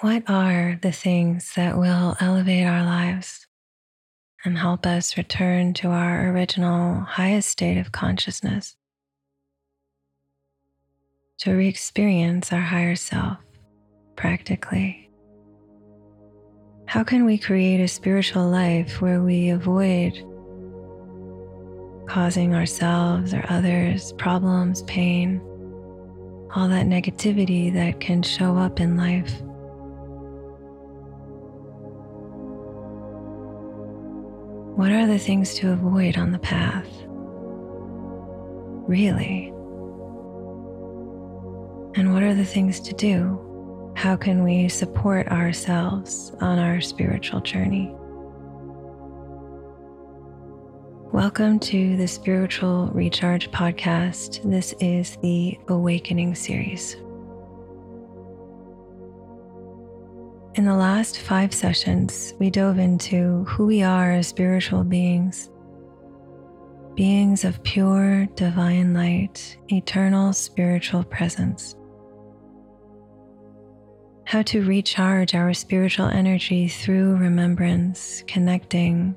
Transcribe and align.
What 0.00 0.30
are 0.30 0.78
the 0.80 0.92
things 0.92 1.54
that 1.56 1.76
will 1.76 2.16
elevate 2.20 2.64
our 2.64 2.84
lives 2.84 3.48
and 4.44 4.56
help 4.56 4.86
us 4.86 5.16
return 5.16 5.74
to 5.74 5.88
our 5.88 6.30
original 6.30 7.00
highest 7.00 7.48
state 7.48 7.78
of 7.78 7.90
consciousness? 7.90 8.76
To 11.38 11.52
re 11.52 11.66
experience 11.66 12.52
our 12.52 12.60
higher 12.60 12.94
self 12.94 13.38
practically. 14.14 15.10
How 16.86 17.02
can 17.02 17.24
we 17.24 17.36
create 17.36 17.80
a 17.80 17.88
spiritual 17.88 18.48
life 18.48 19.00
where 19.00 19.20
we 19.20 19.48
avoid 19.48 20.12
causing 22.08 22.54
ourselves 22.54 23.34
or 23.34 23.44
others 23.48 24.12
problems, 24.12 24.82
pain, 24.82 25.40
all 26.54 26.68
that 26.68 26.86
negativity 26.86 27.74
that 27.74 27.98
can 27.98 28.22
show 28.22 28.56
up 28.56 28.78
in 28.78 28.96
life? 28.96 29.42
What 34.78 34.92
are 34.92 35.08
the 35.08 35.18
things 35.18 35.54
to 35.54 35.72
avoid 35.72 36.16
on 36.16 36.30
the 36.30 36.38
path? 36.38 36.86
Really? 38.86 39.48
And 41.96 42.14
what 42.14 42.22
are 42.22 42.32
the 42.32 42.44
things 42.44 42.78
to 42.82 42.94
do? 42.94 43.92
How 43.96 44.14
can 44.14 44.44
we 44.44 44.68
support 44.68 45.26
ourselves 45.32 46.30
on 46.40 46.60
our 46.60 46.80
spiritual 46.80 47.40
journey? 47.40 47.92
Welcome 51.12 51.58
to 51.58 51.96
the 51.96 52.06
Spiritual 52.06 52.86
Recharge 52.92 53.50
Podcast. 53.50 54.48
This 54.48 54.76
is 54.78 55.16
the 55.22 55.58
Awakening 55.66 56.36
series. 56.36 56.96
In 60.58 60.64
the 60.64 60.74
last 60.74 61.20
five 61.20 61.54
sessions, 61.54 62.34
we 62.40 62.50
dove 62.50 62.80
into 62.80 63.44
who 63.44 63.64
we 63.64 63.80
are 63.84 64.10
as 64.10 64.26
spiritual 64.26 64.82
beings, 64.82 65.52
beings 66.96 67.44
of 67.44 67.62
pure 67.62 68.26
divine 68.34 68.92
light, 68.92 69.56
eternal 69.68 70.32
spiritual 70.32 71.04
presence. 71.04 71.76
How 74.24 74.42
to 74.42 74.64
recharge 74.64 75.36
our 75.36 75.54
spiritual 75.54 76.06
energy 76.06 76.66
through 76.66 77.18
remembrance, 77.18 78.24
connecting 78.26 79.14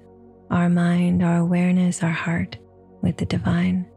our 0.52 0.70
mind, 0.70 1.24
our 1.24 1.38
awareness, 1.38 2.04
our 2.04 2.12
heart 2.12 2.56
with 3.02 3.18
the 3.18 3.26
divine. 3.26 3.88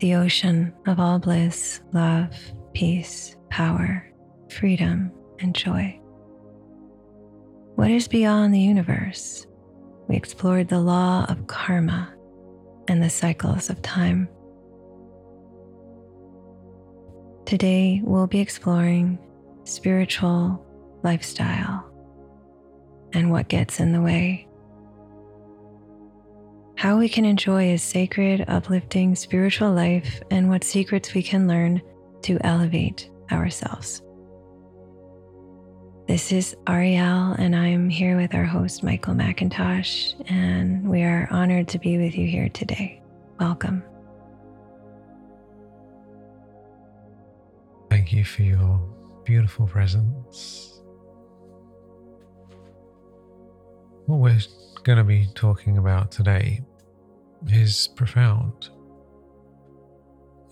The 0.00 0.16
ocean 0.16 0.74
of 0.86 1.00
all 1.00 1.18
bliss, 1.18 1.80
love, 1.94 2.36
peace, 2.74 3.36
power, 3.48 4.06
freedom, 4.50 5.10
and 5.40 5.54
joy. 5.54 5.98
What 7.76 7.90
is 7.90 8.08
beyond 8.08 8.54
the 8.54 8.60
universe? 8.60 9.46
We 10.08 10.16
explored 10.16 10.68
the 10.68 10.80
law 10.80 11.26
of 11.28 11.46
karma 11.46 12.14
and 12.88 13.02
the 13.02 13.10
cycles 13.10 13.70
of 13.70 13.82
time. 13.82 14.28
Today, 17.46 18.00
we'll 18.04 18.26
be 18.26 18.40
exploring 18.40 19.18
spiritual 19.64 20.64
lifestyle 21.02 21.90
and 23.12 23.30
what 23.30 23.48
gets 23.48 23.80
in 23.80 23.92
the 23.92 24.00
way. 24.00 24.46
How 26.76 26.98
we 26.98 27.08
can 27.08 27.24
enjoy 27.24 27.72
a 27.72 27.78
sacred, 27.78 28.44
uplifting 28.48 29.14
spiritual 29.14 29.72
life 29.72 30.22
and 30.30 30.48
what 30.48 30.64
secrets 30.64 31.14
we 31.14 31.22
can 31.22 31.48
learn 31.48 31.80
to 32.22 32.38
elevate 32.42 33.10
ourselves. 33.32 34.02
This 36.06 36.32
is 36.32 36.54
Ariel, 36.68 37.32
and 37.32 37.56
I'm 37.56 37.88
here 37.88 38.18
with 38.18 38.34
our 38.34 38.44
host, 38.44 38.82
Michael 38.82 39.14
McIntosh, 39.14 40.14
and 40.30 40.86
we 40.86 41.02
are 41.02 41.26
honored 41.30 41.66
to 41.68 41.78
be 41.78 41.96
with 41.96 42.14
you 42.14 42.26
here 42.26 42.50
today. 42.50 43.00
Welcome. 43.40 43.82
Thank 47.88 48.12
you 48.12 48.22
for 48.22 48.42
your 48.42 48.86
beautiful 49.24 49.66
presence. 49.66 50.78
What 54.04 54.18
we're 54.18 54.40
going 54.82 54.98
to 54.98 55.04
be 55.04 55.26
talking 55.34 55.78
about 55.78 56.10
today 56.12 56.60
is 57.46 57.88
profound 57.96 58.68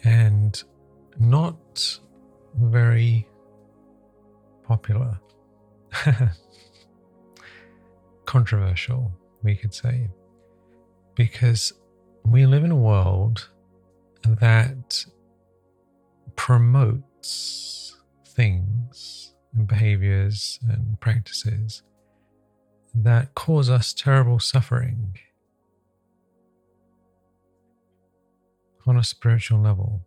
and 0.03 0.65
not 1.21 1.99
very 2.55 3.29
popular. 4.65 5.21
Controversial, 8.25 9.13
we 9.43 9.57
could 9.57 9.75
say, 9.75 10.09
because 11.15 11.73
we 12.25 12.47
live 12.47 12.65
in 12.65 12.71
a 12.71 12.77
world 12.77 13.49
that 14.25 15.05
promotes 16.37 17.97
things 18.29 19.35
and 19.55 19.67
behaviors 19.67 20.59
and 20.69 20.99
practices 21.01 21.83
that 22.95 23.35
cause 23.35 23.69
us 23.71 23.93
terrible 23.93 24.39
suffering 24.39 25.17
on 28.87 28.97
a 28.97 29.05
spiritual 29.05 29.61
level. 29.61 30.03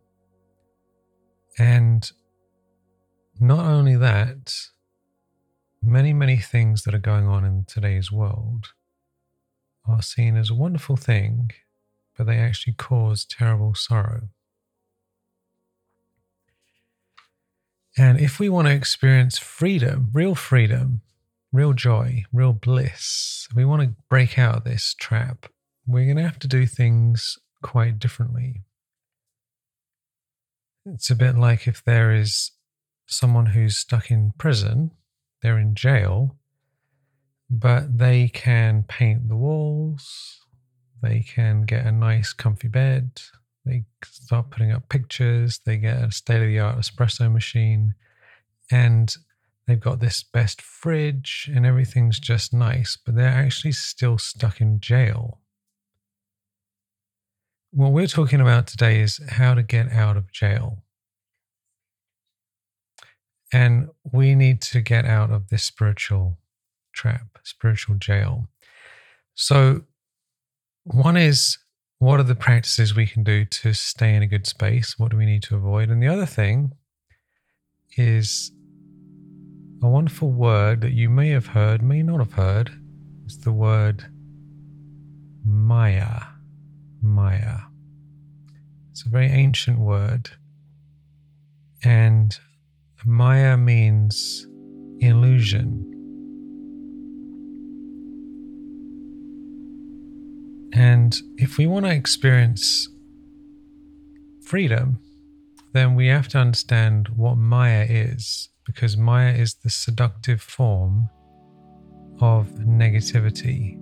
And 1.58 2.10
not 3.40 3.64
only 3.64 3.96
that, 3.96 4.54
many, 5.86 6.12
many 6.12 6.36
things 6.36 6.82
that 6.82 6.94
are 6.94 6.98
going 6.98 7.26
on 7.26 7.44
in 7.44 7.64
today's 7.66 8.10
world 8.10 8.72
are 9.86 10.02
seen 10.02 10.36
as 10.36 10.50
a 10.50 10.54
wonderful 10.54 10.96
thing, 10.96 11.50
but 12.16 12.26
they 12.26 12.36
actually 12.36 12.72
cause 12.72 13.24
terrible 13.24 13.74
sorrow. 13.74 14.28
And 17.96 18.20
if 18.20 18.38
we 18.38 18.48
want 18.48 18.68
to 18.68 18.74
experience 18.74 19.38
freedom, 19.38 20.08
real 20.12 20.34
freedom, 20.34 21.00
real 21.52 21.72
joy, 21.72 22.24
real 22.32 22.52
bliss, 22.52 23.48
we 23.54 23.64
want 23.64 23.82
to 23.82 23.94
break 24.10 24.38
out 24.38 24.56
of 24.56 24.64
this 24.64 24.94
trap, 24.98 25.46
we're 25.86 26.04
going 26.04 26.16
to 26.16 26.22
have 26.22 26.38
to 26.40 26.48
do 26.48 26.66
things 26.66 27.38
quite 27.62 27.98
differently. 27.98 28.62
It's 30.84 31.10
a 31.10 31.16
bit 31.16 31.36
like 31.36 31.66
if 31.66 31.82
there 31.82 32.12
is 32.12 32.52
someone 33.06 33.46
who's 33.46 33.76
stuck 33.76 34.10
in 34.10 34.32
prison 34.36 34.90
they're 35.42 35.58
in 35.58 35.74
jail, 35.74 36.36
but 37.48 37.98
they 37.98 38.28
can 38.28 38.82
paint 38.82 39.28
the 39.28 39.36
walls, 39.36 40.40
they 41.02 41.20
can 41.20 41.62
get 41.62 41.86
a 41.86 41.92
nice, 41.92 42.32
comfy 42.32 42.68
bed, 42.68 43.20
they 43.64 43.84
start 44.04 44.50
putting 44.50 44.72
up 44.72 44.88
pictures, 44.88 45.60
they 45.64 45.76
get 45.76 46.02
a 46.02 46.10
state 46.10 46.42
of 46.42 46.48
the 46.48 46.58
art 46.58 46.78
espresso 46.78 47.30
machine, 47.30 47.94
and 48.70 49.16
they've 49.66 49.80
got 49.80 50.00
this 50.00 50.22
best 50.22 50.62
fridge, 50.62 51.50
and 51.54 51.66
everything's 51.66 52.18
just 52.18 52.52
nice, 52.52 52.96
but 52.96 53.14
they're 53.14 53.26
actually 53.26 53.72
still 53.72 54.18
stuck 54.18 54.60
in 54.60 54.80
jail. 54.80 55.40
What 57.72 57.92
we're 57.92 58.06
talking 58.06 58.40
about 58.40 58.66
today 58.66 59.00
is 59.00 59.20
how 59.28 59.54
to 59.54 59.62
get 59.62 59.92
out 59.92 60.16
of 60.16 60.32
jail. 60.32 60.82
And 63.52 63.88
we 64.12 64.34
need 64.34 64.60
to 64.62 64.80
get 64.80 65.04
out 65.04 65.30
of 65.30 65.48
this 65.48 65.62
spiritual 65.62 66.38
trap, 66.92 67.38
spiritual 67.44 67.96
jail. 67.96 68.48
So, 69.34 69.82
one 70.84 71.16
is 71.16 71.58
what 71.98 72.20
are 72.20 72.24
the 72.24 72.34
practices 72.34 72.94
we 72.94 73.06
can 73.06 73.24
do 73.24 73.44
to 73.44 73.72
stay 73.72 74.14
in 74.14 74.22
a 74.22 74.26
good 74.26 74.46
space? 74.46 74.98
What 74.98 75.10
do 75.10 75.16
we 75.16 75.26
need 75.26 75.42
to 75.44 75.56
avoid? 75.56 75.88
And 75.90 76.02
the 76.02 76.08
other 76.08 76.26
thing 76.26 76.72
is 77.96 78.52
a 79.82 79.88
wonderful 79.88 80.30
word 80.30 80.80
that 80.82 80.92
you 80.92 81.08
may 81.08 81.30
have 81.30 81.48
heard, 81.48 81.82
may 81.82 82.02
not 82.02 82.18
have 82.18 82.34
heard. 82.34 82.70
It's 83.24 83.38
the 83.38 83.52
word 83.52 84.06
Maya. 85.44 86.22
Maya. 87.00 87.58
It's 88.90 89.04
a 89.06 89.08
very 89.08 89.26
ancient 89.26 89.78
word. 89.78 90.30
And 91.84 92.38
Maya 93.08 93.56
means 93.56 94.48
illusion. 94.98 95.92
And 100.72 101.16
if 101.38 101.56
we 101.56 101.66
want 101.68 101.86
to 101.86 101.92
experience 101.92 102.88
freedom, 104.42 104.98
then 105.72 105.94
we 105.94 106.08
have 106.08 106.26
to 106.28 106.38
understand 106.38 107.08
what 107.14 107.38
Maya 107.38 107.86
is, 107.88 108.48
because 108.64 108.96
Maya 108.96 109.32
is 109.32 109.54
the 109.54 109.70
seductive 109.70 110.42
form 110.42 111.08
of 112.20 112.48
negativity. 112.58 113.80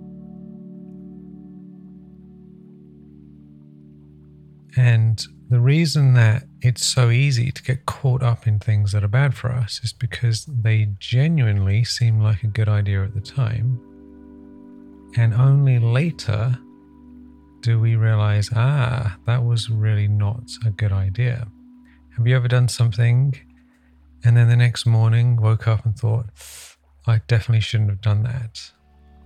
And 4.77 5.25
the 5.49 5.59
reason 5.59 6.13
that 6.15 6.43
it's 6.61 6.83
so 6.83 7.11
easy 7.11 7.51
to 7.51 7.61
get 7.61 7.85
caught 7.85 8.23
up 8.23 8.47
in 8.47 8.59
things 8.59 8.91
that 8.91 9.03
are 9.03 9.07
bad 9.07 9.35
for 9.35 9.51
us 9.51 9.79
is 9.83 9.93
because 9.93 10.45
they 10.45 10.89
genuinely 10.99 11.83
seem 11.83 12.19
like 12.19 12.43
a 12.43 12.47
good 12.47 12.67
idea 12.67 13.03
at 13.03 13.13
the 13.13 13.21
time. 13.21 13.79
And 15.15 15.33
only 15.33 15.77
later 15.77 16.57
do 17.61 17.79
we 17.79 17.95
realize, 17.95 18.49
ah, 18.55 19.17
that 19.25 19.45
was 19.45 19.69
really 19.69 20.07
not 20.07 20.43
a 20.65 20.71
good 20.71 20.91
idea. 20.91 21.47
Have 22.17 22.25
you 22.25 22.35
ever 22.35 22.47
done 22.47 22.67
something 22.67 23.39
and 24.23 24.35
then 24.35 24.49
the 24.49 24.55
next 24.55 24.87
morning 24.87 25.39
woke 25.39 25.67
up 25.67 25.85
and 25.85 25.95
thought, 25.95 26.25
I 27.05 27.21
definitely 27.27 27.61
shouldn't 27.61 27.91
have 27.91 28.01
done 28.01 28.23
that? 28.23 28.71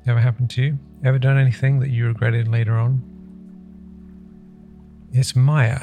Ever 0.05 0.19
happened 0.19 0.49
to 0.51 0.63
you? 0.63 0.79
Ever 1.03 1.19
done 1.19 1.37
anything 1.37 1.79
that 1.79 1.89
you 1.89 2.07
regretted 2.07 2.49
later 2.49 2.77
on? 2.77 3.01
It's 5.13 5.35
Maya. 5.35 5.79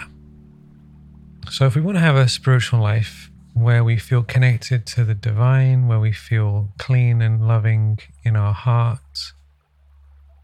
So, 1.51 1.67
if 1.67 1.75
we 1.75 1.81
want 1.81 1.97
to 1.97 2.01
have 2.01 2.17
a 2.17 2.29
spiritual 2.29 2.81
life 2.81 3.31
where 3.55 3.83
we 3.83 3.97
feel 3.97 4.23
connected 4.23 4.85
to 4.87 5.05
the 5.05 5.15
divine, 5.15 5.89
where 5.89 6.01
we 6.01 6.13
feel 6.13 6.69
clean 6.79 7.23
and 7.23 7.47
loving 7.47 7.99
in 8.25 8.37
our 8.37 8.53
hearts, 8.53 9.33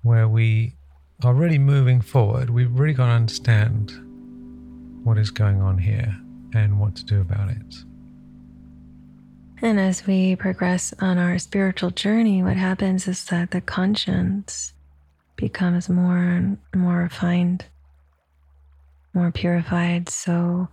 where 0.02 0.28
we 0.28 0.75
are 1.22 1.34
really 1.34 1.58
moving 1.58 2.00
forward, 2.00 2.50
we've 2.50 2.72
really 2.72 2.94
got 2.94 3.06
to 3.06 3.12
understand 3.12 3.93
what 5.04 5.19
is 5.19 5.31
going 5.31 5.60
on 5.60 5.78
here 5.78 6.16
and 6.54 6.78
what 6.78 6.96
to 6.96 7.04
do 7.04 7.20
about 7.20 7.50
it. 7.50 7.75
And 9.60 9.78
as 9.78 10.06
we 10.06 10.34
progress 10.37 10.93
on 11.00 11.19
our 11.19 11.38
spiritual 11.38 11.90
journey, 11.90 12.43
what 12.43 12.56
happens 12.56 13.06
is 13.06 13.25
that 13.26 13.50
the 13.50 13.60
conscience 13.60 14.72
becomes 15.37 15.88
more 15.88 16.19
and 16.19 16.58
more 16.75 16.99
refined, 16.99 17.66
more 19.14 19.31
purified. 19.31 20.08
So 20.08 20.69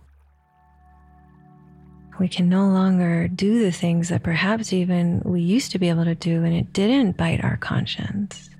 we 2.20 2.28
can 2.28 2.50
no 2.50 2.68
longer 2.68 3.28
do 3.28 3.64
the 3.64 3.72
things 3.72 4.10
that 4.10 4.22
perhaps 4.22 4.74
even 4.74 5.22
we 5.24 5.40
used 5.40 5.72
to 5.72 5.78
be 5.78 5.88
able 5.88 6.04
to 6.04 6.14
do 6.14 6.44
and 6.44 6.54
it 6.54 6.70
didn't 6.70 7.16
bite 7.16 7.42
our 7.42 7.56
conscience. 7.56 8.50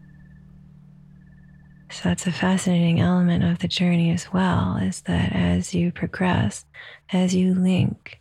So 1.91 2.09
that's 2.09 2.27
a 2.27 2.33
fascinating 2.33 3.01
element 3.01 3.45
of 3.45 3.59
the 3.59 3.69
journey 3.69 4.13
as 4.13 4.33
well 4.33 4.79
is 4.81 5.03
that 5.03 5.35
as 5.35 5.75
you 5.75 5.93
progress, 5.93 6.65
as 7.13 7.35
you 7.35 7.55
link 7.55 8.19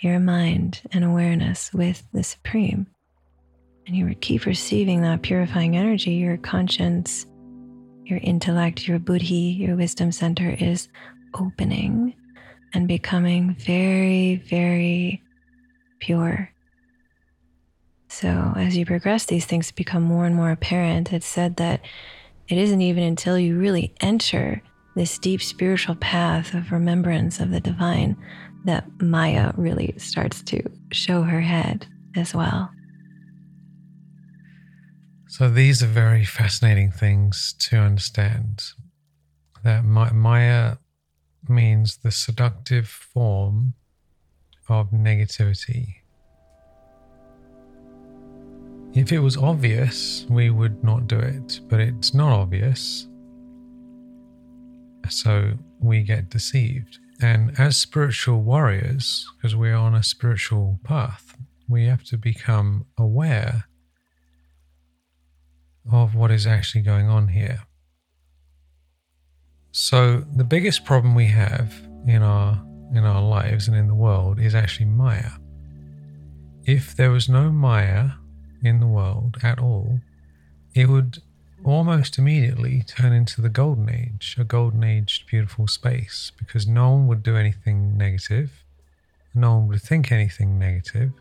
your 0.00 0.18
mind 0.18 0.80
and 0.90 1.04
awareness 1.04 1.72
with 1.72 2.02
the 2.12 2.24
Supreme, 2.24 2.88
and 3.86 3.94
you 3.94 4.12
keep 4.16 4.46
receiving 4.46 5.02
that 5.02 5.22
purifying 5.22 5.76
energy, 5.76 6.14
your 6.14 6.38
conscience, 6.38 7.24
your 8.04 8.18
intellect, 8.20 8.88
your 8.88 8.98
buddhi, 8.98 9.54
your 9.60 9.76
wisdom 9.76 10.10
center 10.10 10.50
is 10.58 10.88
opening 11.38 12.14
and 12.76 12.86
becoming 12.86 13.54
very, 13.54 14.36
very 14.36 15.22
pure. 15.98 16.52
So, 18.08 18.52
as 18.54 18.76
you 18.76 18.84
progress, 18.84 19.24
these 19.24 19.46
things 19.46 19.72
become 19.72 20.02
more 20.02 20.26
and 20.26 20.36
more 20.36 20.50
apparent. 20.50 21.10
It's 21.10 21.26
said 21.26 21.56
that 21.56 21.80
it 22.48 22.58
isn't 22.58 22.82
even 22.82 23.02
until 23.02 23.38
you 23.38 23.58
really 23.58 23.94
enter 24.00 24.62
this 24.94 25.18
deep 25.18 25.42
spiritual 25.42 25.94
path 25.96 26.52
of 26.52 26.70
remembrance 26.70 27.40
of 27.40 27.50
the 27.50 27.60
divine 27.60 28.14
that 28.66 28.84
Maya 29.00 29.52
really 29.56 29.94
starts 29.96 30.42
to 30.42 30.62
show 30.92 31.22
her 31.22 31.40
head 31.40 31.86
as 32.14 32.34
well. 32.34 32.70
So, 35.28 35.48
these 35.48 35.82
are 35.82 35.86
very 35.86 36.26
fascinating 36.26 36.90
things 36.90 37.54
to 37.70 37.78
understand. 37.78 38.62
That 39.64 39.82
Maya 39.82 40.76
means 41.48 41.98
the 41.98 42.10
seductive 42.10 42.88
form 42.88 43.74
of 44.68 44.90
negativity. 44.90 45.96
If 48.94 49.12
it 49.12 49.18
was 49.18 49.36
obvious, 49.36 50.24
we 50.28 50.50
would 50.50 50.82
not 50.82 51.06
do 51.06 51.18
it, 51.18 51.60
but 51.68 51.80
it's 51.80 52.14
not 52.14 52.32
obvious. 52.32 53.06
So 55.08 55.52
we 55.80 56.02
get 56.02 56.30
deceived. 56.30 56.98
And 57.20 57.58
as 57.58 57.76
spiritual 57.76 58.42
warriors, 58.42 59.26
because 59.36 59.54
we're 59.54 59.76
on 59.76 59.94
a 59.94 60.02
spiritual 60.02 60.80
path, 60.84 61.36
we 61.68 61.86
have 61.86 62.04
to 62.04 62.16
become 62.16 62.86
aware 62.98 63.64
of 65.92 66.14
what 66.14 66.30
is 66.30 66.46
actually 66.46 66.82
going 66.82 67.08
on 67.08 67.28
here. 67.28 67.60
So 69.78 70.24
the 70.34 70.42
biggest 70.42 70.86
problem 70.86 71.14
we 71.14 71.26
have 71.26 71.70
in 72.06 72.22
our 72.22 72.58
in 72.94 73.04
our 73.04 73.20
lives 73.20 73.68
and 73.68 73.76
in 73.76 73.88
the 73.88 73.94
world 73.94 74.40
is 74.40 74.54
actually 74.54 74.86
Maya. 74.86 75.32
If 76.64 76.96
there 76.96 77.10
was 77.10 77.28
no 77.28 77.52
Maya 77.52 78.12
in 78.62 78.80
the 78.80 78.86
world 78.86 79.36
at 79.42 79.58
all, 79.58 80.00
it 80.74 80.88
would 80.88 81.18
almost 81.62 82.16
immediately 82.16 82.84
turn 82.86 83.12
into 83.12 83.42
the 83.42 83.50
golden 83.50 83.90
age, 83.90 84.36
a 84.38 84.44
golden 84.44 84.82
age 84.82 85.26
beautiful 85.28 85.66
space, 85.66 86.32
because 86.38 86.66
no 86.66 86.92
one 86.92 87.06
would 87.08 87.22
do 87.22 87.36
anything 87.36 87.98
negative, 87.98 88.64
no 89.34 89.56
one 89.56 89.68
would 89.68 89.82
think 89.82 90.10
anything 90.10 90.58
negative, 90.58 91.12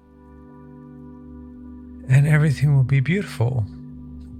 and 2.08 2.26
everything 2.26 2.78
would 2.78 2.88
be 2.88 3.02
beautiful. 3.02 3.66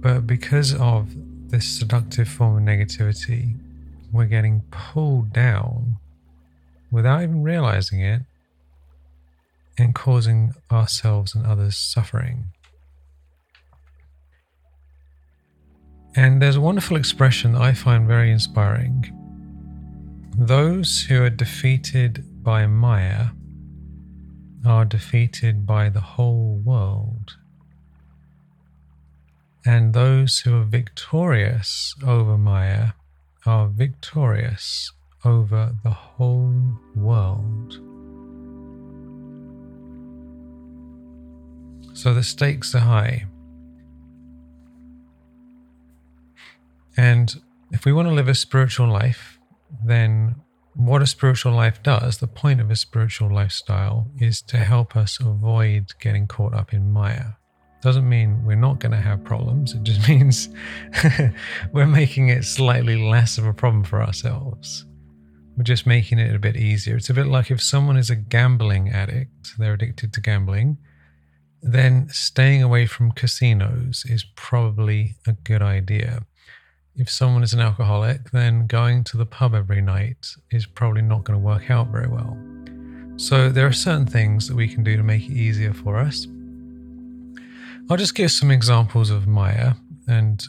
But 0.00 0.26
because 0.26 0.72
of 0.72 1.14
this 1.50 1.68
seductive 1.68 2.28
form 2.28 2.56
of 2.56 2.62
negativity, 2.62 3.60
we're 4.16 4.24
getting 4.24 4.62
pulled 4.70 5.32
down 5.32 5.96
without 6.90 7.22
even 7.22 7.42
realizing 7.42 8.00
it 8.00 8.22
and 9.78 9.94
causing 9.94 10.54
ourselves 10.72 11.34
and 11.34 11.46
others 11.46 11.76
suffering. 11.76 12.46
And 16.14 16.40
there's 16.40 16.56
a 16.56 16.60
wonderful 16.62 16.96
expression 16.96 17.52
that 17.52 17.60
I 17.60 17.74
find 17.74 18.06
very 18.06 18.30
inspiring. 18.30 19.12
Those 20.38 21.02
who 21.02 21.22
are 21.22 21.30
defeated 21.30 22.42
by 22.42 22.66
Maya 22.66 23.28
are 24.66 24.86
defeated 24.86 25.66
by 25.66 25.90
the 25.90 26.00
whole 26.00 26.60
world. 26.64 27.36
And 29.64 29.92
those 29.92 30.40
who 30.40 30.58
are 30.60 30.64
victorious 30.64 31.94
over 32.04 32.38
Maya 32.38 32.92
are 33.46 33.68
victorious 33.68 34.92
over 35.24 35.74
the 35.82 35.90
whole 35.90 36.78
world. 36.94 37.80
So 41.94 42.12
the 42.12 42.22
stakes 42.22 42.74
are 42.74 42.80
high. 42.80 43.26
And 46.96 47.40
if 47.72 47.84
we 47.84 47.92
want 47.92 48.08
to 48.08 48.14
live 48.14 48.28
a 48.28 48.34
spiritual 48.34 48.88
life, 48.88 49.38
then 49.84 50.36
what 50.74 51.00
a 51.00 51.06
spiritual 51.06 51.52
life 51.52 51.82
does, 51.82 52.18
the 52.18 52.26
point 52.26 52.60
of 52.60 52.70
a 52.70 52.76
spiritual 52.76 53.32
lifestyle 53.32 54.10
is 54.20 54.42
to 54.42 54.58
help 54.58 54.94
us 54.94 55.18
avoid 55.20 55.94
getting 56.00 56.26
caught 56.26 56.52
up 56.52 56.74
in 56.74 56.92
Maya. 56.92 57.32
Doesn't 57.86 58.08
mean 58.08 58.44
we're 58.44 58.56
not 58.56 58.80
going 58.80 58.90
to 58.90 59.00
have 59.00 59.22
problems. 59.22 59.72
It 59.72 59.84
just 59.84 60.08
means 60.08 60.48
we're 61.72 61.86
making 61.86 62.30
it 62.30 62.42
slightly 62.42 62.96
less 62.96 63.38
of 63.38 63.46
a 63.46 63.52
problem 63.52 63.84
for 63.84 64.02
ourselves. 64.02 64.84
We're 65.56 65.62
just 65.62 65.86
making 65.86 66.18
it 66.18 66.34
a 66.34 66.38
bit 66.40 66.56
easier. 66.56 66.96
It's 66.96 67.10
a 67.10 67.14
bit 67.14 67.28
like 67.28 67.48
if 67.48 67.62
someone 67.62 67.96
is 67.96 68.10
a 68.10 68.16
gambling 68.16 68.88
addict, 68.88 69.52
they're 69.56 69.74
addicted 69.74 70.12
to 70.14 70.20
gambling, 70.20 70.78
then 71.62 72.08
staying 72.10 72.60
away 72.60 72.86
from 72.86 73.12
casinos 73.12 74.04
is 74.08 74.24
probably 74.34 75.14
a 75.24 75.34
good 75.34 75.62
idea. 75.62 76.24
If 76.96 77.08
someone 77.08 77.44
is 77.44 77.52
an 77.52 77.60
alcoholic, 77.60 78.32
then 78.32 78.66
going 78.66 79.04
to 79.04 79.16
the 79.16 79.26
pub 79.26 79.54
every 79.54 79.80
night 79.80 80.26
is 80.50 80.66
probably 80.66 81.02
not 81.02 81.22
going 81.22 81.38
to 81.38 81.46
work 81.46 81.70
out 81.70 81.86
very 81.92 82.08
well. 82.08 82.36
So, 83.16 83.48
there 83.48 83.68
are 83.68 83.72
certain 83.72 84.06
things 84.06 84.48
that 84.48 84.56
we 84.56 84.66
can 84.66 84.82
do 84.82 84.96
to 84.96 85.04
make 85.04 85.22
it 85.22 85.32
easier 85.32 85.72
for 85.72 85.98
us. 85.98 86.26
I'll 87.88 87.96
just 87.96 88.16
give 88.16 88.32
some 88.32 88.50
examples 88.50 89.10
of 89.10 89.28
Maya, 89.28 89.74
and 90.08 90.44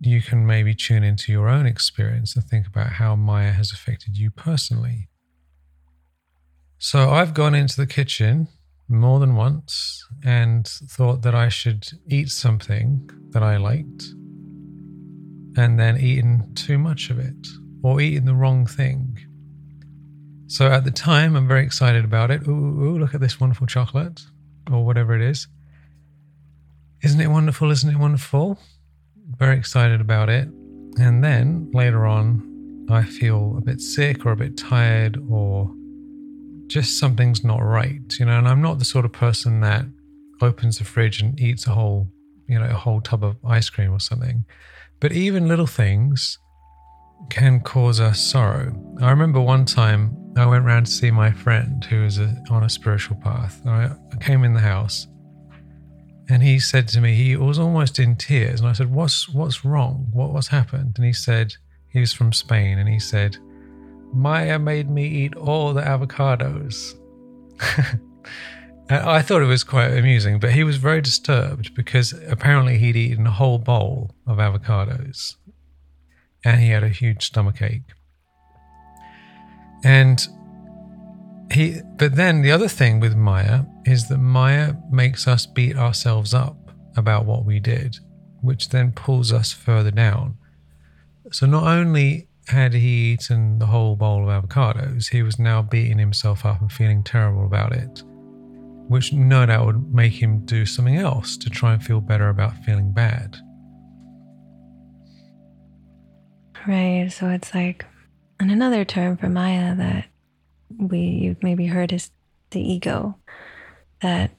you 0.00 0.22
can 0.22 0.46
maybe 0.46 0.72
tune 0.74 1.02
into 1.02 1.32
your 1.32 1.48
own 1.48 1.66
experience 1.66 2.36
and 2.36 2.44
think 2.44 2.66
about 2.66 2.92
how 2.92 3.16
Maya 3.16 3.50
has 3.50 3.72
affected 3.72 4.16
you 4.16 4.30
personally. 4.30 5.08
So, 6.78 7.10
I've 7.10 7.34
gone 7.34 7.54
into 7.54 7.76
the 7.76 7.86
kitchen 7.86 8.48
more 8.88 9.18
than 9.18 9.34
once 9.34 10.06
and 10.24 10.66
thought 10.66 11.22
that 11.22 11.34
I 11.34 11.48
should 11.48 11.88
eat 12.08 12.28
something 12.28 13.10
that 13.30 13.42
I 13.42 13.56
liked, 13.56 14.04
and 15.56 15.78
then 15.78 15.98
eaten 15.98 16.54
too 16.54 16.78
much 16.78 17.10
of 17.10 17.18
it, 17.18 17.48
or 17.82 18.00
eaten 18.00 18.26
the 18.26 18.34
wrong 18.34 18.66
thing. 18.66 19.18
So 20.46 20.70
at 20.70 20.84
the 20.84 20.90
time, 20.92 21.34
I'm 21.34 21.48
very 21.48 21.64
excited 21.64 22.04
about 22.04 22.30
it. 22.30 22.46
Ooh, 22.46 22.50
ooh, 22.50 22.98
look 22.98 23.14
at 23.14 23.20
this 23.20 23.40
wonderful 23.40 23.66
chocolate, 23.66 24.22
or 24.70 24.84
whatever 24.84 25.16
it 25.16 25.22
is. 25.22 25.48
Isn't 27.04 27.20
it 27.20 27.28
wonderful? 27.28 27.70
Isn't 27.70 27.90
it 27.90 27.98
wonderful? 27.98 28.58
Very 29.36 29.58
excited 29.58 30.00
about 30.00 30.30
it. 30.30 30.48
And 30.98 31.22
then 31.22 31.70
later 31.74 32.06
on, 32.06 32.86
I 32.90 33.02
feel 33.02 33.56
a 33.58 33.60
bit 33.60 33.82
sick 33.82 34.24
or 34.24 34.32
a 34.32 34.36
bit 34.36 34.56
tired 34.56 35.22
or 35.28 35.70
just 36.66 36.98
something's 36.98 37.44
not 37.44 37.58
right, 37.58 38.00
you 38.18 38.24
know, 38.24 38.38
and 38.38 38.48
I'm 38.48 38.62
not 38.62 38.78
the 38.78 38.86
sort 38.86 39.04
of 39.04 39.12
person 39.12 39.60
that 39.60 39.84
opens 40.40 40.78
the 40.78 40.84
fridge 40.84 41.20
and 41.20 41.38
eats 41.38 41.66
a 41.66 41.72
whole, 41.72 42.08
you 42.48 42.58
know, 42.58 42.64
a 42.64 42.72
whole 42.72 43.02
tub 43.02 43.22
of 43.22 43.36
ice 43.44 43.68
cream 43.68 43.92
or 43.92 44.00
something. 44.00 44.46
But 44.98 45.12
even 45.12 45.46
little 45.46 45.66
things 45.66 46.38
can 47.28 47.60
cause 47.60 48.00
us 48.00 48.18
sorrow. 48.18 48.74
I 49.02 49.10
remember 49.10 49.40
one 49.40 49.66
time 49.66 50.16
I 50.38 50.46
went 50.46 50.64
round 50.64 50.86
to 50.86 50.92
see 50.92 51.10
my 51.10 51.32
friend 51.32 51.84
who 51.84 52.04
was 52.04 52.18
a, 52.18 52.34
on 52.50 52.64
a 52.64 52.70
spiritual 52.70 53.18
path. 53.18 53.60
I, 53.66 53.90
I 54.10 54.16
came 54.20 54.42
in 54.42 54.54
the 54.54 54.60
house 54.60 55.06
and 56.28 56.42
he 56.42 56.58
said 56.58 56.88
to 56.88 57.00
me, 57.00 57.14
he 57.14 57.36
was 57.36 57.58
almost 57.58 57.98
in 57.98 58.16
tears. 58.16 58.60
And 58.60 58.68
I 58.68 58.72
said, 58.72 58.92
What's 58.92 59.28
what's 59.28 59.64
wrong? 59.64 60.08
What 60.12 60.32
what's 60.32 60.48
happened? 60.48 60.94
And 60.96 61.04
he 61.04 61.12
said, 61.12 61.54
he 61.88 62.00
was 62.00 62.12
from 62.12 62.32
Spain, 62.32 62.78
and 62.78 62.88
he 62.88 62.98
said, 62.98 63.36
Maya 64.12 64.58
made 64.58 64.90
me 64.90 65.06
eat 65.06 65.36
all 65.36 65.72
the 65.72 65.82
avocados. 65.82 66.94
I 68.90 69.22
thought 69.22 69.42
it 69.42 69.46
was 69.46 69.64
quite 69.64 69.96
amusing, 69.96 70.38
but 70.38 70.52
he 70.52 70.62
was 70.62 70.76
very 70.76 71.00
disturbed 71.00 71.74
because 71.74 72.12
apparently 72.28 72.78
he'd 72.78 72.96
eaten 72.96 73.26
a 73.26 73.30
whole 73.30 73.58
bowl 73.58 74.14
of 74.26 74.38
avocados 74.38 75.36
and 76.44 76.60
he 76.60 76.68
had 76.68 76.84
a 76.84 76.88
huge 76.88 77.24
stomach 77.24 77.62
ache. 77.62 77.94
And 79.82 80.26
he, 81.54 81.80
but 81.96 82.16
then 82.16 82.42
the 82.42 82.52
other 82.52 82.68
thing 82.68 83.00
with 83.00 83.14
Maya 83.14 83.62
is 83.84 84.08
that 84.08 84.18
Maya 84.18 84.74
makes 84.90 85.26
us 85.26 85.46
beat 85.46 85.76
ourselves 85.76 86.34
up 86.34 86.56
about 86.96 87.24
what 87.24 87.44
we 87.44 87.60
did, 87.60 87.98
which 88.40 88.68
then 88.68 88.92
pulls 88.92 89.32
us 89.32 89.52
further 89.52 89.90
down. 89.90 90.36
So 91.32 91.46
not 91.46 91.64
only 91.64 92.28
had 92.46 92.74
he 92.74 93.12
eaten 93.12 93.58
the 93.58 93.66
whole 93.66 93.96
bowl 93.96 94.28
of 94.28 94.44
avocados, 94.44 95.08
he 95.08 95.22
was 95.22 95.38
now 95.38 95.62
beating 95.62 95.98
himself 95.98 96.44
up 96.44 96.60
and 96.60 96.70
feeling 96.70 97.02
terrible 97.02 97.46
about 97.46 97.72
it, 97.72 98.02
which 98.88 99.12
no 99.12 99.46
doubt 99.46 99.66
would 99.66 99.94
make 99.94 100.22
him 100.22 100.44
do 100.44 100.66
something 100.66 100.96
else 100.96 101.36
to 101.38 101.50
try 101.50 101.72
and 101.72 101.82
feel 101.82 102.00
better 102.00 102.28
about 102.28 102.56
feeling 102.64 102.92
bad. 102.92 103.36
Right. 106.66 107.08
So 107.10 107.28
it's 107.28 107.54
like, 107.54 107.84
and 108.40 108.50
another 108.50 108.84
term 108.84 109.16
for 109.16 109.28
Maya 109.28 109.74
that 109.76 110.06
we 110.78 110.98
you've 110.98 111.42
maybe 111.42 111.66
heard 111.66 111.92
is 111.92 112.10
the 112.50 112.60
ego, 112.60 113.16
that 114.02 114.30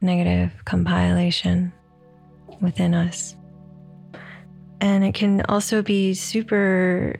negative 0.00 0.52
compilation 0.64 1.72
within 2.60 2.94
us. 2.94 3.34
And 4.80 5.04
it 5.04 5.14
can 5.14 5.42
also 5.48 5.82
be 5.82 6.14
super, 6.14 7.16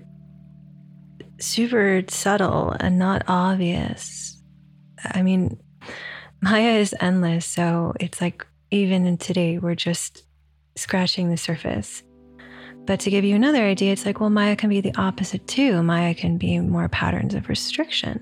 super 1.40 2.02
subtle 2.08 2.74
and 2.78 2.98
not 2.98 3.24
obvious. 3.26 4.40
I 5.04 5.22
mean, 5.22 5.58
Maya 6.40 6.78
is 6.78 6.94
endless. 7.00 7.46
So 7.46 7.94
it's 7.98 8.20
like, 8.20 8.46
even 8.70 9.06
in 9.06 9.16
today, 9.16 9.58
we're 9.58 9.74
just 9.74 10.24
scratching 10.76 11.30
the 11.30 11.36
surface. 11.36 12.02
But 12.88 13.00
to 13.00 13.10
give 13.10 13.22
you 13.22 13.36
another 13.36 13.64
idea, 13.64 13.92
it's 13.92 14.06
like, 14.06 14.18
well, 14.18 14.30
Maya 14.30 14.56
can 14.56 14.70
be 14.70 14.80
the 14.80 14.94
opposite 14.96 15.46
too. 15.46 15.82
Maya 15.82 16.14
can 16.14 16.38
be 16.38 16.58
more 16.58 16.88
patterns 16.88 17.34
of 17.34 17.50
restriction, 17.50 18.18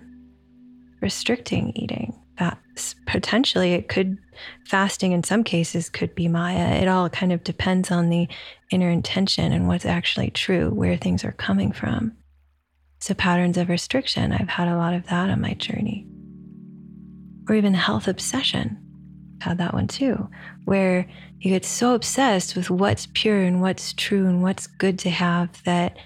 restricting 1.00 1.72
eating. 1.76 2.20
That 2.40 2.58
potentially 3.06 3.74
it 3.74 3.88
could, 3.88 4.18
fasting 4.64 5.12
in 5.12 5.22
some 5.22 5.44
cases 5.44 5.88
could 5.88 6.16
be 6.16 6.26
Maya. 6.26 6.82
It 6.82 6.88
all 6.88 7.08
kind 7.08 7.32
of 7.32 7.44
depends 7.44 7.92
on 7.92 8.08
the 8.08 8.26
inner 8.72 8.90
intention 8.90 9.52
and 9.52 9.68
what's 9.68 9.86
actually 9.86 10.30
true, 10.30 10.70
where 10.70 10.96
things 10.96 11.24
are 11.24 11.30
coming 11.30 11.70
from. 11.70 12.16
So, 12.98 13.14
patterns 13.14 13.58
of 13.58 13.68
restriction, 13.68 14.32
I've 14.32 14.48
had 14.48 14.66
a 14.66 14.76
lot 14.76 14.94
of 14.94 15.06
that 15.06 15.30
on 15.30 15.40
my 15.40 15.54
journey. 15.54 16.08
Or 17.48 17.54
even 17.54 17.72
health 17.72 18.08
obsession 18.08 18.78
had 19.40 19.58
that 19.58 19.74
one 19.74 19.86
too, 19.86 20.28
where 20.64 21.08
you 21.40 21.50
get 21.50 21.64
so 21.64 21.94
obsessed 21.94 22.56
with 22.56 22.70
what's 22.70 23.08
pure 23.12 23.42
and 23.42 23.60
what's 23.60 23.92
true 23.92 24.26
and 24.26 24.42
what's 24.42 24.66
good 24.66 24.98
to 25.00 25.10
have 25.10 25.62
that 25.64 25.96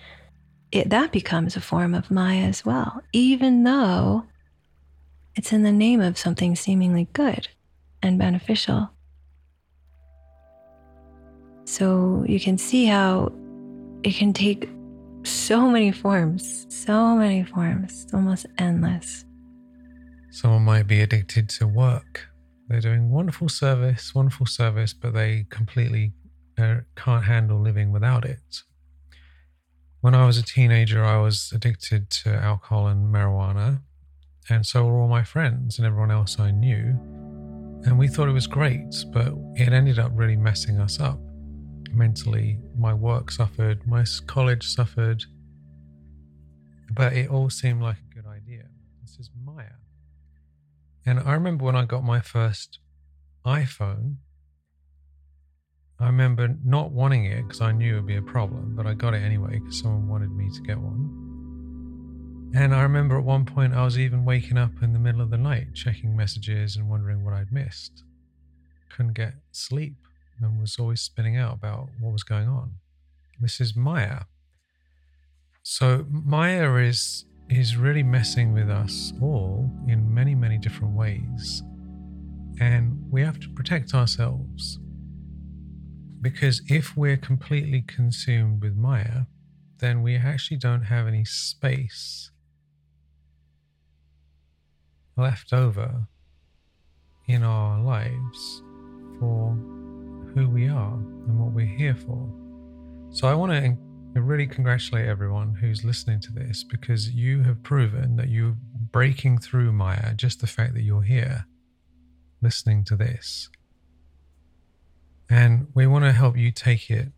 it, 0.73 0.91
that 0.91 1.13
becomes 1.13 1.57
a 1.57 1.61
form 1.61 1.95
of 1.95 2.11
Maya 2.11 2.43
as 2.43 2.65
well, 2.65 3.03
even 3.13 3.65
though 3.65 4.25
it's 5.35 5.53
in 5.53 5.63
the 5.63 5.73
name 5.73 6.01
of 6.01 6.19
something 6.19 6.55
seemingly 6.55 7.09
good 7.13 7.49
and 8.03 8.19
beneficial. 8.19 8.91
So 11.65 12.25
you 12.29 12.41
can 12.41 12.57
see 12.59 12.87
how 12.87 13.33
it 14.03 14.15
can 14.15 14.33
take 14.33 14.69
so 15.23 15.69
many 15.69 15.93
forms, 15.93 16.67
so 16.69 17.17
many 17.17 17.45
forms, 17.45 18.07
almost 18.13 18.47
endless. 18.59 19.25
Someone 20.31 20.63
might 20.63 20.87
be 20.87 21.01
addicted 21.01 21.49
to 21.51 21.67
work 21.67 22.30
they're 22.71 22.81
doing 22.81 23.11
wonderful 23.11 23.49
service, 23.49 24.15
wonderful 24.15 24.47
service, 24.47 24.93
but 24.93 25.13
they 25.13 25.45
completely 25.51 26.13
uh, 26.57 26.77
can't 26.95 27.25
handle 27.25 27.61
living 27.61 27.91
without 27.91 28.25
it. 28.25 28.63
When 30.03 30.15
I 30.15 30.25
was 30.25 30.39
a 30.39 30.43
teenager, 30.45 31.05
I 31.05 31.19
was 31.19 31.51
addicted 31.53 32.11
to 32.23 32.33
alcohol 32.37 32.87
and 32.87 33.13
marijuana, 33.13 33.81
and 34.49 34.65
so 34.65 34.85
were 34.85 35.01
all 35.01 35.09
my 35.09 35.25
friends 35.25 35.79
and 35.79 35.87
everyone 35.87 36.13
else 36.13 36.39
I 36.39 36.53
knew. 36.53 36.97
And 37.87 37.99
we 37.99 38.07
thought 38.07 38.29
it 38.29 38.33
was 38.33 38.47
great, 38.47 38.95
but 39.13 39.35
it 39.57 39.73
ended 39.73 39.99
up 39.99 40.13
really 40.15 40.37
messing 40.37 40.79
us 40.79 41.01
up 41.01 41.19
mentally. 41.93 42.61
My 42.79 42.95
work 42.95 43.33
suffered, 43.33 43.85
my 43.85 44.05
college 44.29 44.65
suffered, 44.65 45.25
but 46.93 47.15
it 47.15 47.31
all 47.31 47.51
seemed 47.51 47.83
like 47.83 47.97
a 47.97 48.15
good 48.15 48.27
idea. 48.29 48.67
This 49.03 49.19
is 49.19 49.29
Maya. 49.45 49.73
And 51.11 51.19
I 51.19 51.33
remember 51.33 51.65
when 51.65 51.75
I 51.75 51.87
got 51.87 52.05
my 52.05 52.21
first 52.21 52.79
iPhone, 53.45 54.19
I 55.99 56.07
remember 56.07 56.57
not 56.65 56.93
wanting 56.93 57.25
it 57.25 57.43
because 57.43 57.61
I 57.61 57.73
knew 57.73 57.95
it 57.95 57.97
would 57.97 58.07
be 58.07 58.15
a 58.15 58.23
problem, 58.23 58.77
but 58.77 58.87
I 58.87 58.95
got 58.95 59.15
it 59.15 59.25
anyway 59.25 59.59
because 59.59 59.81
someone 59.81 60.07
wanted 60.07 60.31
me 60.31 60.49
to 60.55 60.61
get 60.63 60.79
one. 60.79 62.53
And 62.55 62.73
I 62.73 62.83
remember 62.83 63.19
at 63.19 63.25
one 63.25 63.45
point 63.45 63.75
I 63.75 63.85
was 63.85 63.99
even 63.99 64.25
waking 64.25 64.57
up 64.57 64.85
in 64.85 64.93
the 64.93 65.01
middle 65.01 65.21
of 65.21 65.31
the 65.31 65.37
night 65.37 65.75
checking 65.75 66.17
messages 66.17 66.77
and 66.77 66.89
wondering 66.89 67.25
what 67.25 67.35
I'd 67.35 67.51
missed. 67.51 68.05
Couldn't 68.89 69.15
get 69.15 69.35
sleep 69.51 69.97
and 70.41 70.61
was 70.61 70.79
always 70.79 71.01
spinning 71.01 71.37
out 71.37 71.55
about 71.55 71.89
what 71.99 72.13
was 72.13 72.23
going 72.23 72.47
on. 72.47 72.75
Is 73.43 73.75
Maya. 73.75 74.27
So, 75.65 76.07
Maya 76.09 76.73
is 76.77 77.25
is 77.51 77.77
really 77.77 78.03
messing 78.03 78.53
with 78.53 78.71
us 78.71 79.13
all 79.21 79.71
in 79.89 80.13
many, 80.13 80.35
many 80.35 80.59
different 80.59 80.95
ways. 80.95 81.63
And 82.61 83.03
we 83.11 83.23
have 83.23 83.41
to 83.41 83.49
protect 83.49 83.95
ourselves. 83.95 84.79
Because 86.21 86.63
if 86.69 86.97
we're 86.97 87.17
completely 87.17 87.83
consumed 87.83 88.63
with 88.63 88.77
Maya, 88.77 89.23
then 89.79 90.03
we 90.03 90.17
actually 90.17 90.59
don't 90.59 90.83
have 90.83 91.07
any 91.07 91.25
space 91.25 92.31
left 95.17 95.53
over 95.53 96.07
in 97.27 97.43
our 97.43 97.83
lives 97.83 98.63
for 99.19 99.53
who 100.35 100.49
we 100.49 100.69
are 100.69 100.95
and 100.95 101.39
what 101.39 101.53
we're 101.53 101.67
here 101.67 101.95
for. 101.95 102.29
So 103.11 103.27
I 103.27 103.35
want 103.35 103.53
to 103.53 103.77
I 104.17 104.19
really 104.19 104.49
congratulate 104.49 105.07
everyone 105.07 105.55
who's 105.55 105.85
listening 105.85 106.21
to 106.21 106.33
this 106.33 106.65
because 106.65 107.11
you 107.11 107.45
have 107.45 107.63
proven 107.63 108.17
that 108.17 108.29
you're 108.29 108.57
breaking 108.91 109.39
through 109.39 109.73
Maya, 109.73 110.15
just 110.15 110.41
the 110.41 110.49
fact 110.49 110.75
that 110.75 110.83
you're 110.83 111.03
here 111.03 111.47
listening 112.43 112.83
to 112.85 112.97
this. 112.97 113.49
And 115.29 115.69
we 115.75 115.87
want 115.87 116.05
to 116.07 116.13
help 116.13 116.37
you 116.37 116.51
take 116.51 116.91
it 116.91 117.13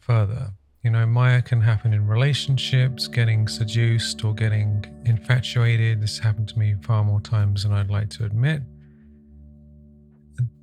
further. 0.00 0.52
You 0.82 0.90
know, 0.90 1.04
Maya 1.04 1.42
can 1.42 1.60
happen 1.60 1.92
in 1.92 2.06
relationships, 2.06 3.08
getting 3.08 3.46
seduced 3.46 4.24
or 4.24 4.34
getting 4.34 4.86
infatuated. 5.04 6.00
This 6.00 6.18
happened 6.18 6.48
to 6.48 6.58
me 6.58 6.76
far 6.82 7.04
more 7.04 7.20
times 7.20 7.64
than 7.64 7.72
I'd 7.72 7.90
like 7.90 8.08
to 8.10 8.24
admit. 8.24 8.62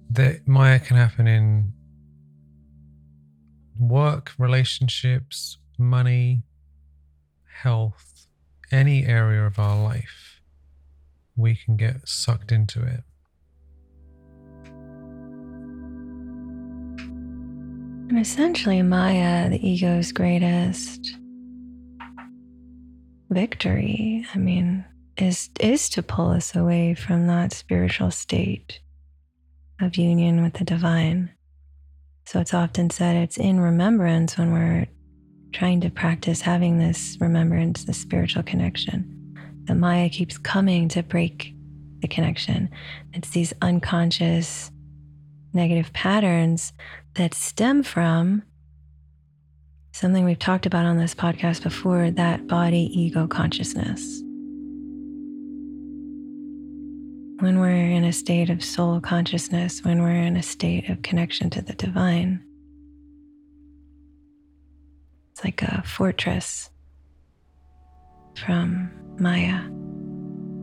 That 0.09 0.47
Maya 0.47 0.79
can 0.79 0.97
happen 0.97 1.27
in 1.27 1.73
work, 3.79 4.33
relationships, 4.37 5.57
money, 5.77 6.43
health, 7.61 8.27
any 8.71 9.05
area 9.05 9.45
of 9.45 9.57
our 9.57 9.81
life, 9.81 10.41
we 11.35 11.55
can 11.55 11.77
get 11.77 12.07
sucked 12.07 12.51
into 12.51 12.83
it. 12.83 13.03
And 18.09 18.19
essentially, 18.19 18.81
Maya, 18.81 19.49
the 19.49 19.67
ego's 19.67 20.11
greatest 20.11 21.15
victory, 23.29 24.25
I 24.33 24.37
mean, 24.39 24.83
is 25.15 25.49
is 25.59 25.89
to 25.89 26.01
pull 26.01 26.29
us 26.31 26.55
away 26.55 26.95
from 26.95 27.27
that 27.27 27.53
spiritual 27.53 28.09
state 28.09 28.79
of 29.79 29.95
union 29.95 30.41
with 30.41 30.53
the 30.53 30.63
divine. 30.63 31.31
So 32.29 32.39
it's 32.39 32.53
often 32.53 32.91
said 32.91 33.15
it's 33.15 33.37
in 33.37 33.59
remembrance 33.59 34.37
when 34.37 34.53
we're 34.53 34.85
trying 35.51 35.81
to 35.81 35.89
practice 35.89 36.41
having 36.41 36.77
this 36.77 37.17
remembrance, 37.19 37.85
this 37.85 37.97
spiritual 37.97 38.43
connection, 38.43 39.35
that 39.63 39.73
Maya 39.73 40.09
keeps 40.09 40.37
coming 40.37 40.87
to 40.89 41.01
break 41.01 41.55
the 42.01 42.07
connection. 42.07 42.69
It's 43.13 43.31
these 43.31 43.51
unconscious 43.63 44.69
negative 45.53 45.91
patterns 45.93 46.71
that 47.15 47.33
stem 47.33 47.81
from 47.81 48.43
something 49.91 50.23
we've 50.23 50.37
talked 50.37 50.67
about 50.67 50.85
on 50.85 50.99
this 50.99 51.15
podcast 51.15 51.63
before 51.63 52.11
that 52.11 52.45
body 52.45 52.91
ego 52.93 53.25
consciousness. 53.25 54.21
When 57.39 57.61
we're 57.61 57.69
in 57.69 58.03
a 58.03 58.11
state 58.11 58.49
of 58.49 58.61
soul 58.61 58.99
consciousness, 58.99 59.81
when 59.85 60.01
we're 60.01 60.11
in 60.11 60.35
a 60.35 60.43
state 60.43 60.89
of 60.89 61.01
connection 61.03 61.49
to 61.51 61.61
the 61.61 61.71
divine, 61.71 62.43
it's 65.31 65.45
like 65.45 65.61
a 65.61 65.81
fortress 65.85 66.69
from 68.35 68.91
Maya. 69.17 69.61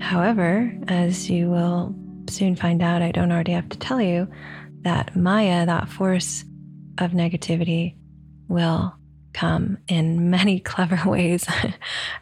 However, 0.04 0.70
as 0.86 1.30
you 1.30 1.48
will 1.48 1.94
soon 2.28 2.54
find 2.54 2.82
out, 2.82 3.00
I 3.00 3.10
don't 3.10 3.32
already 3.32 3.52
have 3.52 3.70
to 3.70 3.78
tell 3.78 4.02
you, 4.02 4.28
that 4.82 5.16
Maya, 5.16 5.64
that 5.64 5.88
force 5.88 6.44
of 6.98 7.12
negativity, 7.12 7.94
will 8.48 8.94
come 9.32 9.78
in 9.88 10.28
many 10.28 10.60
clever 10.72 11.08
ways 11.08 11.46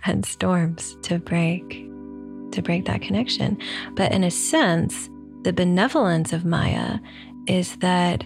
and 0.04 0.24
storms 0.24 0.96
to 1.02 1.18
break 1.18 1.90
to 2.54 2.62
break 2.62 2.86
that 2.86 3.02
connection. 3.02 3.58
But 3.94 4.12
in 4.12 4.24
a 4.24 4.30
sense, 4.30 5.08
the 5.42 5.52
benevolence 5.52 6.32
of 6.32 6.44
Maya 6.44 6.98
is 7.46 7.76
that 7.76 8.24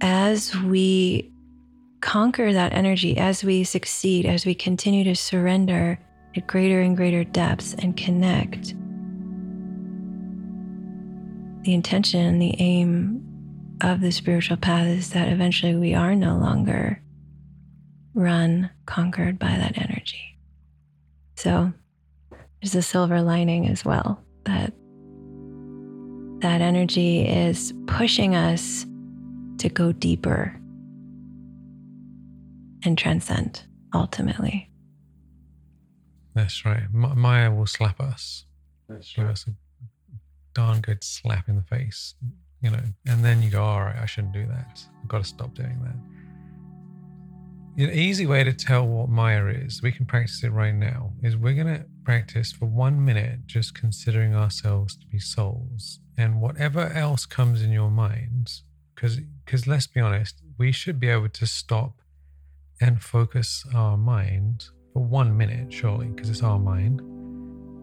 as 0.00 0.56
we 0.56 1.30
conquer 2.00 2.52
that 2.52 2.72
energy, 2.72 3.18
as 3.18 3.44
we 3.44 3.64
succeed, 3.64 4.24
as 4.24 4.46
we 4.46 4.54
continue 4.54 5.04
to 5.04 5.14
surrender 5.14 5.98
at 6.34 6.46
greater 6.46 6.80
and 6.80 6.96
greater 6.96 7.24
depths 7.24 7.74
and 7.74 7.96
connect, 7.96 8.74
the 11.62 11.74
intention, 11.74 12.24
and 12.24 12.40
the 12.40 12.54
aim 12.58 13.22
of 13.82 14.00
the 14.00 14.10
spiritual 14.10 14.56
path 14.56 14.86
is 14.86 15.10
that 15.10 15.28
eventually 15.28 15.74
we 15.74 15.94
are 15.94 16.14
no 16.14 16.36
longer 16.38 17.02
run, 18.14 18.70
conquered 18.86 19.38
by 19.38 19.48
that 19.48 19.76
energy. 19.76 20.38
So 21.36 21.72
there's 22.60 22.74
a 22.74 22.82
silver 22.82 23.22
lining 23.22 23.68
as 23.68 23.84
well 23.84 24.22
that 24.44 24.72
that 26.40 26.60
energy 26.60 27.20
is 27.26 27.72
pushing 27.86 28.34
us 28.34 28.86
to 29.58 29.68
go 29.68 29.92
deeper 29.92 30.58
and 32.84 32.96
transcend 32.96 33.62
ultimately. 33.94 34.70
That's 36.34 36.64
right. 36.64 36.84
Maya 36.92 37.50
will 37.52 37.66
slap 37.66 38.00
us. 38.00 38.46
That's 38.88 39.12
Give 39.12 39.24
right. 39.24 39.32
us 39.32 39.46
a 39.46 39.50
darn 40.54 40.80
good 40.80 41.04
slap 41.04 41.48
in 41.48 41.56
the 41.56 41.62
face, 41.62 42.14
you 42.62 42.70
know, 42.70 42.80
and 43.06 43.24
then 43.24 43.42
you 43.42 43.50
go, 43.50 43.62
all 43.62 43.80
right, 43.82 43.96
I 43.96 44.06
shouldn't 44.06 44.32
do 44.32 44.46
that. 44.46 44.82
I've 45.02 45.08
got 45.08 45.18
to 45.18 45.28
stop 45.28 45.54
doing 45.54 45.78
that. 45.82 45.96
An 47.84 47.90
easy 47.90 48.26
way 48.26 48.44
to 48.44 48.52
tell 48.52 48.86
what 48.86 49.08
Maya 49.08 49.46
is, 49.46 49.82
we 49.82 49.92
can 49.92 50.06
practice 50.06 50.42
it 50.42 50.50
right 50.50 50.74
now, 50.74 51.12
is 51.22 51.36
we're 51.36 51.54
going 51.54 51.66
to 51.66 51.84
practice 52.10 52.50
for 52.50 52.66
one 52.66 53.04
minute 53.04 53.46
just 53.46 53.72
considering 53.72 54.34
ourselves 54.34 54.96
to 54.96 55.06
be 55.06 55.20
souls. 55.20 56.00
And 56.18 56.40
whatever 56.40 56.88
else 56.88 57.24
comes 57.24 57.62
in 57.62 57.70
your 57.70 57.88
mind, 57.88 58.50
because 58.92 59.20
because 59.44 59.68
let's 59.68 59.86
be 59.86 60.00
honest, 60.00 60.42
we 60.58 60.72
should 60.72 60.98
be 60.98 61.08
able 61.08 61.28
to 61.28 61.46
stop 61.46 62.00
and 62.80 63.00
focus 63.00 63.64
our 63.72 63.96
mind 63.96 64.70
for 64.92 65.04
one 65.04 65.36
minute, 65.36 65.72
surely, 65.72 66.08
because 66.08 66.28
it's 66.28 66.42
our 66.42 66.58
mind. 66.58 67.00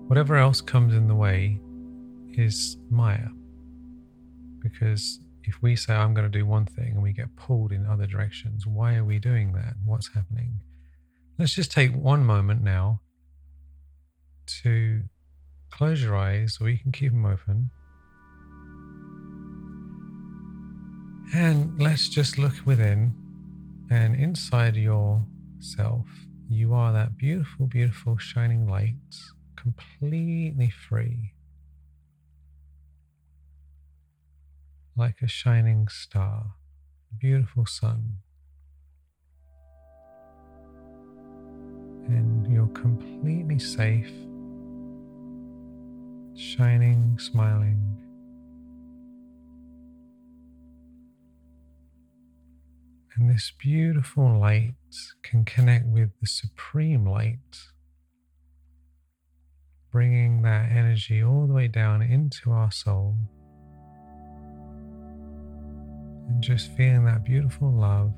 Whatever 0.10 0.36
else 0.36 0.60
comes 0.60 0.93
in 0.93 1.07
the 1.07 1.15
way 1.15 1.62
is 2.34 2.75
Maya. 2.89 3.29
Because 4.62 5.22
if 5.43 5.62
we 5.62 5.77
say, 5.77 5.93
I'm 5.93 6.13
going 6.13 6.29
to 6.29 6.39
do 6.39 6.46
one 6.46 6.66
thing 6.66 6.96
and 6.96 7.01
we 7.01 7.13
get 7.13 7.33
pulled 7.37 7.72
in 7.72 7.85
other 7.85 8.05
directions, 8.05 8.68
why 8.68 8.96
are 8.96 9.05
we 9.05 9.20
doing 9.20 9.53
that? 9.53 9.75
What's 9.85 10.13
happening? 10.13 10.59
Let's 11.40 11.55
just 11.55 11.72
take 11.72 11.96
one 11.96 12.25
moment 12.25 12.61
now 12.61 13.00
to 14.64 15.03
close 15.70 16.01
your 16.01 16.16
eyes, 16.16 16.57
or 16.62 16.70
you 16.70 16.77
can 16.77 16.92
keep 16.92 17.12
them 17.12 17.25
open. 17.25 17.70
And 21.33 21.79
let's 21.81 22.07
just 22.10 22.38
look 22.38 22.53
within 22.66 23.14
and 23.92 24.16
inside 24.16 24.75
yourself. 24.75 26.07
You 26.50 26.74
are 26.74 26.94
that 26.94 27.18
beautiful, 27.18 27.68
beautiful 27.68 28.18
shining 28.18 28.68
light, 28.68 28.96
completely 29.55 30.70
free 30.70 31.33
like 34.98 35.18
a 35.22 35.27
shining 35.27 35.88
star, 35.88 36.55
beautiful 37.20 37.66
sun. 37.68 38.18
And 42.07 42.51
you're 42.51 42.68
completely 42.70 43.60
safe, 43.60 44.12
shining, 46.38 47.18
smiling. 47.20 47.82
And 53.16 53.28
this 53.30 53.52
beautiful 53.58 54.40
light 54.40 54.76
can 55.24 55.44
connect 55.44 55.88
with 55.88 56.12
the 56.22 56.28
supreme 56.28 57.08
light, 57.08 57.40
bringing 59.92 60.44
that 60.44 60.72
energy 60.72 61.24
all 61.24 61.48
the 61.48 61.54
way 61.54 61.68
down 61.68 62.04
into 62.04 62.52
our 62.52 62.72
soul 62.72 63.16
and 66.28 66.44
just 66.44 66.70
feeling 66.74 67.06
that 67.06 67.24
beautiful 67.24 67.72
love, 67.72 68.14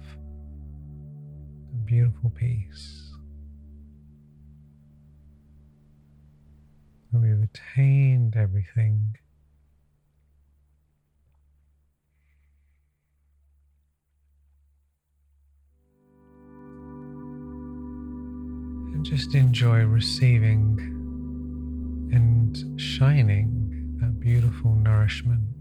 beautiful 1.85 2.31
peace. 2.31 3.08
And 7.11 7.21
we've 7.23 7.41
attained 7.41 8.35
everything. 8.35 9.15
And 18.93 19.03
just 19.05 19.33
enjoy 19.33 19.85
receiving 19.85 20.77
and 22.13 22.79
shining 22.79 23.97
that 23.99 24.19
beautiful 24.19 24.75
nourishment. 24.75 25.58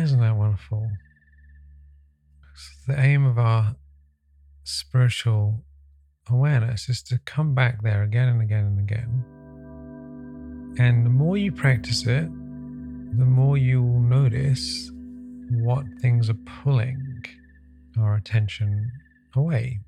Isn't 0.00 0.20
that 0.20 0.34
wonderful? 0.34 0.90
the 2.86 2.98
aim 2.98 3.24
of 3.24 3.38
our 3.38 3.76
spiritual 4.64 5.62
awareness 6.28 6.88
is 6.88 7.02
to 7.02 7.18
come 7.18 7.54
back 7.54 7.82
there 7.82 8.02
again 8.02 8.28
and 8.28 8.42
again 8.42 8.64
and 8.64 8.78
again. 8.80 9.24
And 10.78 11.04
the 11.04 11.10
more 11.10 11.36
you 11.36 11.52
practice 11.52 12.06
it, 12.06 12.24
the 13.18 13.24
more 13.24 13.56
you 13.56 13.82
will 13.82 14.00
notice 14.00 14.90
what 15.50 15.84
things 16.00 16.30
are 16.30 16.38
pulling 16.62 17.24
our 17.98 18.14
attention 18.14 18.90
away. 19.36 19.80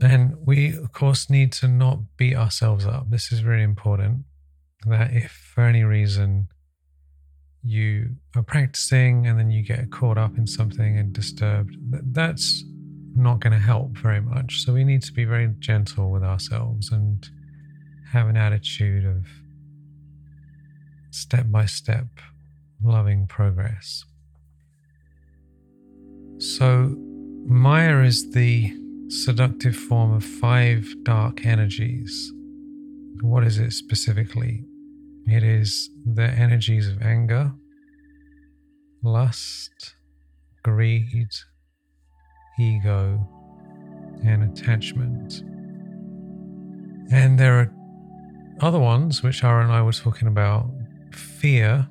And 0.00 0.36
we, 0.44 0.76
of 0.76 0.92
course, 0.92 1.30
need 1.30 1.52
to 1.52 1.68
not 1.68 2.16
beat 2.16 2.36
ourselves 2.36 2.86
up. 2.86 3.10
This 3.10 3.32
is 3.32 3.44
really 3.44 3.62
important. 3.62 4.24
That 4.84 5.12
if 5.12 5.32
for 5.54 5.64
any 5.64 5.82
reason 5.82 6.48
you 7.62 8.16
are 8.36 8.42
practicing 8.42 9.26
and 9.26 9.38
then 9.38 9.50
you 9.50 9.62
get 9.62 9.90
caught 9.90 10.18
up 10.18 10.36
in 10.36 10.46
something 10.46 10.98
and 10.98 11.12
disturbed, 11.12 11.76
that's 12.12 12.64
not 13.16 13.40
going 13.40 13.52
to 13.52 13.58
help 13.58 13.96
very 13.96 14.20
much. 14.20 14.62
So 14.64 14.72
we 14.72 14.84
need 14.84 15.02
to 15.02 15.12
be 15.12 15.24
very 15.24 15.48
gentle 15.58 16.10
with 16.10 16.22
ourselves 16.22 16.92
and 16.92 17.28
have 18.12 18.28
an 18.28 18.36
attitude 18.36 19.04
of 19.04 19.26
step 21.10 21.46
by 21.50 21.66
step 21.66 22.06
loving 22.82 23.26
progress. 23.26 24.04
So, 26.38 26.94
Maya 27.46 28.02
is 28.02 28.32
the 28.32 28.72
seductive 29.08 29.74
form 29.74 30.12
of 30.12 30.24
five 30.24 30.86
dark 31.02 31.46
energies. 31.46 32.32
What 33.20 33.44
is 33.44 33.58
it 33.58 33.72
specifically? 33.72 34.64
It 35.26 35.42
is 35.42 35.90
the 36.04 36.24
energies 36.24 36.88
of 36.88 37.02
anger, 37.02 37.52
lust, 39.02 39.94
greed, 40.62 41.28
ego, 42.58 43.28
and 44.24 44.44
attachment. 44.44 45.42
And 47.10 47.38
there 47.38 47.58
are 47.60 47.72
other 48.60 48.78
ones 48.78 49.22
which 49.22 49.44
Ara 49.44 49.64
and 49.64 49.72
I 49.72 49.82
were 49.82 49.92
talking 49.92 50.28
about 50.28 50.70
fear, 51.12 51.88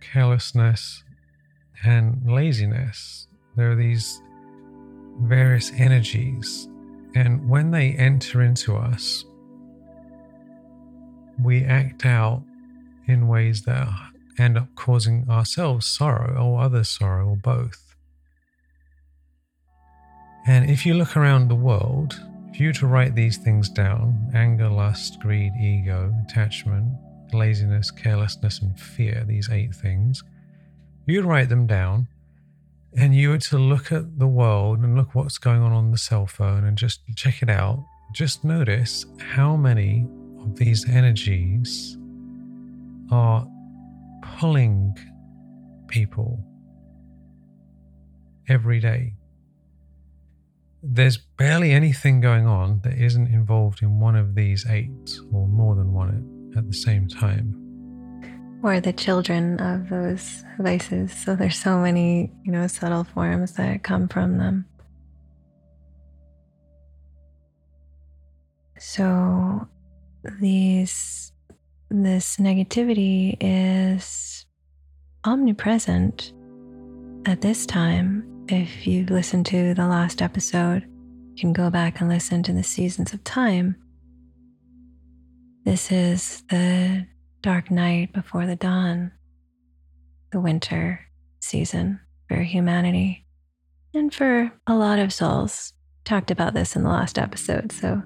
carelessness, 0.00 1.02
and 1.84 2.22
laziness. 2.26 3.28
There 3.56 3.70
are 3.72 3.76
these 3.76 4.20
various 5.22 5.70
energies, 5.72 6.68
and 7.14 7.48
when 7.48 7.70
they 7.70 7.92
enter 7.92 8.42
into 8.42 8.76
us, 8.76 9.24
we 11.42 11.64
act 11.64 12.04
out 12.04 12.42
in 13.06 13.28
ways 13.28 13.62
that 13.62 13.88
end 14.38 14.58
up 14.58 14.68
causing 14.74 15.28
ourselves 15.28 15.86
sorrow 15.86 16.34
or 16.42 16.60
others 16.60 16.88
sorrow 16.88 17.28
or 17.28 17.36
both. 17.36 17.94
And 20.46 20.68
if 20.68 20.84
you 20.84 20.94
look 20.94 21.16
around 21.16 21.48
the 21.48 21.54
world, 21.54 22.20
if 22.52 22.60
you 22.60 22.68
were 22.68 22.74
to 22.74 22.86
write 22.86 23.14
these 23.14 23.38
things 23.38 23.68
down 23.68 24.30
anger, 24.34 24.68
lust, 24.68 25.20
greed, 25.20 25.52
ego, 25.60 26.14
attachment, 26.28 26.92
laziness, 27.32 27.90
carelessness, 27.90 28.60
and 28.60 28.78
fear, 28.78 29.24
these 29.26 29.48
eight 29.50 29.74
things 29.74 30.22
you'd 31.06 31.24
write 31.24 31.48
them 31.48 31.66
down 31.66 32.08
and 32.96 33.14
you 33.14 33.30
were 33.30 33.38
to 33.38 33.58
look 33.58 33.92
at 33.92 34.18
the 34.18 34.26
world 34.26 34.80
and 34.80 34.96
look 34.96 35.14
what's 35.14 35.38
going 35.38 35.62
on 35.62 35.72
on 35.72 35.90
the 35.90 35.98
cell 35.98 36.26
phone 36.26 36.64
and 36.64 36.78
just 36.78 37.00
check 37.16 37.42
it 37.42 37.50
out, 37.50 37.84
just 38.12 38.44
notice 38.44 39.06
how 39.18 39.56
many 39.56 40.06
of 40.40 40.56
these 40.56 40.88
energies 40.88 41.96
are 43.10 43.46
pulling 44.22 44.96
people 45.88 46.44
every 48.48 48.80
day 48.80 49.14
there's 50.86 51.16
barely 51.16 51.72
anything 51.72 52.20
going 52.20 52.46
on 52.46 52.80
that 52.84 52.92
isn't 52.98 53.28
involved 53.28 53.80
in 53.82 53.98
one 53.98 54.14
of 54.14 54.34
these 54.34 54.66
eight 54.68 55.18
or 55.32 55.48
more 55.48 55.74
than 55.74 55.92
one 55.94 56.52
at, 56.56 56.66
the 56.66 56.74
same 56.74 57.08
time. 57.08 57.63
Or 58.64 58.80
the 58.80 58.94
children 58.94 59.60
of 59.60 59.90
those 59.90 60.42
vices. 60.58 61.12
So 61.12 61.36
there's 61.36 61.58
so 61.58 61.78
many, 61.78 62.32
you 62.44 62.50
know, 62.50 62.66
subtle 62.66 63.04
forms 63.04 63.52
that 63.52 63.82
come 63.84 64.08
from 64.08 64.38
them. 64.38 64.64
So 68.78 69.68
these 70.40 71.32
this 71.90 72.38
negativity 72.38 73.36
is 73.38 74.46
omnipresent 75.24 76.32
at 77.26 77.42
this 77.42 77.66
time 77.66 78.46
if 78.48 78.86
you've 78.86 79.10
listened 79.10 79.46
to 79.46 79.74
the 79.74 79.86
last 79.86 80.20
episode, 80.20 80.84
you 81.34 81.40
can 81.40 81.52
go 81.52 81.70
back 81.70 82.00
and 82.00 82.08
listen 82.08 82.42
to 82.42 82.52
the 82.52 82.62
seasons 82.62 83.12
of 83.12 83.24
time. 83.24 83.76
This 85.64 85.90
is 85.90 86.42
the 86.50 87.06
dark 87.44 87.70
night 87.70 88.10
before 88.14 88.46
the 88.46 88.56
dawn, 88.56 89.12
the 90.32 90.40
winter 90.40 90.98
season 91.40 92.00
for 92.26 92.36
humanity 92.36 93.26
and 93.92 94.14
for 94.14 94.50
a 94.66 94.74
lot 94.74 94.98
of 94.98 95.12
souls. 95.12 95.74
Talked 96.06 96.30
about 96.30 96.54
this 96.54 96.74
in 96.74 96.84
the 96.84 96.88
last 96.88 97.18
episode, 97.18 97.70
so 97.70 98.02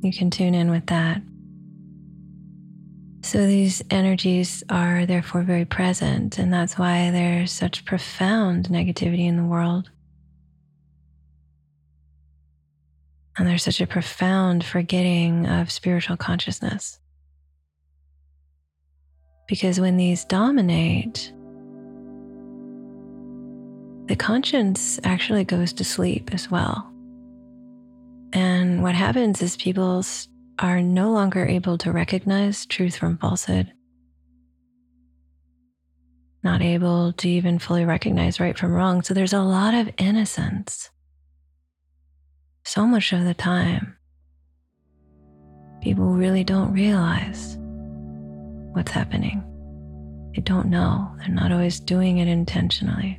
you 0.00 0.12
can 0.12 0.28
tune 0.28 0.56
in 0.56 0.72
with 0.72 0.86
that. 0.86 1.22
So 3.22 3.46
these 3.46 3.80
energies 3.90 4.64
are 4.68 5.06
therefore 5.06 5.42
very 5.42 5.64
present, 5.64 6.36
and 6.40 6.52
that's 6.52 6.76
why 6.76 7.12
there's 7.12 7.52
such 7.52 7.84
profound 7.84 8.70
negativity 8.70 9.28
in 9.28 9.36
the 9.36 9.44
world. 9.44 9.88
And 13.36 13.46
there's 13.46 13.62
such 13.62 13.80
a 13.80 13.86
profound 13.86 14.64
forgetting 14.64 15.46
of 15.46 15.70
spiritual 15.70 16.16
consciousness. 16.16 16.98
Because 19.48 19.80
when 19.80 19.96
these 19.96 20.24
dominate, 20.24 21.32
the 24.06 24.16
conscience 24.16 25.00
actually 25.02 25.44
goes 25.44 25.72
to 25.74 25.84
sleep 25.84 26.30
as 26.32 26.50
well. 26.50 26.92
And 28.32 28.82
what 28.82 28.94
happens 28.94 29.42
is 29.42 29.56
people 29.56 30.04
are 30.58 30.80
no 30.80 31.10
longer 31.10 31.44
able 31.46 31.76
to 31.78 31.92
recognize 31.92 32.66
truth 32.66 32.96
from 32.96 33.18
falsehood, 33.18 33.72
not 36.42 36.62
able 36.62 37.12
to 37.14 37.28
even 37.28 37.58
fully 37.58 37.84
recognize 37.84 38.40
right 38.40 38.56
from 38.56 38.72
wrong. 38.72 39.02
So 39.02 39.12
there's 39.12 39.32
a 39.32 39.40
lot 39.40 39.74
of 39.74 39.90
innocence. 39.98 40.90
So 42.64 42.86
much 42.86 43.12
of 43.12 43.24
the 43.24 43.34
time, 43.34 43.96
people 45.80 46.06
really 46.14 46.44
don't 46.44 46.72
realize 46.72 47.57
what's 48.78 48.92
happening. 48.92 49.42
They 50.36 50.40
don't 50.42 50.68
know. 50.68 51.12
They're 51.18 51.28
not 51.28 51.50
always 51.50 51.80
doing 51.80 52.18
it 52.18 52.28
intentionally. 52.28 53.18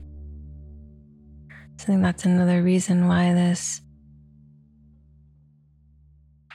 So 1.78 1.84
I 1.84 1.86
think 1.86 2.02
that's 2.02 2.24
another 2.24 2.63
reason 2.63 3.10
why 3.10 3.34
this 3.34 3.82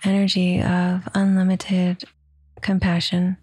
energy 0.05 0.63
of 0.63 1.07
unlimited 1.15 2.05
compassion 2.63 3.37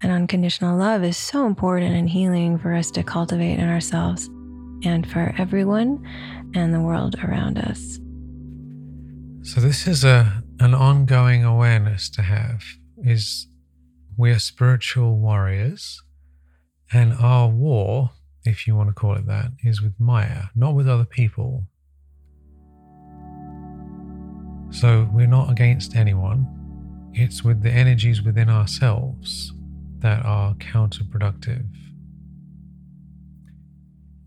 and 0.00 0.10
unconditional 0.10 0.78
love 0.78 1.04
is 1.04 1.18
so 1.18 1.46
important 1.46 1.94
and 1.94 2.08
healing 2.08 2.58
for 2.58 2.72
us 2.72 2.90
to 2.92 3.02
cultivate 3.02 3.58
in 3.58 3.68
ourselves 3.68 4.26
and 4.84 5.06
for 5.06 5.34
everyone 5.36 6.02
and 6.54 6.72
the 6.72 6.80
world 6.80 7.16
around 7.22 7.58
us. 7.58 7.98
So 9.42 9.60
this 9.60 9.86
is 9.86 10.02
a 10.02 10.42
an 10.60 10.74
ongoing 10.74 11.44
awareness 11.44 12.08
to 12.08 12.22
have 12.22 12.62
is 13.04 13.48
we 14.16 14.30
are 14.30 14.38
spiritual 14.38 15.16
warriors 15.18 16.02
and 16.92 17.14
our 17.14 17.48
war, 17.48 18.10
if 18.44 18.66
you 18.66 18.76
want 18.76 18.90
to 18.90 18.94
call 18.94 19.14
it 19.14 19.26
that, 19.26 19.52
is 19.64 19.80
with 19.80 19.94
Maya, 19.98 20.44
not 20.54 20.74
with 20.74 20.88
other 20.88 21.04
people. 21.04 21.64
So 24.70 25.08
we're 25.12 25.26
not 25.26 25.50
against 25.50 25.96
anyone, 25.96 26.46
it's 27.14 27.42
with 27.42 27.62
the 27.62 27.70
energies 27.70 28.22
within 28.22 28.48
ourselves 28.48 29.52
that 29.98 30.24
are 30.24 30.54
counterproductive. 30.54 31.66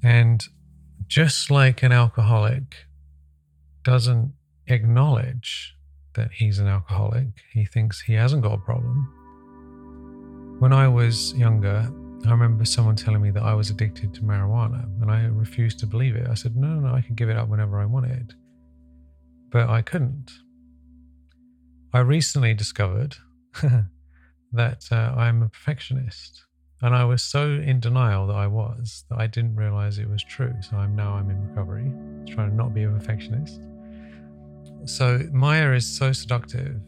And 0.04 0.48
just 1.08 1.52
like 1.52 1.84
an 1.84 1.92
alcoholic 1.92 2.76
doesn't 3.84 4.34
acknowledge 4.68 5.76
that 6.14 6.32
he's 6.34 6.60
an 6.60 6.68
alcoholic, 6.68 7.28
he 7.52 7.66
thinks 7.66 8.02
he 8.02 8.14
hasn't 8.14 8.42
got 8.42 8.54
a 8.54 8.58
problem. 8.58 9.12
When 10.60 10.74
I 10.74 10.88
was 10.88 11.34
younger, 11.34 11.92
I 12.26 12.32
remember 12.32 12.66
someone 12.66 12.96
telling 12.96 13.22
me 13.22 13.32
that 13.32 13.44
I 13.44 13.54
was 13.54 13.70
addicted 13.70 14.14
to 14.16 14.22
marijuana, 14.22 14.84
and 15.02 15.12
I 15.12 15.26
refused 15.26 15.80
to 15.80 15.86
believe 15.86 16.16
it. 16.16 16.28
I 16.28 16.34
said, 16.34 16.56
No, 16.56 16.68
no, 16.68 16.88
no, 16.88 16.96
I 16.96 17.02
can 17.02 17.16
give 17.16 17.30
it 17.30 17.38
up 17.38 17.50
whenever 17.50 17.80
I 17.80 17.86
wanted 17.86 18.34
but 19.56 19.70
I 19.70 19.82
couldn't. 19.82 20.34
I 21.94 22.00
recently 22.00 22.54
discovered 22.54 23.16
that 24.52 24.86
uh, 24.92 25.14
I'm 25.16 25.44
a 25.44 25.48
perfectionist, 25.48 26.44
and 26.82 26.94
I 26.94 27.06
was 27.06 27.24
so 27.24 27.52
in 27.52 27.80
denial 27.80 28.28
that 28.28 28.36
I 28.36 28.48
was 28.48 29.06
that 29.10 29.18
I 29.18 29.28
didn't 29.28 29.56
realize 29.56 29.98
it 29.98 30.10
was 30.10 30.22
true. 30.26 30.54
So 30.60 30.76
I'm 30.76 30.94
now 30.94 31.14
I'm 31.14 31.30
in 31.30 31.48
recovery, 31.48 31.90
trying 32.28 32.50
to 32.50 32.56
not 32.56 32.74
be 32.74 32.84
a 32.84 32.90
perfectionist. 32.90 33.62
So 34.84 35.22
Maya 35.32 35.72
is 35.72 35.88
so 35.88 36.12
seductive 36.12 36.82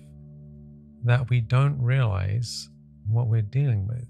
that 1.06 1.30
we 1.30 1.40
don't 1.40 1.82
realize 1.82 2.68
what 3.10 3.28
we're 3.28 3.42
dealing 3.42 3.88
with. 3.88 4.08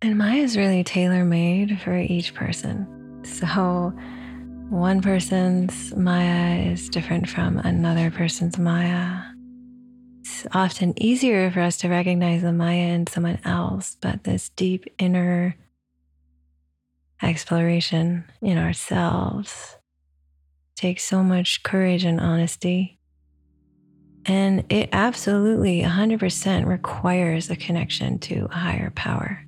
And 0.00 0.16
Maya 0.16 0.42
is 0.42 0.56
really 0.56 0.84
tailor 0.84 1.24
made 1.24 1.80
for 1.80 1.98
each 1.98 2.32
person. 2.32 3.24
So, 3.24 3.92
one 4.70 5.02
person's 5.02 5.94
Maya 5.96 6.70
is 6.70 6.88
different 6.88 7.28
from 7.28 7.58
another 7.58 8.10
person's 8.10 8.58
Maya. 8.58 9.22
It's 10.20 10.46
often 10.52 10.94
easier 11.02 11.50
for 11.50 11.60
us 11.60 11.78
to 11.78 11.88
recognize 11.88 12.42
the 12.42 12.52
Maya 12.52 12.92
in 12.92 13.08
someone 13.08 13.40
else, 13.44 13.96
but 14.00 14.22
this 14.22 14.50
deep 14.50 14.84
inner 14.98 15.56
exploration 17.22 18.24
in 18.40 18.58
ourselves 18.58 19.76
takes 20.76 21.04
so 21.04 21.22
much 21.22 21.62
courage 21.62 22.04
and 22.04 22.20
honesty. 22.20 22.98
And 24.26 24.64
it 24.70 24.90
absolutely 24.92 25.82
100% 25.82 26.66
requires 26.66 27.50
a 27.50 27.56
connection 27.56 28.18
to 28.20 28.48
a 28.50 28.54
higher 28.54 28.90
power. 28.90 29.44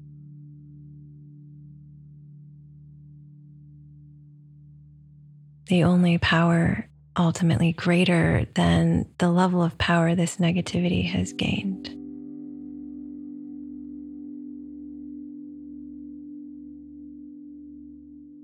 the 5.71 5.85
only 5.85 6.19
power 6.19 6.89
ultimately 7.17 7.73
greater 7.73 8.45
than 8.55 9.07
the 9.19 9.31
level 9.31 9.63
of 9.63 9.79
power 9.79 10.17
this 10.17 10.37
negativity 10.39 11.09
has 11.09 11.33
gained. 11.33 12.00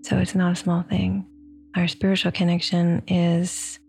So 0.07 0.19
it's 0.19 0.37
not 0.37 0.53
a 0.53 0.55
small 0.55 0.83
thing. 0.83 1.27
Our 1.75 1.89
spiritual 1.89 2.31
connection 2.31 3.03
is 3.09 3.81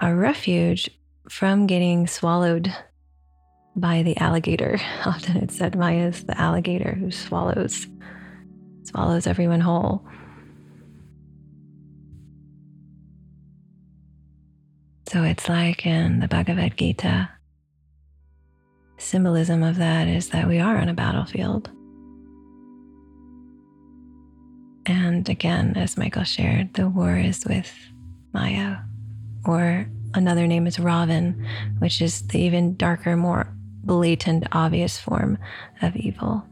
a 0.00 0.14
refuge 0.14 0.88
from 1.28 1.66
getting 1.66 2.06
swallowed 2.06 2.72
by 3.74 4.04
the 4.04 4.16
alligator. 4.18 4.78
Often 5.04 5.38
it's 5.38 5.56
said 5.56 5.76
Maya 5.76 6.06
is 6.06 6.22
the 6.22 6.40
alligator 6.40 6.94
who 6.94 7.10
swallows 7.10 7.88
swallows 8.84 9.26
everyone 9.26 9.60
whole. 9.60 10.06
So 15.08 15.24
it's 15.24 15.48
like 15.48 15.86
in 15.86 16.20
the 16.20 16.28
Bhagavad 16.28 16.76
Gita. 16.76 17.28
Symbolism 18.96 19.64
of 19.64 19.74
that 19.78 20.06
is 20.06 20.28
that 20.28 20.46
we 20.46 20.60
are 20.60 20.76
on 20.76 20.88
a 20.88 20.94
battlefield. 20.94 21.68
And 24.88 25.28
again, 25.28 25.74
as 25.76 25.98
Michael 25.98 26.24
shared, 26.24 26.72
the 26.72 26.88
war 26.88 27.14
is 27.14 27.44
with 27.44 27.70
Maya, 28.32 28.78
or 29.44 29.86
another 30.14 30.46
name 30.46 30.66
is 30.66 30.78
Ravan, 30.78 31.46
which 31.78 32.00
is 32.00 32.26
the 32.28 32.40
even 32.40 32.74
darker, 32.74 33.14
more 33.14 33.54
blatant, 33.84 34.46
obvious 34.52 34.98
form 34.98 35.36
of 35.82 35.94
evil. 35.94 36.42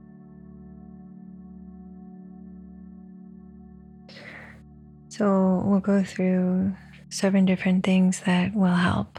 So 5.09 5.63
we'll 5.65 5.81
go 5.81 6.05
through 6.05 6.75
seven 7.09 7.47
different 7.47 7.85
things 7.85 8.21
that 8.27 8.55
will 8.55 8.67
help. 8.75 9.19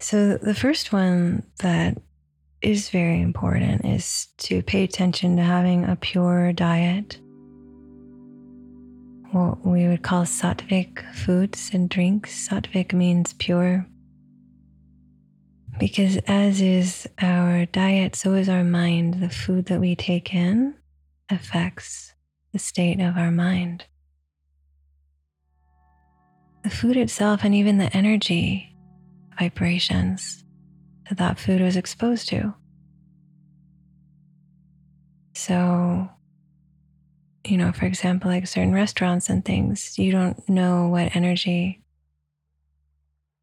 So, 0.00 0.36
the 0.36 0.54
first 0.54 0.92
one 0.92 1.44
that 1.60 1.96
is 2.60 2.90
very 2.90 3.20
important 3.20 3.86
is 3.86 4.28
to 4.38 4.62
pay 4.62 4.84
attention 4.84 5.36
to 5.36 5.42
having 5.42 5.84
a 5.84 5.96
pure 5.96 6.52
diet. 6.52 7.18
What 9.32 9.66
we 9.66 9.86
would 9.86 10.02
call 10.02 10.24
sattvic 10.24 11.04
foods 11.14 11.70
and 11.72 11.88
drinks. 11.88 12.48
Sattvic 12.48 12.92
means 12.92 13.34
pure. 13.34 13.86
Because 15.78 16.16
as 16.26 16.60
is 16.60 17.06
our 17.20 17.66
diet, 17.66 18.16
so 18.16 18.34
is 18.34 18.48
our 18.48 18.64
mind. 18.64 19.20
The 19.20 19.28
food 19.28 19.66
that 19.66 19.80
we 19.80 19.94
take 19.94 20.34
in 20.34 20.74
affects 21.30 22.14
the 22.52 22.58
state 22.58 23.00
of 23.00 23.16
our 23.16 23.30
mind 23.30 23.84
the 26.68 26.70
food 26.70 26.96
itself 26.96 27.44
and 27.44 27.54
even 27.54 27.78
the 27.78 27.94
energy 27.96 28.74
vibrations 29.38 30.44
that 31.08 31.18
that 31.18 31.38
food 31.38 31.60
was 31.60 31.76
exposed 31.76 32.28
to. 32.28 32.54
So, 35.34 36.08
you 37.48 37.56
know, 37.56 37.72
for 37.72 37.86
example, 37.86 38.30
like 38.30 38.46
certain 38.46 38.74
restaurants 38.74 39.30
and 39.30 39.44
things, 39.44 39.98
you 39.98 40.12
don't 40.12 40.46
know 40.48 40.88
what 40.88 41.16
energy 41.16 41.82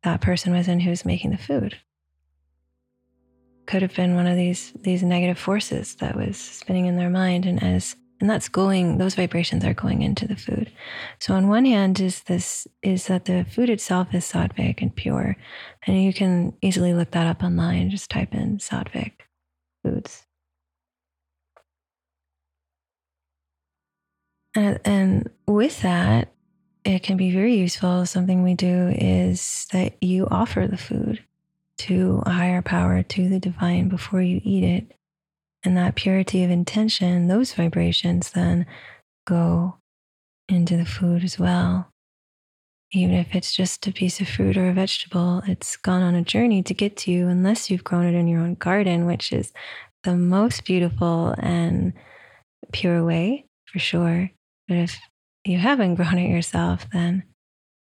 that 0.03 0.21
person 0.21 0.53
was 0.53 0.67
in 0.67 0.79
who's 0.79 1.05
making 1.05 1.31
the 1.31 1.37
food. 1.37 1.75
Could 3.65 3.81
have 3.81 3.95
been 3.95 4.13
one 4.13 4.27
of 4.27 4.37
these 4.37 4.73
these 4.79 5.01
negative 5.01 5.39
forces 5.39 5.95
that 5.95 6.15
was 6.15 6.37
spinning 6.37 6.85
in 6.85 6.97
their 6.97 7.09
mind, 7.09 7.47
and 7.47 7.61
as 7.63 7.95
and 8.21 8.29
that's 8.29 8.47
going 8.47 8.99
those 8.99 9.15
vibrations 9.15 9.65
are 9.65 9.73
going 9.73 10.03
into 10.03 10.27
the 10.27 10.35
food. 10.35 10.71
So 11.19 11.33
on 11.33 11.47
one 11.47 11.65
hand 11.65 11.99
is 11.99 12.21
this 12.23 12.67
is 12.83 13.07
that 13.07 13.25
the 13.25 13.43
food 13.49 13.71
itself 13.71 14.13
is 14.13 14.23
sattvic 14.23 14.83
and 14.83 14.95
pure. 14.95 15.35
And 15.87 16.03
you 16.03 16.13
can 16.13 16.53
easily 16.61 16.93
look 16.93 17.09
that 17.11 17.25
up 17.25 17.41
online 17.41 17.89
just 17.89 18.11
type 18.11 18.35
in 18.35 18.59
sattvic 18.59 19.13
foods 19.83 20.25
and, 24.55 24.79
and 24.85 25.29
with 25.47 25.81
that 25.81 26.33
it 26.83 27.01
can 27.01 27.17
be 27.17 27.31
very 27.31 27.55
useful 27.55 28.05
something 28.05 28.43
we 28.43 28.53
do 28.53 28.93
is 28.95 29.67
that 29.71 30.01
you 30.03 30.27
offer 30.29 30.67
the 30.67 30.77
food 30.77 31.23
to 31.77 32.21
a 32.25 32.29
higher 32.29 32.61
power 32.61 33.03
to 33.03 33.27
the 33.27 33.39
divine 33.39 33.89
before 33.89 34.21
you 34.21 34.39
eat 34.43 34.63
it 34.63 34.95
and 35.65 35.75
that 35.75 35.95
purity 35.95 36.43
of 36.43 36.51
intention, 36.51 37.27
those 37.27 37.53
vibrations 37.53 38.31
then 38.31 38.65
go 39.25 39.77
into 40.47 40.77
the 40.77 40.85
food 40.85 41.23
as 41.23 41.39
well. 41.39 41.91
Even 42.91 43.15
if 43.15 43.35
it's 43.35 43.53
just 43.53 43.85
a 43.87 43.91
piece 43.91 44.21
of 44.21 44.29
fruit 44.29 44.55
or 44.55 44.69
a 44.69 44.73
vegetable, 44.73 45.41
it's 45.47 45.75
gone 45.75 46.03
on 46.03 46.13
a 46.13 46.21
journey 46.21 46.61
to 46.63 46.73
get 46.73 46.95
to 46.97 47.11
you, 47.11 47.27
unless 47.27 47.69
you've 47.69 47.83
grown 47.83 48.05
it 48.05 48.13
in 48.13 48.27
your 48.27 48.41
own 48.41 48.53
garden, 48.53 49.05
which 49.05 49.33
is 49.33 49.51
the 50.03 50.15
most 50.15 50.65
beautiful 50.65 51.33
and 51.39 51.93
pure 52.71 53.03
way 53.03 53.45
for 53.65 53.79
sure. 53.79 54.29
But 54.67 54.77
if 54.77 54.99
you 55.43 55.57
haven't 55.57 55.95
grown 55.95 56.17
it 56.17 56.29
yourself, 56.29 56.87
then 56.91 57.23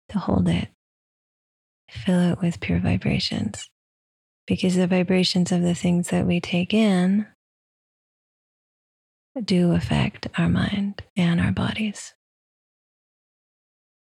to 0.09 0.19
hold 0.19 0.47
it, 0.47 0.69
fill 1.89 2.31
it 2.31 2.41
with 2.41 2.59
pure 2.59 2.79
vibrations. 2.79 3.69
Because 4.47 4.75
the 4.75 4.87
vibrations 4.87 5.51
of 5.51 5.61
the 5.61 5.75
things 5.75 6.09
that 6.09 6.25
we 6.25 6.39
take 6.39 6.73
in 6.73 7.27
do 9.43 9.71
affect 9.71 10.27
our 10.37 10.49
mind 10.49 11.03
and 11.15 11.39
our 11.39 11.51
bodies. 11.51 12.13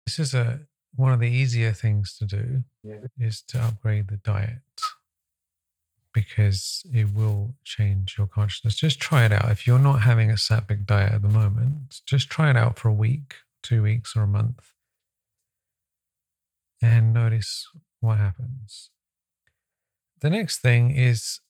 This 0.07 0.19
is 0.19 0.35
a 0.35 0.61
one 0.97 1.13
of 1.13 1.21
the 1.21 1.29
easier 1.29 1.73
things 1.73 2.17
to 2.19 2.27
do 2.27 2.65
yeah. 2.83 2.97
is 3.19 3.43
to 3.43 3.61
upgrade 3.61 4.09
the 4.09 4.17
diet 4.17 4.59
because 6.13 6.83
it 6.93 7.15
will 7.15 7.55
change 7.65 8.17
your 8.19 8.27
consciousness. 8.27 8.75
Just 8.75 9.01
try 9.01 9.25
it 9.25 9.33
out. 9.33 9.51
If 9.51 9.67
you're 9.67 9.79
not 9.79 10.03
having 10.03 10.31
a 10.31 10.35
sattvic 10.35 10.87
diet 10.87 11.13
at 11.13 11.23
the 11.23 11.29
moment, 11.29 12.01
just 12.07 12.29
try 12.29 12.51
it 12.51 12.57
out 12.57 12.79
for 12.79 12.89
a 12.89 12.95
week, 12.95 13.35
two 13.63 13.83
weeks, 13.83 14.17
or 14.17 14.23
a 14.23 14.27
month 14.27 14.71
and 16.83 17.13
notice 17.13 17.69
what 18.01 18.19
happens. 18.19 18.91
The 20.21 20.31
next 20.31 20.59
thing 20.61 20.91
is 20.91 21.41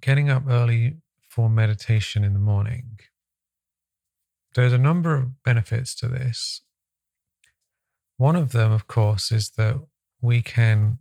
getting 0.00 0.30
up 0.30 0.44
early 0.48 0.96
for 1.28 1.48
meditation 1.48 2.24
in 2.24 2.32
the 2.32 2.40
morning. 2.40 2.98
There's 4.54 4.72
a 4.72 4.78
number 4.78 5.14
of 5.14 5.42
benefits 5.42 5.94
to 5.96 6.08
this. 6.08 6.62
One 8.16 8.36
of 8.36 8.52
them, 8.52 8.72
of 8.72 8.86
course, 8.86 9.30
is 9.30 9.50
that 9.50 9.80
we 10.20 10.42
can 10.42 10.98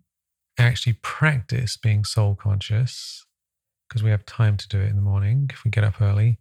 actually 0.64 0.94
practice 1.02 1.78
being 1.78 2.04
soul 2.04 2.36
conscious 2.36 3.26
because 3.88 4.04
we 4.04 4.12
have 4.12 4.26
time 4.26 4.58
to 4.58 4.68
do 4.68 4.80
it 4.80 4.90
in 4.90 4.96
the 4.96 5.02
morning 5.02 5.50
if 5.52 5.64
we 5.64 5.72
get 5.72 5.84
up 5.84 6.02
early. 6.02 6.38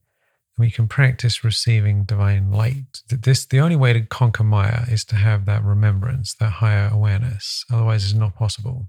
And 0.57 0.66
We 0.66 0.70
can 0.70 0.88
practice 0.88 1.44
receiving 1.44 2.04
divine 2.04 2.50
light. 2.50 3.02
This 3.09 3.46
the 3.46 3.61
only 3.61 3.76
way 3.76 3.92
to 3.92 4.00
conquer 4.02 4.44
Maya 4.44 4.83
is 4.88 5.04
to 5.07 5.16
have 5.16 5.46
that 5.46 5.64
remembrance, 5.64 6.35
that 6.35 6.50
higher 6.50 6.90
awareness. 6.92 7.64
Otherwise, 7.72 8.04
it's 8.04 8.14
not 8.14 8.35
possible. 8.35 8.88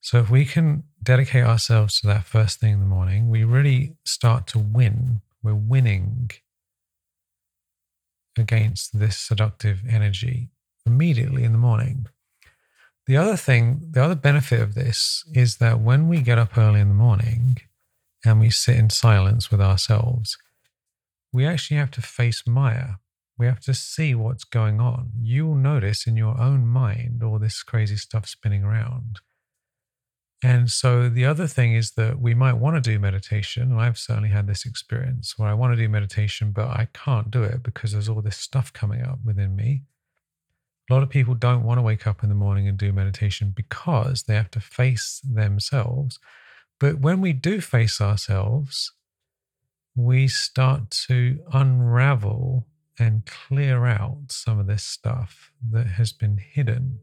So 0.00 0.18
if 0.18 0.30
we 0.30 0.44
can 0.44 0.84
dedicate 1.02 1.44
ourselves 1.44 2.00
to 2.00 2.06
that 2.06 2.24
first 2.24 2.60
thing 2.60 2.74
in 2.74 2.80
the 2.80 2.86
morning, 2.86 3.28
we 3.28 3.44
really 3.44 3.96
start 4.04 4.46
to 4.48 4.58
win 4.58 5.20
we're 5.42 5.54
winning 5.54 6.30
against 8.36 8.98
this 8.98 9.16
seductive 9.16 9.80
energy 9.88 10.50
immediately 10.86 11.44
in 11.44 11.52
the 11.52 11.58
morning. 11.58 12.06
The 13.08 13.16
other 13.16 13.36
thing, 13.36 13.88
the 13.90 14.04
other 14.04 14.14
benefit 14.14 14.60
of 14.60 14.74
this 14.74 15.24
is 15.34 15.56
that 15.56 15.80
when 15.80 16.06
we 16.06 16.20
get 16.20 16.38
up 16.38 16.56
early 16.56 16.78
in 16.78 16.88
the 16.88 16.94
morning, 16.94 17.56
and 18.24 18.38
we 18.38 18.50
sit 18.50 18.76
in 18.76 18.90
silence 18.90 19.50
with 19.50 19.60
ourselves, 19.60 20.36
we 21.32 21.46
actually 21.46 21.78
have 21.78 21.90
to 21.92 22.02
face 22.02 22.44
Maya. 22.46 22.96
We 23.38 23.46
have 23.46 23.60
to 23.60 23.74
see 23.74 24.14
what's 24.14 24.44
going 24.44 24.80
on. 24.80 25.10
You'll 25.20 25.54
notice 25.54 26.06
in 26.06 26.16
your 26.16 26.38
own 26.38 26.66
mind 26.66 27.22
all 27.22 27.38
this 27.38 27.62
crazy 27.62 27.96
stuff 27.96 28.26
spinning 28.26 28.64
around. 28.64 29.20
And 30.42 30.70
so 30.70 31.08
the 31.08 31.24
other 31.24 31.46
thing 31.46 31.74
is 31.74 31.92
that 31.92 32.20
we 32.20 32.34
might 32.34 32.54
want 32.54 32.76
to 32.76 32.90
do 32.90 32.98
meditation. 32.98 33.72
And 33.72 33.80
I've 33.80 33.98
certainly 33.98 34.28
had 34.28 34.46
this 34.46 34.66
experience 34.66 35.38
where 35.38 35.48
I 35.48 35.54
want 35.54 35.72
to 35.72 35.82
do 35.82 35.88
meditation, 35.88 36.52
but 36.52 36.68
I 36.68 36.88
can't 36.92 37.30
do 37.30 37.42
it 37.42 37.62
because 37.62 37.92
there's 37.92 38.08
all 38.08 38.22
this 38.22 38.36
stuff 38.36 38.72
coming 38.72 39.02
up 39.02 39.20
within 39.24 39.56
me. 39.56 39.84
A 40.88 40.94
lot 40.94 41.02
of 41.02 41.10
people 41.10 41.34
don't 41.34 41.64
want 41.64 41.76
to 41.76 41.82
wake 41.82 42.06
up 42.06 42.22
in 42.22 42.30
the 42.30 42.34
morning 42.34 42.66
and 42.66 42.78
do 42.78 42.92
meditation 42.92 43.52
because 43.54 44.22
they 44.22 44.34
have 44.34 44.50
to 44.52 44.60
face 44.60 45.20
themselves. 45.22 46.18
But 46.80 47.00
when 47.00 47.20
we 47.20 47.34
do 47.34 47.60
face 47.60 48.00
ourselves, 48.00 48.92
we 49.94 50.28
start 50.28 50.90
to 51.08 51.40
unravel 51.52 52.66
and 52.98 53.26
clear 53.26 53.84
out 53.84 54.30
some 54.30 54.58
of 54.58 54.66
this 54.66 54.82
stuff 54.82 55.52
that 55.70 55.86
has 55.86 56.12
been 56.12 56.38
hidden. 56.38 57.00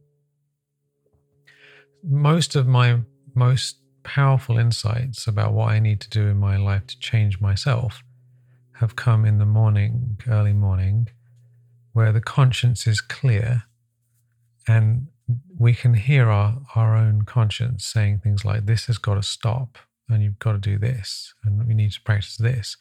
Most 2.04 2.56
of 2.56 2.68
my 2.68 3.02
most 3.36 3.78
powerful 4.04 4.58
insights 4.58 5.28
about 5.28 5.54
what 5.54 5.70
I 5.70 5.80
need 5.80 6.00
to 6.02 6.10
do 6.10 6.28
in 6.28 6.38
my 6.38 6.58
life 6.58 6.88
to 6.88 7.00
change 7.00 7.42
myself 7.42 8.04
have 8.74 8.96
come 8.96 9.26
in 9.26 9.38
the 9.38 9.46
morning, 9.46 10.20
early 10.28 10.54
morning, 10.54 11.08
where 11.94 12.12
the 12.12 12.22
conscience 12.22 12.88
is 12.88 13.00
clear 13.02 13.64
and 14.68 15.08
we 15.58 15.74
can 15.74 15.94
hear 15.94 16.30
our, 16.30 16.58
our 16.76 16.96
own 16.96 17.24
conscience 17.24 17.86
saying 17.86 18.20
things 18.20 18.46
like, 18.46 18.66
This 18.66 18.86
has 18.88 18.98
got 18.98 19.16
to 19.16 19.24
stop, 19.24 19.78
and 20.10 20.24
you've 20.24 20.40
got 20.40 20.54
to 20.54 20.58
do 20.58 20.78
this, 20.78 21.34
and 21.44 21.68
we 21.68 21.74
need 21.74 21.92
to 21.92 22.02
practice 22.02 22.38
this. 22.38 22.78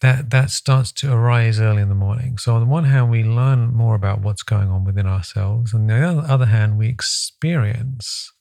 That, 0.00 0.30
that 0.30 0.50
starts 0.50 0.92
to 0.92 1.12
arise 1.12 1.60
early 1.60 1.82
in 1.82 1.90
the 1.90 1.94
morning. 1.94 2.38
So, 2.38 2.54
on 2.54 2.60
the 2.60 2.66
one 2.66 2.84
hand, 2.84 3.10
we 3.10 3.22
learn 3.22 3.74
more 3.74 3.94
about 3.94 4.22
what's 4.22 4.42
going 4.42 4.68
on 4.68 4.84
within 4.84 5.06
ourselves. 5.06 5.74
And 5.74 5.90
on 5.90 6.16
the 6.16 6.32
other 6.32 6.46
hand, 6.46 6.78
we 6.78 6.88
experience 6.88 8.32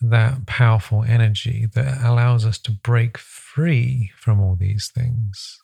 that 0.00 0.46
powerful 0.46 1.04
energy 1.04 1.66
that 1.74 2.02
allows 2.04 2.44
us 2.44 2.58
to 2.58 2.72
break 2.72 3.16
free 3.16 4.10
from 4.16 4.40
all 4.40 4.56
these 4.56 4.90
things. 4.92 5.61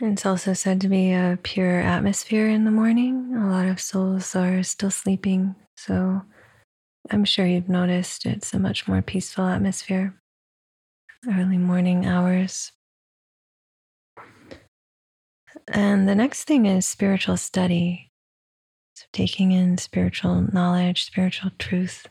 It's 0.00 0.26
also 0.26 0.54
said 0.54 0.80
to 0.80 0.88
be 0.88 1.12
a 1.12 1.38
pure 1.42 1.80
atmosphere 1.80 2.48
in 2.48 2.64
the 2.64 2.70
morning. 2.70 3.34
A 3.36 3.48
lot 3.48 3.66
of 3.66 3.80
souls 3.80 4.34
are 4.34 4.62
still 4.64 4.90
sleeping, 4.90 5.54
so 5.76 6.22
I'm 7.10 7.24
sure 7.24 7.46
you've 7.46 7.68
noticed 7.68 8.26
it's 8.26 8.52
a 8.52 8.58
much 8.58 8.88
more 8.88 9.02
peaceful 9.02 9.46
atmosphere. 9.46 10.14
Early 11.28 11.58
morning 11.58 12.06
hours. 12.06 12.72
And 15.68 16.08
the 16.08 16.14
next 16.14 16.44
thing 16.44 16.66
is 16.66 16.86
spiritual 16.86 17.36
study. 17.36 18.10
So, 18.94 19.06
taking 19.12 19.52
in 19.52 19.78
spiritual 19.78 20.52
knowledge, 20.52 21.04
spiritual 21.04 21.52
truth. 21.58 22.08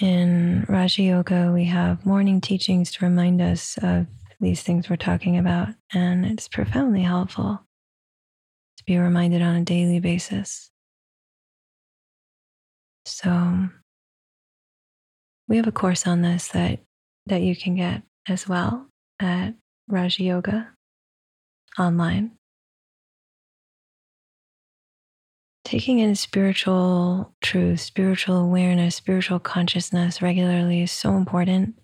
In 0.00 0.64
Raja 0.68 1.02
Yoga, 1.02 1.52
we 1.52 1.64
have 1.66 2.04
morning 2.04 2.40
teachings 2.40 2.90
to 2.92 3.04
remind 3.04 3.40
us 3.40 3.78
of 3.82 4.06
these 4.42 4.62
things 4.62 4.90
we're 4.90 4.96
talking 4.96 5.38
about. 5.38 5.68
And 5.94 6.26
it's 6.26 6.48
profoundly 6.48 7.02
helpful 7.02 7.64
to 8.76 8.84
be 8.84 8.98
reminded 8.98 9.40
on 9.40 9.54
a 9.56 9.64
daily 9.64 10.00
basis. 10.00 10.70
So 13.06 13.68
we 15.48 15.56
have 15.56 15.66
a 15.66 15.72
course 15.72 16.06
on 16.06 16.22
this 16.22 16.48
that 16.48 16.80
that 17.26 17.42
you 17.42 17.54
can 17.54 17.76
get 17.76 18.02
as 18.28 18.48
well 18.48 18.88
at 19.20 19.54
Raja 19.88 20.22
Yoga 20.22 20.68
online. 21.78 22.32
Taking 25.64 26.00
in 26.00 26.16
spiritual 26.16 27.34
truth, 27.40 27.80
spiritual 27.80 28.36
awareness, 28.36 28.96
spiritual 28.96 29.38
consciousness 29.38 30.20
regularly 30.20 30.82
is 30.82 30.90
so 30.90 31.16
important. 31.16 31.78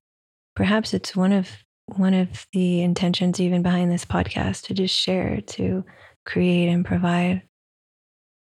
Perhaps 0.56 0.92
it's 0.92 1.14
one 1.14 1.32
of 1.32 1.48
one 1.96 2.14
of 2.14 2.46
the 2.52 2.82
intentions 2.82 3.40
even 3.40 3.62
behind 3.62 3.90
this 3.90 4.04
podcast 4.04 4.66
to 4.66 4.74
just 4.74 4.94
share 4.94 5.40
to 5.40 5.84
create 6.24 6.68
and 6.68 6.84
provide 6.84 7.42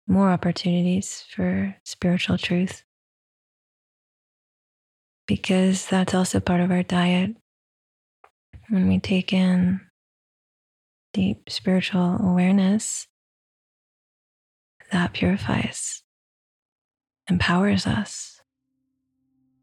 more 0.06 0.30
opportunities 0.30 1.24
for 1.30 1.74
spiritual 1.84 2.36
truth. 2.36 2.82
Because 5.26 5.86
that's 5.86 6.14
also 6.14 6.40
part 6.40 6.60
of 6.60 6.70
our 6.70 6.82
diet. 6.82 7.36
When 8.68 8.88
we 8.88 8.98
take 8.98 9.32
in 9.32 9.80
deep 11.12 11.50
spiritual 11.50 12.18
awareness 12.20 13.06
that 14.90 15.12
purifies 15.12 16.02
empowers 17.28 17.86
us 17.86 18.40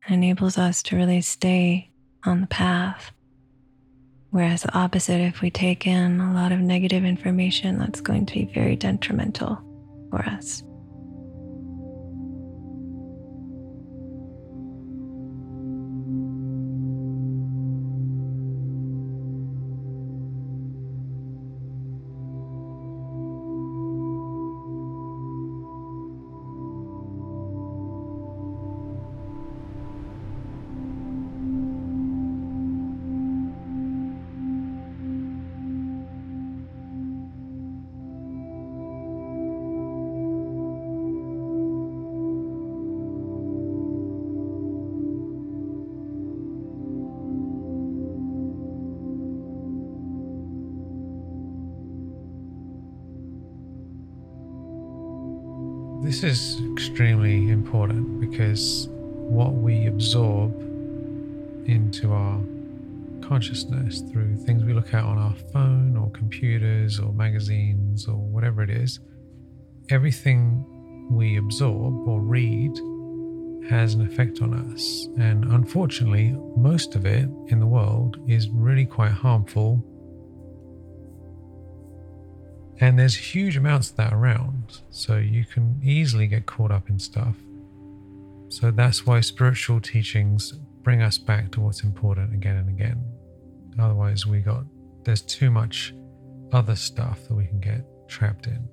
enables 0.07 0.57
us 0.57 0.81
to 0.83 0.95
really 0.95 1.21
stay 1.21 1.91
on 2.23 2.41
the 2.41 2.47
path 2.47 3.11
Whereas 4.31 4.61
the 4.61 4.77
opposite, 4.77 5.19
if 5.19 5.41
we 5.41 5.49
take 5.49 5.87
in 5.87 6.19
a 6.19 6.33
lot 6.33 6.51
of 6.51 6.59
negative 6.59 7.03
information, 7.03 7.79
that's 7.79 8.01
going 8.01 8.25
to 8.27 8.33
be 8.33 8.45
very 8.45 8.75
detrimental 8.75 9.59
for 10.11 10.19
us. 10.23 10.63
This 56.19 56.57
is 56.57 56.71
extremely 56.73 57.49
important 57.49 58.19
because 58.19 58.89
what 58.91 59.53
we 59.53 59.85
absorb 59.85 60.53
into 61.65 62.11
our 62.11 62.41
consciousness 63.21 64.01
through 64.01 64.35
things 64.39 64.65
we 64.65 64.73
look 64.73 64.93
at 64.93 65.05
on 65.05 65.17
our 65.17 65.33
phone 65.53 65.95
or 65.95 66.11
computers 66.11 66.99
or 66.99 67.13
magazines 67.13 68.05
or 68.05 68.17
whatever 68.17 68.61
it 68.61 68.69
is, 68.69 68.99
everything 69.91 70.65
we 71.09 71.37
absorb 71.37 72.05
or 72.05 72.19
read 72.19 72.75
has 73.69 73.93
an 73.93 74.01
effect 74.05 74.41
on 74.41 74.73
us. 74.73 75.07
And 75.17 75.45
unfortunately, 75.45 76.35
most 76.57 76.95
of 76.95 77.05
it 77.05 77.29
in 77.47 77.61
the 77.61 77.65
world 77.65 78.17
is 78.27 78.49
really 78.49 78.85
quite 78.85 79.13
harmful 79.13 79.81
and 82.81 82.97
there's 82.97 83.15
huge 83.15 83.57
amounts 83.57 83.91
of 83.91 83.97
that 83.97 84.13
around. 84.13 84.81
So 84.89 85.17
you 85.17 85.45
can 85.45 85.79
easily 85.83 86.27
get 86.27 86.45
caught 86.45 86.71
up 86.71 86.89
in 86.89 86.97
stuff. 86.97 87.35
So 88.47 88.71
that's 88.71 89.05
why 89.05 89.19
spiritual 89.19 89.81
teachings 89.81 90.53
bring 90.81 91.01
us 91.01 91.17
back 91.17 91.51
to 91.51 91.61
what's 91.61 91.83
important 91.83 92.33
again 92.33 92.55
and 92.55 92.69
again. 92.69 93.03
Otherwise, 93.79 94.25
we 94.25 94.39
got 94.39 94.63
there's 95.03 95.21
too 95.21 95.51
much 95.51 95.93
other 96.51 96.75
stuff 96.75 97.27
that 97.27 97.35
we 97.35 97.45
can 97.45 97.59
get 97.59 97.85
trapped 98.07 98.47
in. 98.47 98.67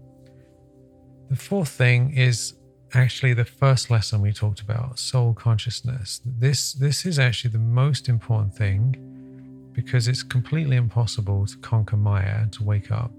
The 1.29 1.37
fourth 1.37 1.69
thing 1.69 2.13
is 2.17 2.55
actually 2.95 3.35
the 3.35 3.45
first 3.45 3.91
lesson 3.91 4.23
we 4.23 4.33
talked 4.33 4.61
about, 4.61 4.99
soul 4.99 5.35
consciousness. 5.35 6.21
This 6.25 6.73
this 6.73 7.05
is 7.05 7.19
actually 7.19 7.51
the 7.51 7.59
most 7.59 8.09
important 8.09 8.55
thing 8.55 9.71
because 9.73 10.09
it's 10.09 10.23
completely 10.23 10.77
impossible 10.77 11.47
to 11.47 11.57
conquer 11.59 11.97
Maya 11.97 12.47
to 12.53 12.65
wake 12.65 12.91
up 12.91 13.11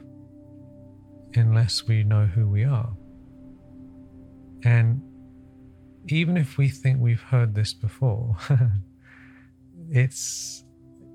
unless 1.37 1.87
we 1.87 2.03
know 2.03 2.25
who 2.25 2.47
we 2.47 2.63
are. 2.63 2.91
And 4.63 5.01
even 6.07 6.37
if 6.37 6.57
we 6.57 6.69
think 6.69 6.99
we've 6.99 7.21
heard 7.21 7.53
this 7.53 7.73
before, 7.73 8.37
it's 9.89 10.63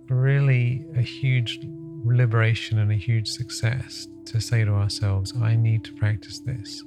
really 0.09 0.85
a 0.97 1.03
huge 1.03 1.59
liberation 2.05 2.79
and 2.79 2.91
a 2.91 2.97
huge 2.97 3.29
success 3.29 4.07
to 4.27 4.41
say 4.41 4.64
to 4.64 4.73
ourselves, 4.73 5.33
I 5.41 5.57
need 5.57 5.85
to 5.85 5.93
practice 5.95 6.41
this. 6.41 6.83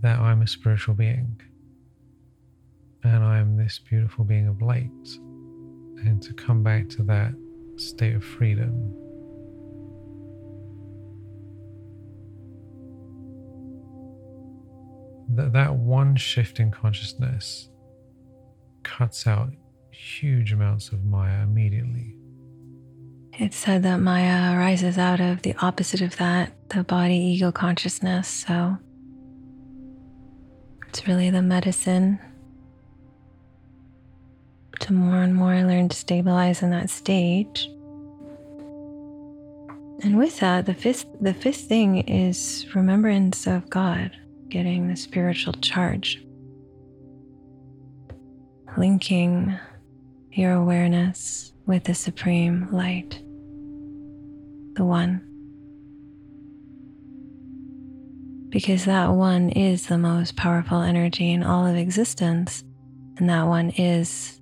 That 0.00 0.18
I'm 0.20 0.42
a 0.42 0.46
spiritual 0.46 0.94
being 0.94 1.40
and 3.02 3.24
I'm 3.24 3.56
this 3.56 3.78
beautiful 3.78 4.24
being 4.24 4.48
of 4.48 4.62
light. 4.62 4.90
And 6.04 6.22
to 6.22 6.32
come 6.34 6.62
back 6.62 6.88
to 6.90 7.02
that 7.04 7.34
state 7.80 8.14
of 8.14 8.24
freedom. 8.24 8.94
That, 15.34 15.52
that 15.52 15.74
one 15.74 16.16
shift 16.16 16.58
in 16.58 16.70
consciousness 16.70 17.68
cuts 18.82 19.26
out 19.26 19.50
huge 19.90 20.52
amounts 20.52 20.90
of 20.90 21.04
Maya 21.04 21.42
immediately. 21.42 22.14
It's 23.34 23.56
said 23.56 23.82
that 23.84 23.98
Maya 23.98 24.56
arises 24.58 24.98
out 24.98 25.20
of 25.20 25.42
the 25.42 25.54
opposite 25.60 26.00
of 26.00 26.16
that, 26.16 26.52
the 26.70 26.82
body 26.82 27.14
ego 27.14 27.52
consciousness. 27.52 28.26
So 28.26 28.78
it's 30.88 31.06
really 31.06 31.30
the 31.30 31.42
medicine 31.42 32.18
to 34.88 34.94
more 34.94 35.22
and 35.22 35.34
more 35.34 35.52
I 35.52 35.64
learn 35.64 35.90
to 35.90 35.96
stabilize 35.96 36.62
in 36.62 36.70
that 36.70 36.88
stage. 36.88 37.68
And 40.02 40.16
with 40.16 40.40
that, 40.40 40.64
the 40.64 40.72
fifth 40.72 41.06
the 41.20 41.34
fifth 41.34 41.62
thing 41.62 41.98
is 42.08 42.66
remembrance 42.74 43.46
of 43.46 43.68
God, 43.68 44.12
getting 44.48 44.88
the 44.88 44.96
spiritual 44.96 45.52
charge. 45.54 46.24
Linking 48.78 49.58
your 50.32 50.52
awareness 50.52 51.52
with 51.66 51.84
the 51.84 51.94
supreme 51.94 52.68
light, 52.72 53.20
the 54.74 54.84
one. 54.84 55.22
Because 58.48 58.86
that 58.86 59.08
one 59.08 59.50
is 59.50 59.88
the 59.88 59.98
most 59.98 60.36
powerful 60.36 60.80
energy 60.80 61.30
in 61.30 61.42
all 61.42 61.66
of 61.66 61.76
existence, 61.76 62.64
and 63.18 63.28
that 63.28 63.42
one 63.42 63.68
is 63.70 64.37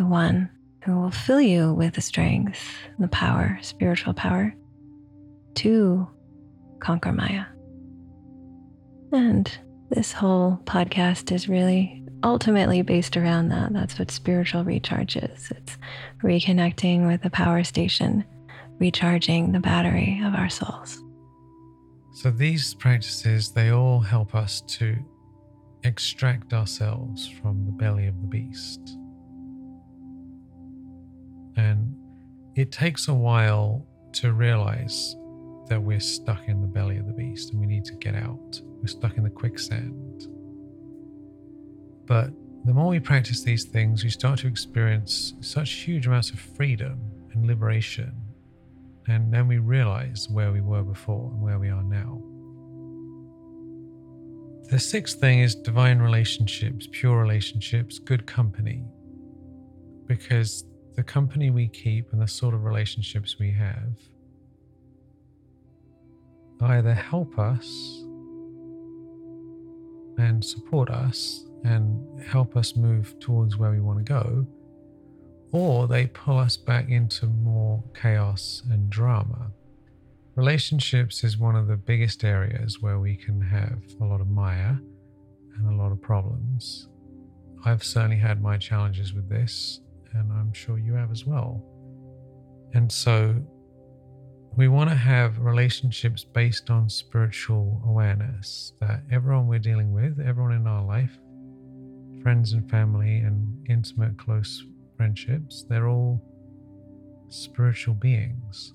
the 0.00 0.06
one 0.06 0.48
who 0.82 0.98
will 0.98 1.10
fill 1.10 1.42
you 1.42 1.74
with 1.74 1.92
the 1.92 2.00
strength, 2.00 2.58
the 2.98 3.08
power, 3.08 3.58
spiritual 3.60 4.14
power 4.14 4.54
to 5.54 6.08
conquer 6.78 7.12
Maya. 7.12 7.44
And 9.12 9.58
this 9.90 10.10
whole 10.10 10.58
podcast 10.64 11.30
is 11.32 11.50
really 11.50 12.02
ultimately 12.24 12.80
based 12.80 13.18
around 13.18 13.50
that. 13.50 13.74
That's 13.74 13.98
what 13.98 14.10
spiritual 14.10 14.64
recharge 14.64 15.16
is 15.16 15.52
it's 15.54 15.76
reconnecting 16.22 17.06
with 17.06 17.20
the 17.20 17.28
power 17.28 17.62
station, 17.62 18.24
recharging 18.78 19.52
the 19.52 19.60
battery 19.60 20.22
of 20.24 20.32
our 20.32 20.48
souls. 20.48 20.98
So 22.14 22.30
these 22.30 22.72
practices, 22.72 23.52
they 23.52 23.68
all 23.68 24.00
help 24.00 24.34
us 24.34 24.62
to 24.78 24.96
extract 25.84 26.54
ourselves 26.54 27.28
from 27.28 27.66
the 27.66 27.72
belly 27.72 28.06
of 28.06 28.18
the 28.22 28.28
beast. 28.28 28.96
It 32.60 32.70
takes 32.70 33.08
a 33.08 33.14
while 33.14 33.86
to 34.12 34.32
realize 34.32 35.16
that 35.68 35.82
we're 35.82 35.98
stuck 35.98 36.46
in 36.46 36.60
the 36.60 36.66
belly 36.66 36.98
of 36.98 37.06
the 37.06 37.12
beast 37.12 37.52
and 37.52 37.60
we 37.60 37.66
need 37.66 37.86
to 37.86 37.94
get 37.94 38.14
out. 38.14 38.60
We're 38.82 38.86
stuck 38.86 39.16
in 39.16 39.24
the 39.24 39.30
quicksand. 39.30 40.26
But 42.06 42.30
the 42.66 42.74
more 42.74 42.88
we 42.88 43.00
practice 43.00 43.42
these 43.42 43.64
things, 43.64 44.04
we 44.04 44.10
start 44.10 44.40
to 44.40 44.46
experience 44.46 45.32
such 45.40 45.70
huge 45.70 46.06
amounts 46.06 46.30
of 46.30 46.38
freedom 46.38 47.00
and 47.32 47.46
liberation. 47.46 48.12
And 49.08 49.32
then 49.32 49.48
we 49.48 49.56
realize 49.56 50.28
where 50.30 50.52
we 50.52 50.60
were 50.60 50.82
before 50.82 51.30
and 51.32 51.40
where 51.40 51.58
we 51.58 51.70
are 51.70 51.82
now. 51.82 52.22
The 54.68 54.78
sixth 54.78 55.18
thing 55.18 55.40
is 55.40 55.54
divine 55.54 55.98
relationships, 55.98 56.86
pure 56.92 57.18
relationships, 57.18 57.98
good 57.98 58.26
company. 58.26 58.84
Because 60.06 60.64
the 60.94 61.02
company 61.02 61.50
we 61.50 61.68
keep 61.68 62.12
and 62.12 62.20
the 62.20 62.28
sort 62.28 62.54
of 62.54 62.64
relationships 62.64 63.38
we 63.38 63.50
have 63.52 63.92
either 66.62 66.92
help 66.92 67.38
us 67.38 68.04
and 70.18 70.44
support 70.44 70.90
us 70.90 71.46
and 71.64 72.22
help 72.22 72.56
us 72.56 72.76
move 72.76 73.18
towards 73.18 73.56
where 73.56 73.70
we 73.70 73.80
want 73.80 73.98
to 73.98 74.04
go, 74.04 74.46
or 75.52 75.86
they 75.86 76.06
pull 76.06 76.38
us 76.38 76.56
back 76.56 76.90
into 76.90 77.26
more 77.26 77.82
chaos 77.94 78.62
and 78.70 78.90
drama. 78.90 79.50
Relationships 80.36 81.24
is 81.24 81.38
one 81.38 81.56
of 81.56 81.66
the 81.66 81.76
biggest 81.76 82.24
areas 82.24 82.80
where 82.80 82.98
we 82.98 83.16
can 83.16 83.40
have 83.40 83.78
a 84.00 84.04
lot 84.04 84.20
of 84.20 84.28
Maya 84.28 84.76
and 85.56 85.68
a 85.68 85.82
lot 85.82 85.92
of 85.92 86.00
problems. 86.00 86.88
I've 87.64 87.84
certainly 87.84 88.16
had 88.16 88.42
my 88.42 88.56
challenges 88.56 89.12
with 89.12 89.28
this 89.28 89.80
and 90.12 90.32
I'm 90.32 90.52
sure 90.52 90.78
you 90.78 90.94
have 90.94 91.10
as 91.10 91.26
well. 91.26 91.62
And 92.74 92.90
so 92.90 93.34
we 94.56 94.68
want 94.68 94.90
to 94.90 94.96
have 94.96 95.38
relationships 95.38 96.24
based 96.24 96.70
on 96.70 96.88
spiritual 96.88 97.80
awareness 97.86 98.72
that 98.80 99.02
everyone 99.10 99.46
we're 99.46 99.58
dealing 99.58 99.92
with, 99.92 100.18
everyone 100.20 100.52
in 100.52 100.66
our 100.66 100.84
life, 100.84 101.16
friends 102.22 102.52
and 102.52 102.68
family, 102.68 103.18
and 103.18 103.66
intimate, 103.68 104.18
close 104.18 104.64
friendships, 104.96 105.64
they're 105.68 105.88
all 105.88 106.20
spiritual 107.28 107.94
beings. 107.94 108.74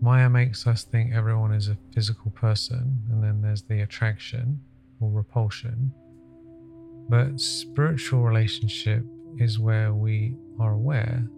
Maya 0.00 0.28
makes 0.28 0.66
us 0.66 0.84
think 0.84 1.14
everyone 1.14 1.52
is 1.52 1.68
a 1.68 1.78
physical 1.94 2.30
person, 2.30 3.02
and 3.10 3.22
then 3.22 3.40
there's 3.40 3.62
the 3.62 3.80
attraction 3.80 4.60
or 5.00 5.10
repulsion. 5.10 5.92
But 7.08 7.40
spiritual 7.40 8.22
relationship 8.22 9.04
is 9.38 9.58
where 9.58 9.94
we 9.94 10.36
are 10.58 10.72
aware 10.72 11.28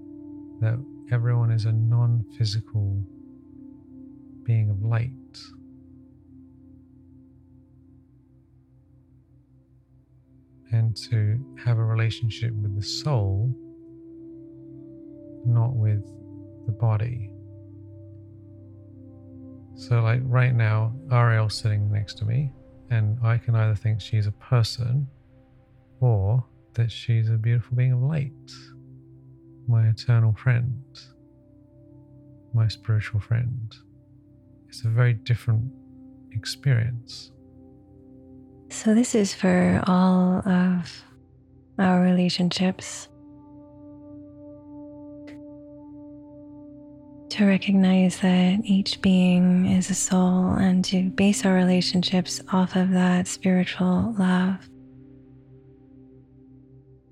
that 0.60 0.78
everyone 1.12 1.50
is 1.50 1.66
a 1.66 1.72
non 1.72 2.24
physical 2.36 3.04
being 4.44 4.70
of 4.70 4.82
light. 4.82 5.12
And 10.70 10.96
to 10.96 11.38
have 11.64 11.78
a 11.78 11.84
relationship 11.84 12.52
with 12.54 12.74
the 12.74 12.82
soul, 12.82 13.54
not 15.46 15.74
with 15.74 16.04
the 16.66 16.72
body. 16.72 17.30
So, 19.76 20.00
like 20.00 20.20
right 20.24 20.54
now, 20.54 20.94
Ariel's 21.10 21.54
sitting 21.54 21.90
next 21.90 22.18
to 22.18 22.24
me, 22.24 22.52
and 22.90 23.18
I 23.22 23.38
can 23.38 23.54
either 23.54 23.74
think 23.74 24.00
she's 24.00 24.26
a 24.26 24.32
person 24.32 25.06
or 26.00 26.44
that 26.74 26.90
she's 26.90 27.28
a 27.28 27.34
beautiful 27.34 27.76
being 27.76 27.92
of 27.92 28.02
light, 28.02 28.32
my 29.66 29.88
eternal 29.88 30.32
friend, 30.32 30.82
my 32.54 32.68
spiritual 32.68 33.20
friend. 33.20 33.74
It's 34.68 34.84
a 34.84 34.88
very 34.88 35.14
different 35.14 35.72
experience. 36.32 37.32
So, 38.70 38.94
this 38.94 39.14
is 39.14 39.34
for 39.34 39.82
all 39.86 40.46
of 40.48 41.02
our 41.78 42.00
relationships. 42.02 43.08
To 47.30 47.44
recognize 47.46 48.20
that 48.20 48.60
each 48.64 49.00
being 49.00 49.66
is 49.66 49.90
a 49.90 49.94
soul 49.94 50.54
and 50.54 50.84
to 50.86 51.10
base 51.10 51.44
our 51.44 51.54
relationships 51.54 52.40
off 52.52 52.74
of 52.74 52.90
that 52.90 53.26
spiritual 53.26 54.14
love 54.18 54.68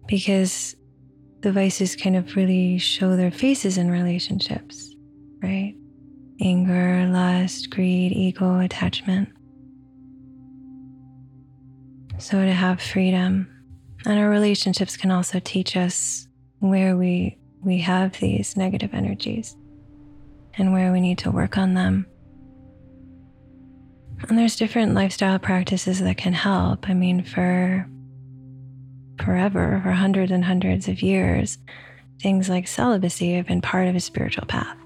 because 0.07 0.77
the 1.41 1.53
vices 1.53 1.97
kind 1.97 2.17
of 2.17 2.35
really 2.37 2.79
show 2.79 3.17
their 3.17 3.31
faces 3.31 3.79
in 3.79 3.91
relationships, 3.91 4.95
right? 5.43 5.75
Anger, 6.41 7.07
lust, 7.09 7.71
greed, 7.71 8.13
ego, 8.13 8.59
attachment. 8.59 9.29
So 12.19 12.45
to 12.45 12.53
have 12.53 12.81
freedom 12.81 13.49
and 14.07 14.19
our 14.19 14.31
relationships 14.31 14.97
can 14.97 15.11
also 15.11 15.41
teach 15.41 15.77
us 15.77 16.29
where 16.61 16.97
we 16.97 17.39
we 17.63 17.79
have 17.79 18.13
these 18.21 18.57
negative 18.57 18.95
energies 18.95 19.57
and 20.57 20.73
where 20.73 20.93
we 20.93 21.01
need 21.01 21.19
to 21.19 21.31
work 21.31 21.59
on 21.59 21.75
them. 21.75 22.07
And 24.29 24.39
there's 24.39 24.57
different 24.57 24.95
lifestyle 24.95 25.39
practices 25.39 26.01
that 26.01 26.17
can 26.17 26.33
help. 26.33 26.89
I 26.89 26.95
mean, 26.95 27.23
for 27.23 27.89
forever, 29.23 29.81
for 29.83 29.91
hundreds 29.93 30.33
and 30.33 30.45
hundreds 30.45 30.89
of 30.89 31.03
years, 31.03 31.59
things 32.21 32.49
like 32.49 32.67
celibacy 32.67 33.35
have 33.35 33.47
been 33.47 33.61
part 33.61 33.89
of 33.89 33.97
a 33.97 34.01
spiritual 34.01 34.47
path 34.47 34.77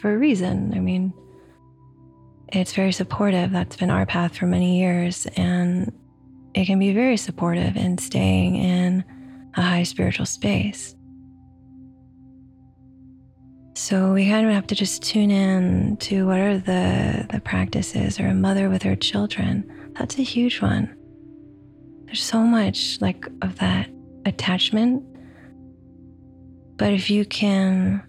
for 0.00 0.12
a 0.14 0.18
reason. 0.18 0.72
I 0.74 0.80
mean, 0.80 1.12
it's 2.52 2.72
very 2.72 2.92
supportive. 2.92 3.50
That's 3.50 3.76
been 3.76 3.90
our 3.90 4.06
path 4.06 4.36
for 4.36 4.46
many 4.46 4.78
years. 4.78 5.26
And 5.36 5.92
it 6.54 6.66
can 6.66 6.78
be 6.78 6.92
very 6.92 7.16
supportive 7.16 7.76
in 7.76 7.98
staying 7.98 8.56
in 8.56 9.04
a 9.54 9.62
high 9.62 9.82
spiritual 9.82 10.26
space. 10.26 10.94
So 13.74 14.12
we 14.12 14.28
kind 14.28 14.46
of 14.46 14.52
have 14.52 14.66
to 14.68 14.74
just 14.74 15.02
tune 15.02 15.30
in 15.30 15.98
to 15.98 16.26
what 16.26 16.40
are 16.40 16.58
the 16.58 17.26
the 17.32 17.40
practices 17.40 18.18
or 18.18 18.26
a 18.26 18.34
mother 18.34 18.68
with 18.68 18.82
her 18.82 18.96
children. 18.96 19.70
That's 19.96 20.18
a 20.18 20.22
huge 20.22 20.60
one. 20.60 20.97
There's 22.08 22.22
so 22.22 22.40
much 22.40 23.02
like 23.02 23.26
of 23.42 23.58
that 23.58 23.90
attachment. 24.24 25.04
But 26.78 26.94
if 26.94 27.10
you 27.10 27.26
can 27.26 28.02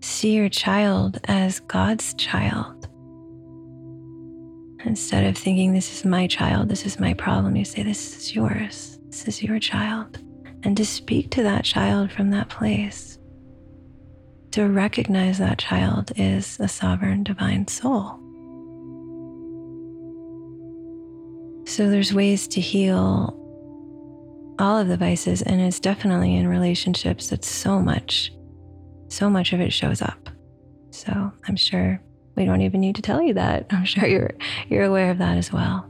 see 0.00 0.32
your 0.32 0.48
child 0.48 1.20
as 1.24 1.60
God's 1.60 2.14
child, 2.14 2.88
instead 4.86 5.26
of 5.26 5.36
thinking, 5.36 5.74
this 5.74 5.92
is 5.92 6.06
my 6.06 6.26
child, 6.26 6.70
this 6.70 6.86
is 6.86 6.98
my 6.98 7.12
problem, 7.12 7.54
you 7.54 7.66
say, 7.66 7.82
this 7.82 8.16
is 8.16 8.34
yours, 8.34 8.98
this 9.08 9.28
is 9.28 9.42
your 9.42 9.58
child. 9.58 10.18
And 10.62 10.74
to 10.78 10.86
speak 10.86 11.30
to 11.32 11.42
that 11.42 11.64
child 11.64 12.10
from 12.10 12.30
that 12.30 12.48
place, 12.48 13.18
to 14.52 14.66
recognize 14.66 15.36
that 15.40 15.58
child 15.58 16.10
is 16.16 16.58
a 16.58 16.68
sovereign 16.68 17.22
divine 17.22 17.68
soul. 17.68 18.18
So 21.66 21.90
there's 21.90 22.14
ways 22.14 22.48
to 22.48 22.62
heal 22.62 23.38
all 24.62 24.78
of 24.78 24.86
the 24.86 24.96
vices, 24.96 25.42
and 25.42 25.60
it's 25.60 25.80
definitely 25.80 26.36
in 26.36 26.46
relationships 26.46 27.30
that 27.30 27.44
so 27.44 27.80
much, 27.80 28.32
so 29.08 29.28
much 29.28 29.52
of 29.52 29.60
it 29.60 29.72
shows 29.72 30.00
up. 30.00 30.30
So 30.90 31.32
I'm 31.48 31.56
sure 31.56 32.00
we 32.36 32.44
don't 32.44 32.60
even 32.60 32.80
need 32.80 32.94
to 32.94 33.02
tell 33.02 33.20
you 33.20 33.34
that. 33.34 33.66
I'm 33.70 33.84
sure 33.84 34.06
you're 34.06 34.30
you're 34.68 34.84
aware 34.84 35.10
of 35.10 35.18
that 35.18 35.36
as 35.36 35.52
well. 35.52 35.88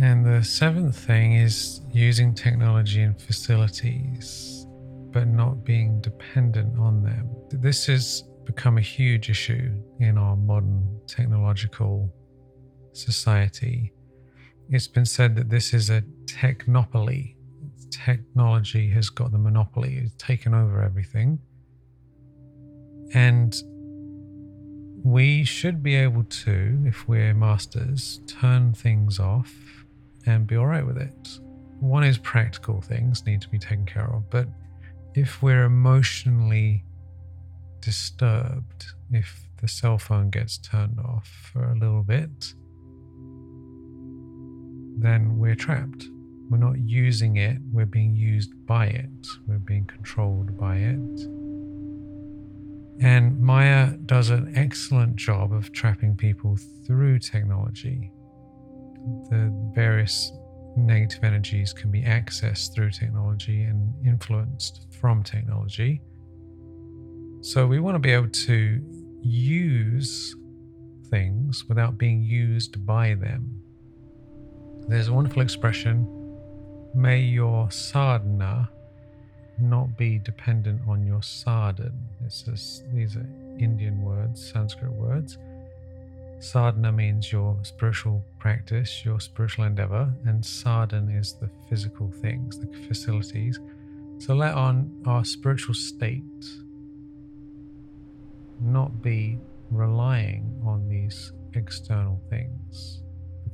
And 0.00 0.24
the 0.24 0.44
seventh 0.44 0.96
thing 0.96 1.34
is 1.34 1.80
using 1.92 2.34
technology 2.34 3.02
and 3.02 3.20
facilities, 3.20 4.66
but 5.10 5.26
not 5.26 5.64
being 5.64 6.00
dependent 6.00 6.78
on 6.78 7.02
them. 7.02 7.30
This 7.50 7.86
has 7.86 8.22
become 8.44 8.78
a 8.78 8.80
huge 8.80 9.28
issue 9.28 9.72
in 9.98 10.18
our 10.18 10.36
modern 10.36 11.00
technological 11.08 12.12
society. 12.92 13.93
It's 14.74 14.88
been 14.88 15.06
said 15.06 15.36
that 15.36 15.50
this 15.50 15.72
is 15.72 15.88
a 15.88 16.02
technopoly. 16.24 17.36
Technology 17.92 18.90
has 18.90 19.08
got 19.08 19.30
the 19.30 19.38
monopoly, 19.38 19.98
it's 19.98 20.14
taken 20.18 20.52
over 20.52 20.82
everything. 20.82 21.38
And 23.12 23.54
we 25.04 25.44
should 25.44 25.80
be 25.80 25.94
able 25.94 26.24
to, 26.24 26.82
if 26.84 27.06
we're 27.06 27.34
masters, 27.34 28.18
turn 28.26 28.74
things 28.74 29.20
off 29.20 29.54
and 30.26 30.44
be 30.44 30.56
all 30.56 30.66
right 30.66 30.84
with 30.84 30.98
it. 30.98 31.38
One 31.78 32.02
is 32.02 32.18
practical 32.18 32.80
things 32.80 33.24
need 33.26 33.42
to 33.42 33.48
be 33.48 33.60
taken 33.60 33.86
care 33.86 34.12
of, 34.12 34.28
but 34.28 34.48
if 35.14 35.40
we're 35.40 35.66
emotionally 35.66 36.82
disturbed, 37.78 38.86
if 39.12 39.48
the 39.60 39.68
cell 39.68 39.98
phone 39.98 40.30
gets 40.30 40.58
turned 40.58 40.98
off 40.98 41.28
for 41.52 41.70
a 41.70 41.78
little 41.78 42.02
bit, 42.02 42.54
then 44.98 45.38
we're 45.38 45.54
trapped. 45.54 46.08
We're 46.50 46.58
not 46.58 46.78
using 46.78 47.36
it, 47.36 47.58
we're 47.72 47.86
being 47.86 48.14
used 48.14 48.52
by 48.66 48.86
it, 48.86 49.26
we're 49.46 49.58
being 49.58 49.86
controlled 49.86 50.58
by 50.58 50.76
it. 50.76 51.20
And 53.00 53.40
Maya 53.40 53.96
does 54.06 54.30
an 54.30 54.52
excellent 54.56 55.16
job 55.16 55.52
of 55.52 55.72
trapping 55.72 56.16
people 56.16 56.56
through 56.86 57.18
technology. 57.18 58.12
The 59.30 59.52
various 59.74 60.32
negative 60.76 61.24
energies 61.24 61.72
can 61.72 61.90
be 61.90 62.02
accessed 62.02 62.74
through 62.74 62.90
technology 62.90 63.62
and 63.62 63.92
influenced 64.06 64.86
from 65.00 65.22
technology. 65.22 66.02
So 67.40 67.66
we 67.66 67.80
want 67.80 67.94
to 67.96 67.98
be 67.98 68.12
able 68.12 68.28
to 68.30 68.80
use 69.22 70.36
things 71.08 71.64
without 71.68 71.98
being 71.98 72.22
used 72.22 72.84
by 72.86 73.14
them. 73.14 73.60
There's 74.86 75.08
a 75.08 75.12
wonderful 75.12 75.42
expression 75.42 76.06
may 76.94 77.18
your 77.18 77.70
sadhana 77.70 78.68
not 79.58 79.96
be 79.96 80.18
dependent 80.18 80.80
on 80.86 81.04
your 81.06 81.20
sadhan. 81.20 81.92
these 82.92 83.16
are 83.16 83.26
Indian 83.58 84.02
words, 84.02 84.50
Sanskrit 84.52 84.92
words. 84.92 85.38
Sadhana 86.38 86.92
means 86.92 87.32
your 87.32 87.56
spiritual 87.62 88.24
practice, 88.38 89.04
your 89.04 89.20
spiritual 89.20 89.64
endeavor, 89.64 90.12
and 90.26 90.42
sadhan 90.42 91.18
is 91.18 91.32
the 91.32 91.48
physical 91.68 92.10
things, 92.20 92.58
the 92.58 92.66
facilities. 92.86 93.58
So 94.18 94.34
let 94.34 94.54
on 94.54 94.92
our 95.06 95.24
spiritual 95.24 95.74
state 95.74 96.22
not 98.60 99.02
be 99.02 99.38
relying 99.70 100.60
on 100.64 100.88
these 100.88 101.32
external 101.54 102.20
things. 102.28 103.03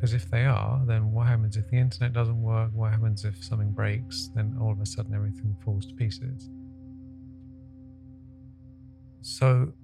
Because 0.00 0.14
if 0.14 0.30
they 0.30 0.46
are, 0.46 0.80
then 0.86 1.12
what 1.12 1.26
happens 1.26 1.58
if 1.58 1.68
the 1.68 1.76
internet 1.76 2.14
doesn't 2.14 2.40
work? 2.40 2.70
What 2.72 2.90
happens 2.90 3.26
if 3.26 3.44
something 3.44 3.70
breaks? 3.70 4.30
Then 4.34 4.56
all 4.58 4.72
of 4.72 4.80
a 4.80 4.86
sudden 4.86 5.14
everything 5.14 5.54
falls 5.62 5.84
to 5.84 5.94
pieces. 5.94 6.48
So 9.20 9.74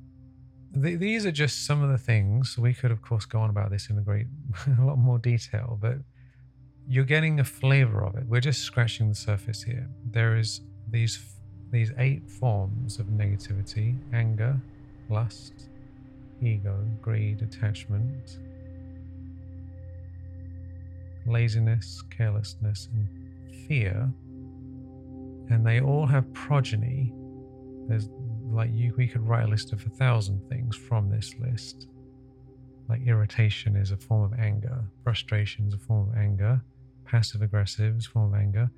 th- 0.72 0.98
these 0.98 1.26
are 1.26 1.32
just 1.32 1.66
some 1.66 1.82
of 1.82 1.90
the 1.90 1.98
things. 1.98 2.56
We 2.56 2.72
could, 2.72 2.90
of 2.90 3.02
course, 3.02 3.26
go 3.26 3.40
on 3.40 3.50
about 3.50 3.70
this 3.70 3.90
in 3.90 3.98
a 3.98 4.00
great, 4.00 4.26
a 4.78 4.82
lot 4.82 4.96
more 4.96 5.18
detail, 5.18 5.78
but 5.78 5.98
you're 6.88 7.04
getting 7.04 7.40
a 7.40 7.44
flavor 7.44 8.02
of 8.02 8.14
it. 8.14 8.24
We're 8.26 8.40
just 8.40 8.62
scratching 8.62 9.10
the 9.10 9.14
surface 9.14 9.62
here. 9.62 9.86
There 10.12 10.38
is 10.38 10.62
these 10.90 11.18
these 11.70 11.92
eight 11.98 12.30
forms 12.30 12.98
of 12.98 13.08
negativity: 13.08 13.98
anger, 14.14 14.58
lust, 15.10 15.68
ego, 16.40 16.82
greed, 17.02 17.42
attachment, 17.42 18.38
laziness, 21.26 22.02
carelessness, 22.10 22.88
and 22.92 23.66
fear. 23.66 24.10
And 25.48 25.64
they 25.64 25.80
all 25.80 26.06
have 26.06 26.32
progeny. 26.32 27.12
There's 27.88 28.08
like 28.50 28.70
you, 28.72 28.94
we 28.96 29.06
could 29.06 29.26
write 29.26 29.44
a 29.44 29.48
list 29.48 29.72
of 29.72 29.84
a 29.86 29.90
thousand 29.90 30.40
things 30.48 30.76
from 30.76 31.10
this 31.10 31.34
list. 31.38 31.88
Like 32.88 33.06
irritation 33.06 33.76
is 33.76 33.90
a 33.90 33.96
form 33.96 34.32
of 34.32 34.38
anger, 34.38 34.84
frustration 35.02 35.66
is 35.66 35.74
a 35.74 35.78
form 35.78 36.08
of 36.08 36.16
anger, 36.16 36.62
passive 37.04 37.42
aggressive 37.42 37.96
is 37.96 38.06
a 38.06 38.10
form 38.10 38.32
of 38.32 38.40
anger. 38.40 38.70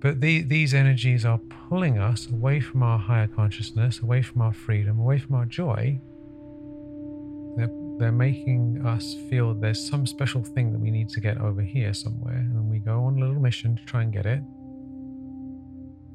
But 0.00 0.20
the, 0.20 0.42
these 0.42 0.72
energies 0.72 1.24
are 1.26 1.38
pulling 1.68 1.98
us 1.98 2.26
away 2.26 2.60
from 2.60 2.82
our 2.82 2.98
higher 2.98 3.26
consciousness, 3.26 4.00
away 4.00 4.22
from 4.22 4.40
our 4.40 4.52
freedom, 4.52 4.98
away 4.98 5.18
from 5.18 5.34
our 5.34 5.44
joy. 5.44 6.00
They're 8.00 8.10
making 8.10 8.86
us 8.86 9.14
feel 9.28 9.52
there's 9.52 9.86
some 9.86 10.06
special 10.06 10.42
thing 10.42 10.72
that 10.72 10.78
we 10.78 10.90
need 10.90 11.10
to 11.10 11.20
get 11.20 11.36
over 11.36 11.60
here 11.60 11.92
somewhere. 11.92 12.38
And 12.38 12.70
we 12.70 12.78
go 12.78 13.04
on 13.04 13.18
a 13.18 13.20
little 13.20 13.38
mission 13.38 13.76
to 13.76 13.84
try 13.84 14.00
and 14.00 14.10
get 14.10 14.24
it. 14.24 14.40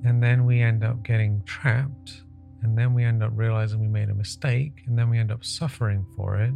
And 0.04 0.22
then 0.22 0.48
we 0.48 0.62
end 0.62 0.84
up 0.84 1.04
getting 1.04 1.44
trapped. 1.46 2.24
And 2.64 2.76
then 2.76 2.96
we 2.96 3.04
end 3.04 3.22
up 3.22 3.30
realizing 3.36 3.80
we 3.80 3.88
made 3.88 4.10
a 4.10 4.16
mistake. 4.16 4.82
And 4.88 4.98
then 4.98 5.12
we 5.12 5.20
end 5.20 5.32
up 5.32 5.46
suffering 5.46 6.08
for 6.16 6.38
it. 6.38 6.54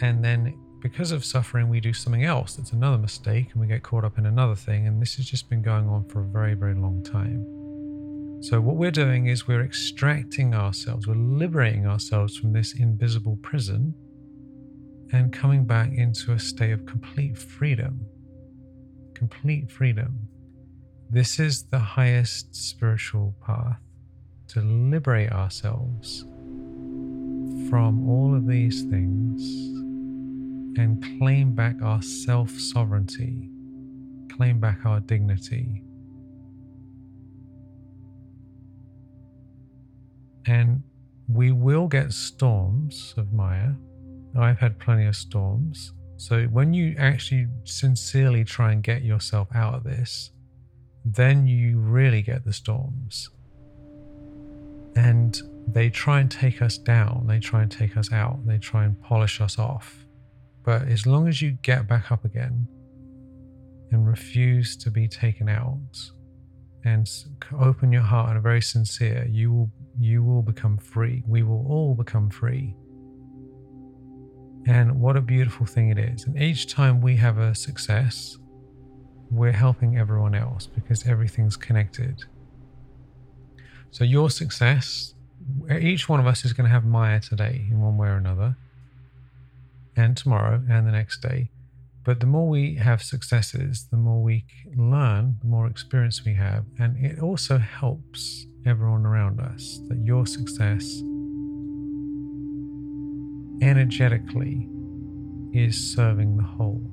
And 0.00 0.24
then 0.24 0.56
because 0.80 1.10
of 1.10 1.24
suffering, 1.24 1.68
we 1.68 1.80
do 1.80 1.92
something 1.92 2.22
else 2.22 2.54
that's 2.54 2.70
another 2.70 2.98
mistake 2.98 3.48
and 3.54 3.60
we 3.60 3.66
get 3.66 3.82
caught 3.82 4.04
up 4.04 4.18
in 4.18 4.26
another 4.26 4.54
thing. 4.54 4.86
And 4.86 5.02
this 5.02 5.16
has 5.16 5.26
just 5.26 5.50
been 5.50 5.62
going 5.62 5.88
on 5.88 6.04
for 6.04 6.20
a 6.20 6.24
very, 6.24 6.54
very 6.54 6.76
long 6.76 7.02
time. 7.02 7.63
So, 8.44 8.60
what 8.60 8.76
we're 8.76 8.90
doing 8.90 9.28
is 9.28 9.48
we're 9.48 9.64
extracting 9.64 10.54
ourselves, 10.54 11.06
we're 11.06 11.14
liberating 11.14 11.86
ourselves 11.86 12.36
from 12.36 12.52
this 12.52 12.74
invisible 12.74 13.38
prison 13.40 13.94
and 15.12 15.32
coming 15.32 15.64
back 15.64 15.92
into 15.94 16.32
a 16.32 16.38
state 16.38 16.72
of 16.72 16.84
complete 16.84 17.38
freedom. 17.38 18.04
Complete 19.14 19.70
freedom. 19.70 20.28
This 21.08 21.40
is 21.40 21.62
the 21.70 21.78
highest 21.78 22.54
spiritual 22.54 23.34
path 23.46 23.80
to 24.48 24.60
liberate 24.60 25.32
ourselves 25.32 26.26
from 27.70 28.06
all 28.06 28.36
of 28.36 28.46
these 28.46 28.82
things 28.82 29.40
and 30.78 31.02
claim 31.18 31.54
back 31.54 31.76
our 31.82 32.02
self 32.02 32.50
sovereignty, 32.50 33.48
claim 34.36 34.60
back 34.60 34.84
our 34.84 35.00
dignity, 35.00 35.82
And 40.46 40.82
we 41.28 41.52
will 41.52 41.86
get 41.86 42.12
storms 42.12 43.14
of 43.16 43.32
Maya. 43.32 43.70
I've 44.36 44.58
had 44.58 44.78
plenty 44.78 45.06
of 45.06 45.16
storms. 45.16 45.92
So 46.16 46.44
when 46.44 46.74
you 46.74 46.94
actually 46.98 47.48
sincerely 47.64 48.44
try 48.44 48.72
and 48.72 48.82
get 48.82 49.02
yourself 49.02 49.48
out 49.54 49.74
of 49.74 49.84
this, 49.84 50.30
then 51.04 51.46
you 51.46 51.78
really 51.78 52.22
get 52.22 52.44
the 52.44 52.52
storms. 52.52 53.30
And 54.96 55.40
they 55.68 55.90
try 55.90 56.20
and 56.20 56.30
take 56.30 56.62
us 56.62 56.78
down, 56.78 57.26
they 57.26 57.40
try 57.40 57.62
and 57.62 57.70
take 57.70 57.96
us 57.96 58.12
out, 58.12 58.46
they 58.46 58.58
try 58.58 58.84
and 58.84 59.00
polish 59.00 59.40
us 59.40 59.58
off. 59.58 60.04
But 60.62 60.88
as 60.88 61.06
long 61.06 61.28
as 61.28 61.42
you 61.42 61.52
get 61.62 61.88
back 61.88 62.10
up 62.12 62.24
again 62.24 62.66
and 63.90 64.06
refuse 64.06 64.76
to 64.78 64.90
be 64.90 65.08
taken 65.08 65.48
out 65.48 66.10
and 66.84 67.08
open 67.58 67.92
your 67.92 68.02
heart 68.02 68.30
and 68.30 68.38
are 68.38 68.42
very 68.42 68.62
sincere, 68.62 69.26
you 69.28 69.52
will 69.52 69.70
you 69.98 70.22
will 70.22 70.42
become 70.42 70.78
free. 70.78 71.22
We 71.26 71.42
will 71.42 71.66
all 71.68 71.94
become 71.94 72.30
free. 72.30 72.74
And 74.66 75.00
what 75.00 75.16
a 75.16 75.20
beautiful 75.20 75.66
thing 75.66 75.90
it 75.90 75.98
is. 75.98 76.24
And 76.24 76.40
each 76.40 76.66
time 76.66 77.00
we 77.00 77.16
have 77.16 77.38
a 77.38 77.54
success, 77.54 78.38
we're 79.30 79.52
helping 79.52 79.98
everyone 79.98 80.34
else 80.34 80.66
because 80.66 81.06
everything's 81.06 81.56
connected. 81.56 82.24
So 83.90 84.04
your 84.04 84.30
success, 84.30 85.14
each 85.70 86.08
one 86.08 86.18
of 86.18 86.26
us 86.26 86.44
is 86.44 86.52
going 86.52 86.64
to 86.64 86.70
have 86.70 86.84
Maya 86.84 87.20
today 87.20 87.66
in 87.70 87.80
one 87.80 87.96
way 87.96 88.08
or 88.08 88.16
another, 88.16 88.56
and 89.96 90.16
tomorrow 90.16 90.62
and 90.68 90.86
the 90.86 90.92
next 90.92 91.20
day. 91.20 91.50
But 92.04 92.20
the 92.20 92.26
more 92.26 92.48
we 92.48 92.74
have 92.74 93.02
successes, 93.02 93.88
the 93.90 93.96
more 93.96 94.22
we 94.22 94.44
learn, 94.76 95.38
the 95.40 95.48
more 95.48 95.66
experience 95.66 96.22
we 96.24 96.34
have. 96.34 96.66
And 96.78 97.02
it 97.02 97.18
also 97.18 97.56
helps 97.56 98.46
everyone 98.66 99.06
around 99.06 99.40
us 99.40 99.80
that 99.88 99.98
your 100.04 100.26
success 100.26 100.84
energetically 103.62 104.68
is 105.54 105.94
serving 105.94 106.36
the 106.36 106.42
whole. 106.42 106.90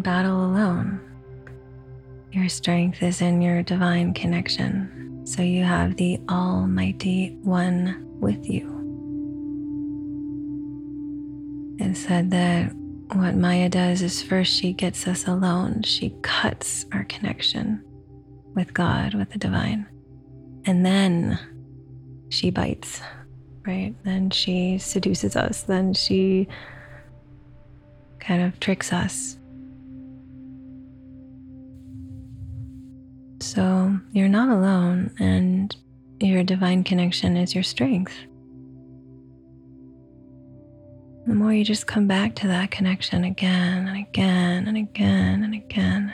Battle 0.00 0.44
alone. 0.44 1.00
Your 2.32 2.48
strength 2.48 3.02
is 3.02 3.20
in 3.20 3.40
your 3.40 3.62
divine 3.62 4.14
connection, 4.14 5.22
so 5.24 5.42
you 5.42 5.64
have 5.64 5.96
the 5.96 6.20
Almighty 6.28 7.38
One 7.42 8.06
with 8.20 8.48
you. 8.48 8.74
It 11.78 11.96
said 11.96 12.30
that 12.32 12.72
what 13.14 13.34
Maya 13.34 13.68
does 13.68 14.02
is 14.02 14.22
first 14.22 14.52
she 14.52 14.72
gets 14.72 15.06
us 15.06 15.26
alone, 15.26 15.82
she 15.82 16.10
cuts 16.22 16.84
our 16.92 17.04
connection 17.04 17.82
with 18.54 18.74
God, 18.74 19.14
with 19.14 19.30
the 19.30 19.38
divine, 19.38 19.86
and 20.66 20.84
then 20.84 21.38
she 22.28 22.50
bites, 22.50 23.00
right? 23.66 23.94
Then 24.04 24.28
she 24.28 24.76
seduces 24.76 25.36
us, 25.36 25.62
then 25.62 25.94
she 25.94 26.46
kind 28.20 28.42
of 28.42 28.60
tricks 28.60 28.92
us. 28.92 29.37
So 33.48 33.98
you're 34.12 34.28
not 34.28 34.50
alone, 34.50 35.14
and 35.18 35.74
your 36.20 36.44
divine 36.44 36.84
connection 36.84 37.34
is 37.38 37.54
your 37.54 37.64
strength. 37.64 38.12
The 41.26 41.32
more 41.32 41.54
you 41.54 41.64
just 41.64 41.86
come 41.86 42.06
back 42.06 42.34
to 42.36 42.46
that 42.48 42.70
connection 42.70 43.24
again 43.24 43.88
and 43.88 43.96
again 43.96 44.68
and 44.68 44.76
again 44.76 45.44
and 45.44 45.54
again, 45.54 46.12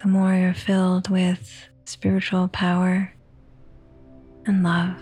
the 0.00 0.06
more 0.06 0.32
you're 0.34 0.54
filled 0.54 1.10
with 1.10 1.66
spiritual 1.84 2.46
power 2.46 3.12
and 4.46 4.62
love. 4.62 4.94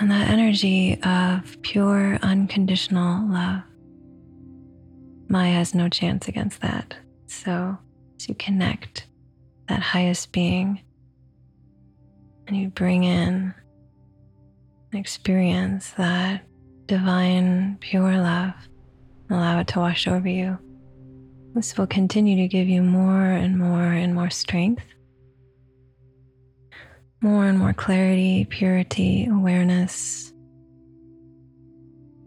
and 0.00 0.12
that 0.12 0.30
energy 0.30 0.96
of 1.02 1.60
pure, 1.62 2.20
unconditional 2.22 3.28
love. 3.28 3.62
Maya 5.28 5.54
has 5.54 5.74
no 5.74 5.88
chance 5.88 6.28
against 6.28 6.60
that. 6.60 6.94
So, 7.28 7.78
as 8.16 8.28
you 8.28 8.34
connect 8.34 9.06
that 9.68 9.80
highest 9.80 10.32
being 10.32 10.80
and 12.46 12.56
you 12.56 12.68
bring 12.68 13.04
in 13.04 13.54
and 14.92 15.00
experience 15.00 15.90
that 15.92 16.42
divine, 16.86 17.76
pure 17.80 18.16
love, 18.16 18.54
allow 19.30 19.60
it 19.60 19.68
to 19.68 19.78
wash 19.78 20.08
over 20.08 20.28
you. 20.28 20.58
This 21.54 21.76
will 21.76 21.86
continue 21.86 22.36
to 22.36 22.48
give 22.48 22.68
you 22.68 22.82
more 22.82 23.24
and 23.24 23.58
more 23.58 23.84
and 23.84 24.14
more 24.14 24.30
strength 24.30 24.84
more 27.20 27.46
and 27.46 27.58
more 27.58 27.72
clarity, 27.72 28.46
purity, 28.48 29.26
awareness, 29.26 30.32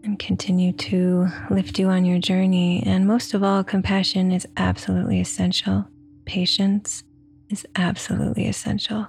and 0.04 0.18
continue 0.18 0.72
to 0.72 1.28
lift 1.50 1.78
you 1.78 1.88
on 1.88 2.04
your 2.04 2.18
journey. 2.18 2.82
And 2.84 3.06
most 3.06 3.34
of 3.34 3.42
all, 3.42 3.62
compassion 3.62 4.32
is 4.32 4.46
absolutely 4.56 5.20
essential. 5.20 5.86
Patience 6.24 7.04
is 7.50 7.66
absolutely 7.76 8.46
essential. 8.46 9.06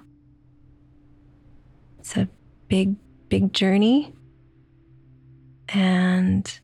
It's 2.00 2.16
a 2.18 2.28
big, 2.68 2.96
big 3.30 3.54
journey. 3.54 4.14
And 5.70 6.60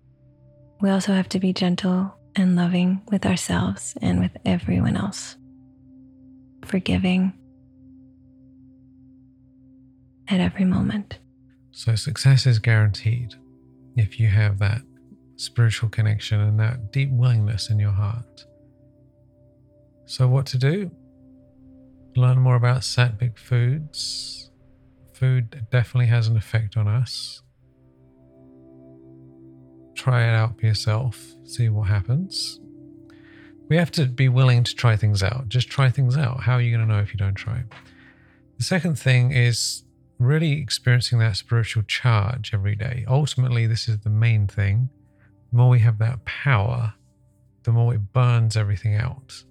we 0.82 0.90
also 0.90 1.14
have 1.14 1.30
to 1.30 1.40
be 1.40 1.54
gentle 1.54 2.14
and 2.36 2.56
loving 2.56 3.02
with 3.10 3.26
ourselves 3.26 3.96
and 4.02 4.20
with 4.20 4.32
everyone 4.46 4.96
else, 4.96 5.38
forgiving 6.66 7.34
at 10.28 10.40
every 10.40 10.66
moment. 10.66 11.18
So, 11.72 11.96
success 11.96 12.46
is 12.46 12.60
guaranteed 12.60 13.36
if 13.96 14.20
you 14.20 14.28
have 14.28 14.60
that 14.60 14.82
spiritual 15.36 15.90
connection 15.90 16.40
and 16.42 16.60
that 16.60 16.92
deep 16.92 17.10
willingness 17.12 17.70
in 17.70 17.80
your 17.80 17.92
heart. 17.92 18.46
So, 20.06 20.28
what 20.28 20.46
to 20.48 20.58
do? 20.58 20.92
Learn 22.16 22.40
more 22.40 22.56
about 22.56 22.82
Sattvic 22.82 23.38
foods. 23.38 24.52
Food 25.14 25.68
definitely 25.72 26.08
has 26.08 26.28
an 26.28 26.36
effect 26.36 26.78
on 26.78 26.88
us. 26.88 27.42
Try 29.96 30.24
it 30.24 30.34
out 30.34 30.60
for 30.60 30.66
yourself, 30.66 31.22
see 31.44 31.70
what 31.70 31.88
happens. 31.88 32.60
We 33.70 33.76
have 33.78 33.92
to 33.92 34.06
be 34.06 34.30
willing 34.30 34.64
to 34.64 34.74
try 34.74 34.96
things 34.96 35.22
out. 35.22 35.48
Just 35.48 35.70
try 35.70 35.92
things 35.92 36.18
out. 36.18 36.42
How 36.42 36.56
are 36.56 36.62
you 36.62 36.76
going 36.76 36.88
to 36.88 36.92
know 36.92 37.02
if 37.02 37.14
you 37.14 37.20
don't 37.20 37.36
try? 37.36 37.64
The 38.58 38.64
second 38.64 38.98
thing 38.98 39.32
is 39.32 39.84
really 40.20 40.52
experiencing 40.52 41.18
that 41.20 41.38
spiritual 41.38 41.84
charge 41.84 42.54
every 42.54 42.76
day. 42.76 43.06
Ultimately, 43.08 43.66
this 43.66 43.88
is 43.88 44.00
the 44.00 44.10
main 44.10 44.48
thing. 44.48 44.90
The 45.52 45.58
more 45.58 45.70
we 45.70 45.80
have 45.80 45.98
that 46.00 46.26
power, 46.26 46.94
the 47.64 47.72
more 47.72 47.94
it 47.94 48.14
burns 48.14 48.58
everything 48.58 48.96
out. 48.96 49.44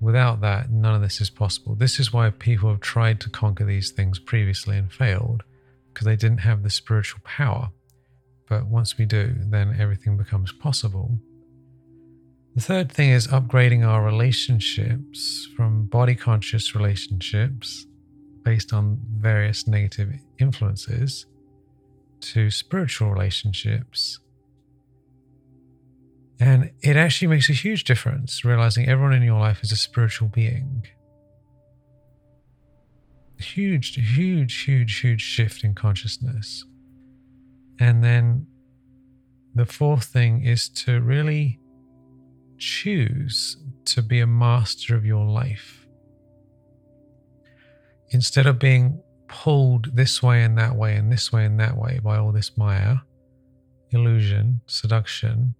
Without 0.00 0.40
that, 0.42 0.70
none 0.70 0.94
of 0.94 1.00
this 1.00 1.20
is 1.20 1.30
possible. 1.30 1.74
This 1.74 1.98
is 1.98 2.12
why 2.12 2.30
people 2.30 2.70
have 2.70 2.80
tried 2.80 3.20
to 3.22 3.30
conquer 3.30 3.64
these 3.64 3.90
things 3.90 4.18
previously 4.18 4.76
and 4.76 4.92
failed, 4.92 5.42
because 5.92 6.04
they 6.04 6.14
didn't 6.14 6.38
have 6.38 6.62
the 6.62 6.70
spiritual 6.70 7.20
power. 7.24 7.70
But 8.48 8.66
once 8.66 8.96
we 8.96 9.06
do, 9.06 9.34
then 9.38 9.76
everything 9.78 10.16
becomes 10.16 10.52
possible. 10.52 11.18
The 12.54 12.60
third 12.60 12.92
thing 12.92 13.10
is 13.10 13.26
upgrading 13.26 13.86
our 13.86 14.04
relationships 14.04 15.48
from 15.56 15.86
body 15.86 16.14
conscious 16.14 16.74
relationships 16.74 17.86
based 18.48 18.72
on 18.72 18.98
various 19.18 19.66
negative 19.66 20.10
influences 20.38 21.26
to 22.18 22.50
spiritual 22.50 23.10
relationships. 23.10 24.20
And 26.40 26.70
it 26.80 26.96
actually 26.96 27.28
makes 27.28 27.50
a 27.50 27.52
huge 27.52 27.84
difference 27.84 28.46
realizing 28.46 28.88
everyone 28.88 29.12
in 29.12 29.22
your 29.22 29.38
life 29.38 29.62
is 29.62 29.70
a 29.70 29.76
spiritual 29.76 30.28
being. 30.28 30.86
Huge, 33.38 33.94
huge, 34.16 34.62
huge, 34.62 34.98
huge 35.00 35.20
shift 35.20 35.62
in 35.62 35.74
consciousness. 35.74 36.64
And 37.78 38.02
then 38.02 38.46
the 39.54 39.66
fourth 39.66 40.04
thing 40.04 40.42
is 40.42 40.70
to 40.70 41.02
really 41.02 41.60
choose 42.56 43.58
to 43.84 44.00
be 44.00 44.20
a 44.20 44.26
master 44.26 44.96
of 44.96 45.04
your 45.04 45.26
life. 45.26 45.87
Instead 48.10 48.46
of 48.46 48.58
being 48.58 49.00
pulled 49.28 49.94
this 49.94 50.22
way 50.22 50.42
and 50.42 50.56
that 50.58 50.74
way 50.74 50.96
and 50.96 51.12
this 51.12 51.32
way 51.32 51.44
and 51.44 51.60
that 51.60 51.76
way 51.76 52.00
by 52.02 52.16
all 52.16 52.32
this 52.32 52.56
Maya, 52.56 52.96
illusion, 53.90 54.60
seduction, 54.66 55.54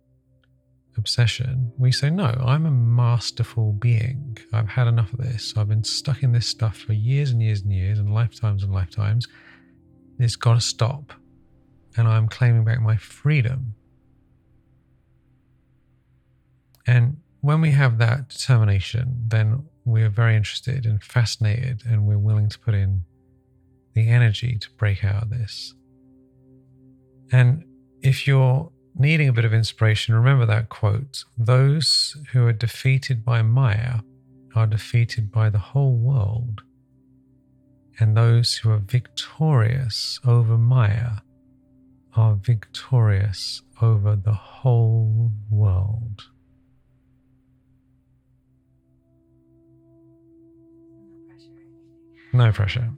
obsession, 0.96 1.72
we 1.78 1.92
say, 1.92 2.10
No, 2.10 2.26
I'm 2.44 2.66
a 2.66 2.70
masterful 2.70 3.72
being. 3.72 4.36
I've 4.52 4.68
had 4.68 4.86
enough 4.86 5.12
of 5.12 5.20
this. 5.20 5.54
I've 5.56 5.68
been 5.68 5.84
stuck 5.84 6.22
in 6.22 6.32
this 6.32 6.46
stuff 6.46 6.76
for 6.76 6.92
years 6.92 7.30
and 7.30 7.42
years 7.42 7.62
and 7.62 7.72
years 7.72 7.98
and 7.98 8.12
lifetimes 8.12 8.62
and 8.62 8.72
lifetimes. 8.72 9.26
It's 10.18 10.36
got 10.36 10.54
to 10.54 10.60
stop. 10.60 11.12
And 11.96 12.08
I'm 12.08 12.28
claiming 12.28 12.64
back 12.64 12.80
my 12.80 12.96
freedom. 12.96 13.74
And 16.86 17.18
when 17.40 17.60
we 17.60 17.70
have 17.72 17.98
that 17.98 18.28
determination, 18.28 19.24
then 19.26 19.64
we're 19.88 20.10
very 20.10 20.36
interested 20.36 20.84
and 20.84 21.02
fascinated, 21.02 21.82
and 21.88 22.06
we're 22.06 22.18
willing 22.18 22.48
to 22.50 22.58
put 22.58 22.74
in 22.74 23.02
the 23.94 24.08
energy 24.08 24.58
to 24.58 24.68
break 24.76 25.02
out 25.02 25.22
of 25.22 25.30
this. 25.30 25.74
And 27.32 27.64
if 28.02 28.26
you're 28.26 28.70
needing 28.94 29.28
a 29.28 29.32
bit 29.32 29.44
of 29.44 29.54
inspiration, 29.54 30.14
remember 30.14 30.44
that 30.46 30.68
quote 30.68 31.24
Those 31.36 32.16
who 32.32 32.46
are 32.46 32.52
defeated 32.52 33.24
by 33.24 33.42
Maya 33.42 34.00
are 34.54 34.66
defeated 34.66 35.32
by 35.32 35.48
the 35.48 35.58
whole 35.58 35.96
world, 35.96 36.62
and 37.98 38.16
those 38.16 38.56
who 38.56 38.70
are 38.70 38.78
victorious 38.78 40.20
over 40.26 40.58
Maya 40.58 41.22
are 42.14 42.34
victorious 42.34 43.62
over 43.80 44.16
the 44.16 44.32
whole 44.32 45.32
world. 45.50 46.24
No 52.32 52.52
pressure. 52.52 52.90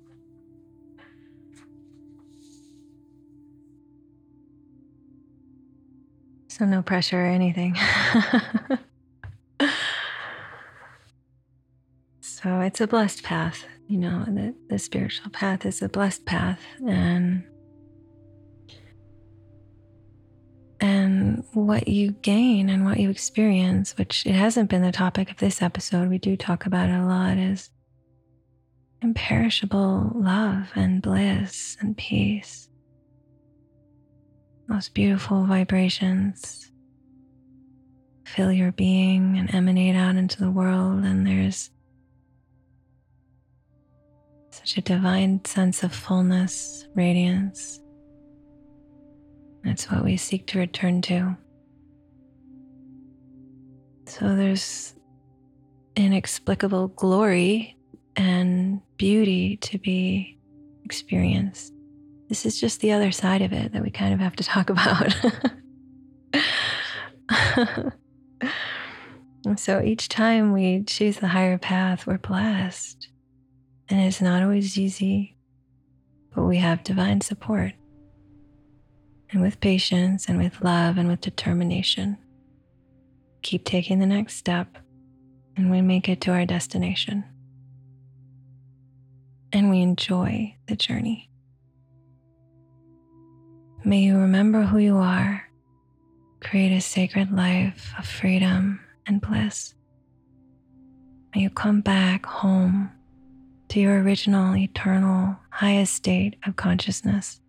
So, 6.49 6.67
no 6.67 6.83
pressure 6.83 7.21
or 7.21 7.27
anything. 7.27 7.75
so, 12.21 12.61
it's 12.61 12.81
a 12.81 12.87
blessed 12.87 13.23
path. 13.23 13.65
You 13.87 13.99
know, 13.99 14.25
the, 14.27 14.55
the 14.69 14.79
spiritual 14.79 15.31
path 15.31 15.65
is 15.65 15.81
a 15.81 15.89
blessed 15.89 16.27
path. 16.27 16.61
And 16.87 17.45
and 20.81 21.45
what 21.53 21.89
you 21.89 22.13
gain 22.13 22.69
and 22.71 22.85
what 22.85 22.99
you 22.99 23.11
experience, 23.11 23.97
which 23.99 24.25
it 24.27 24.35
hasn't 24.35 24.71
been 24.71 24.83
the 24.83 24.93
topic 24.93 25.31
of 25.31 25.37
this 25.37 25.61
episode, 25.61 26.09
we 26.09 26.19
do 26.19 26.37
talk 26.37 26.67
about 26.67 26.89
it 26.89 26.95
a 26.95 27.05
lot, 27.05 27.37
is 27.37 27.71
imperishable 29.03 30.13
love 30.15 30.71
and 30.75 31.03
bliss 31.03 31.77
and 31.81 31.97
peace 31.97 32.69
most 34.71 34.95
beautiful 34.95 35.45
vibrations 35.47 36.71
fill 38.25 38.53
your 38.53 38.71
being 38.71 39.37
and 39.37 39.53
emanate 39.53 39.97
out 39.97 40.15
into 40.15 40.39
the 40.39 40.51
world. 40.51 41.05
And 41.05 41.27
there's 41.27 41.71
such 44.51 44.77
a 44.77 44.81
divine 44.81 45.45
sense 45.45 45.83
of 45.83 45.93
fullness, 45.93 46.87
radiance. 46.95 47.81
That's 49.65 49.91
what 49.91 50.05
we 50.05 50.17
seek 50.17 50.47
to 50.49 50.61
return 50.61 51.03
to. 51.03 51.37
So 54.07 54.37
there's 54.37 54.95
inexplicable 55.97 56.89
glory 56.89 57.77
and 58.15 58.81
beauty 59.01 59.57
to 59.57 59.79
be 59.79 60.37
experienced. 60.85 61.73
This 62.29 62.45
is 62.45 62.61
just 62.61 62.83
the 62.83 62.93
other 62.93 63.11
side 63.13 63.41
of 63.41 63.51
it 63.51 63.73
that 63.73 63.83
we 63.83 63.91
kind 63.91 64.13
of 64.13 64.21
have 64.21 64.37
to 64.37 64.45
talk 64.45 64.69
about. 64.75 65.17
so 69.57 69.81
each 69.81 70.11
time 70.11 70.53
we 70.53 70.83
choose 70.83 71.17
the 71.17 71.29
higher 71.29 71.57
path, 71.57 72.07
we're 72.07 72.19
blessed. 72.19 73.09
And 73.89 74.03
it's 74.03 74.21
not 74.21 74.43
always 74.43 74.77
easy, 74.79 75.35
but 76.35 76.43
we 76.43 76.59
have 76.59 76.85
divine 76.85 77.23
support. 77.23 77.73
And 79.31 79.41
with 79.41 79.61
patience 79.61 80.29
and 80.29 80.37
with 80.37 80.61
love 80.61 80.99
and 80.99 81.09
with 81.09 81.23
determination, 81.23 82.19
keep 83.41 83.65
taking 83.65 83.99
the 83.99 84.05
next 84.05 84.37
step 84.37 84.77
and 85.57 85.71
we 85.71 85.81
make 85.81 86.07
it 86.07 86.21
to 86.21 86.33
our 86.33 86.45
destination. 86.45 87.25
And 89.53 89.71
we 89.71 89.81
enjoy 89.81 90.57
the 90.67 90.77
journey. 90.77 91.29
May 93.85 94.01
you 94.01 94.19
remember 94.19 94.63
who 94.63 94.79
you 94.79 94.97
are, 94.99 95.49
create 96.41 96.73
a 96.77 96.81
sacred 96.81 97.33
life 97.33 97.93
of 97.99 98.07
freedom 98.07 98.81
and 99.07 99.21
bliss. 99.21 99.75
May 101.35 101.43
you 101.43 101.51
come 101.51 101.81
back 101.81 102.27
home 102.27 102.91
to 103.69 103.81
your 103.81 104.03
original, 104.03 104.57
eternal, 104.57 105.37
highest 105.51 105.95
state 105.95 106.37
of 106.47 106.57
consciousness. 106.57 107.41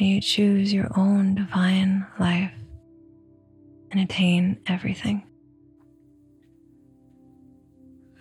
May 0.00 0.06
you 0.06 0.20
choose 0.20 0.72
your 0.72 0.90
own 0.96 1.34
divine 1.34 2.06
life 2.18 2.52
and 3.90 4.00
attain 4.00 4.58
everything. 4.66 5.24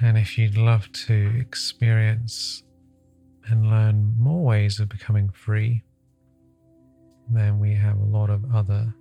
And 0.03 0.17
if 0.17 0.37
you'd 0.37 0.57
love 0.57 0.91
to 1.07 1.33
experience 1.39 2.63
and 3.47 3.69
learn 3.69 4.13
more 4.19 4.43
ways 4.43 4.81
of 4.81 4.89
becoming 4.89 5.29
free, 5.29 5.81
then 7.29 7.57
we 7.57 7.73
have 7.75 7.97
a 7.97 8.03
lot 8.03 8.29
of 8.29 8.53
other 8.53 8.93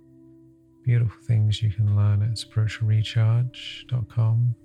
beautiful 0.85 1.21
things 1.27 1.61
you 1.61 1.71
can 1.71 1.97
learn 1.97 2.23
at 2.23 2.37
spiritualrecharge.com. 2.37 4.55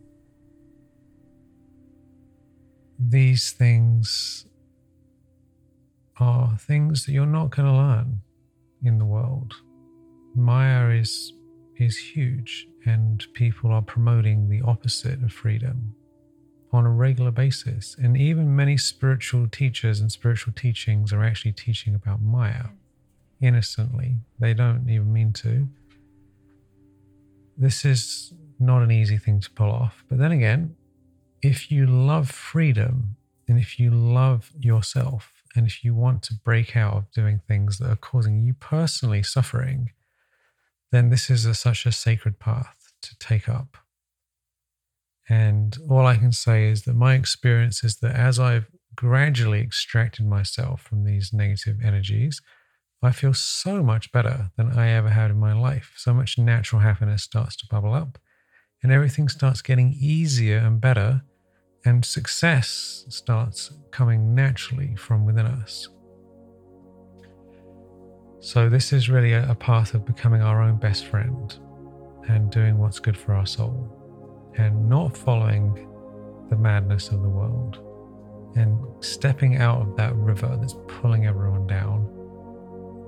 These 3.00 3.50
things 3.50 4.46
are 6.20 6.56
things 6.56 7.04
that 7.04 7.12
you're 7.12 7.26
not 7.26 7.50
going 7.50 7.66
to 7.66 7.74
learn 7.74 8.20
in 8.84 8.98
the 8.98 9.04
world. 9.04 9.54
Maya 10.36 10.90
is 10.90 11.32
is 11.78 11.96
huge 11.96 12.68
and 12.86 13.26
people 13.34 13.72
are 13.72 13.82
promoting 13.82 14.48
the 14.48 14.62
opposite 14.62 15.20
of 15.22 15.32
freedom 15.32 15.94
on 16.72 16.84
a 16.84 16.90
regular 16.90 17.30
basis. 17.30 17.96
And 17.98 18.16
even 18.16 18.54
many 18.54 18.76
spiritual 18.76 19.48
teachers 19.48 20.00
and 20.00 20.12
spiritual 20.12 20.52
teachings 20.52 21.12
are 21.12 21.22
actually 21.22 21.52
teaching 21.52 21.94
about 21.94 22.20
Maya 22.20 22.66
innocently. 23.40 24.16
They 24.38 24.54
don't 24.54 24.88
even 24.88 25.12
mean 25.12 25.32
to. 25.34 25.68
This 27.56 27.84
is 27.84 28.32
not 28.58 28.82
an 28.82 28.90
easy 28.90 29.16
thing 29.16 29.40
to 29.40 29.50
pull 29.50 29.70
off. 29.70 30.04
But 30.08 30.18
then 30.18 30.32
again, 30.32 30.76
if 31.42 31.70
you 31.70 31.86
love 31.86 32.30
freedom 32.30 33.16
and 33.48 33.58
if 33.58 33.78
you 33.78 33.90
love 33.90 34.50
yourself 34.58 35.32
and 35.56 35.66
if 35.66 35.84
you 35.84 35.94
want 35.94 36.22
to 36.24 36.34
break 36.34 36.76
out 36.76 36.96
of 36.96 37.10
doing 37.12 37.40
things 37.48 37.78
that 37.78 37.90
are 37.90 37.96
causing 37.96 38.42
you 38.42 38.54
personally 38.54 39.22
suffering, 39.22 39.92
then 40.90 41.10
this 41.10 41.30
is 41.30 41.44
a, 41.46 41.54
such 41.54 41.86
a 41.86 41.92
sacred 41.92 42.38
path 42.38 42.92
to 43.02 43.16
take 43.18 43.48
up. 43.48 43.76
And 45.28 45.76
all 45.90 46.06
I 46.06 46.16
can 46.16 46.32
say 46.32 46.68
is 46.68 46.82
that 46.82 46.96
my 46.96 47.14
experience 47.14 47.84
is 47.84 47.96
that 47.98 48.14
as 48.14 48.38
I've 48.38 48.66
gradually 48.94 49.60
extracted 49.60 50.26
myself 50.26 50.80
from 50.82 51.04
these 51.04 51.32
negative 51.32 51.78
energies, 51.84 52.40
I 53.02 53.12
feel 53.12 53.34
so 53.34 53.82
much 53.82 54.10
better 54.10 54.50
than 54.56 54.72
I 54.72 54.88
ever 54.90 55.10
had 55.10 55.30
in 55.30 55.38
my 55.38 55.52
life. 55.52 55.92
So 55.96 56.14
much 56.14 56.38
natural 56.38 56.80
happiness 56.80 57.22
starts 57.22 57.56
to 57.56 57.66
bubble 57.70 57.92
up, 57.92 58.18
and 58.82 58.90
everything 58.90 59.28
starts 59.28 59.62
getting 59.62 59.94
easier 60.00 60.58
and 60.58 60.80
better, 60.80 61.22
and 61.84 62.04
success 62.04 63.04
starts 63.08 63.70
coming 63.92 64.34
naturally 64.34 64.96
from 64.96 65.26
within 65.26 65.46
us. 65.46 65.88
So, 68.40 68.68
this 68.68 68.92
is 68.92 69.10
really 69.10 69.32
a, 69.32 69.54
path 69.54 69.94
of 69.94 70.06
becoming 70.06 70.42
our 70.42 70.62
own 70.62 70.76
best 70.76 71.06
friend 71.06 71.56
and 72.28 72.50
doing 72.50 72.78
what's 72.78 73.00
good 73.00 73.16
for 73.16 73.34
our 73.34 73.46
soul 73.46 73.97
and 74.58 74.88
not 74.88 75.16
following 75.16 75.88
the 76.50 76.56
madness 76.56 77.08
of 77.08 77.22
the 77.22 77.28
world 77.28 77.78
and 78.56 78.78
stepping 79.00 79.56
out 79.56 79.80
of 79.80 79.96
that 79.96 80.14
river 80.16 80.56
that's 80.60 80.76
pulling 80.86 81.26
everyone 81.26 81.66
down 81.66 82.08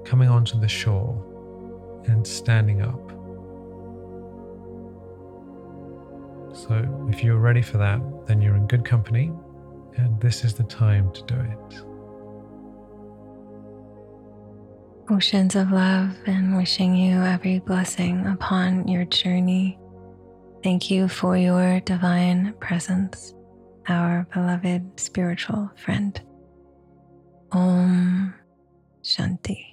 coming 0.05 0.29
onto 0.29 0.59
the 0.59 0.69
shore 0.69 1.27
and 2.07 2.27
standing 2.27 2.83
up. 2.83 3.11
So, 6.57 7.09
if 7.11 7.23
you're 7.23 7.39
ready 7.39 7.63
for 7.63 7.79
that, 7.79 8.01
then 8.27 8.43
you're 8.43 8.57
in 8.57 8.67
good 8.67 8.85
company, 8.85 9.33
and 9.97 10.21
this 10.21 10.45
is 10.45 10.55
the 10.55 10.65
time 10.65 11.13
to 11.13 11.23
do 11.25 11.35
it. 11.35 11.85
Oceans 15.11 15.57
of 15.57 15.73
love 15.73 16.17
and 16.27 16.57
wishing 16.57 16.95
you 16.95 17.21
every 17.21 17.59
blessing 17.61 18.27
upon 18.27 18.87
your 18.87 19.05
journey. 19.07 19.80
Thank 20.63 20.91
you 20.91 21.09
for 21.09 21.37
your 21.37 21.81
divine 21.81 22.53
presence, 22.61 23.35
our 23.89 24.27
beloved 24.33 25.01
spiritual 25.01 25.71
friend. 25.77 26.21
Om 27.51 28.35
Shanti. 29.03 29.70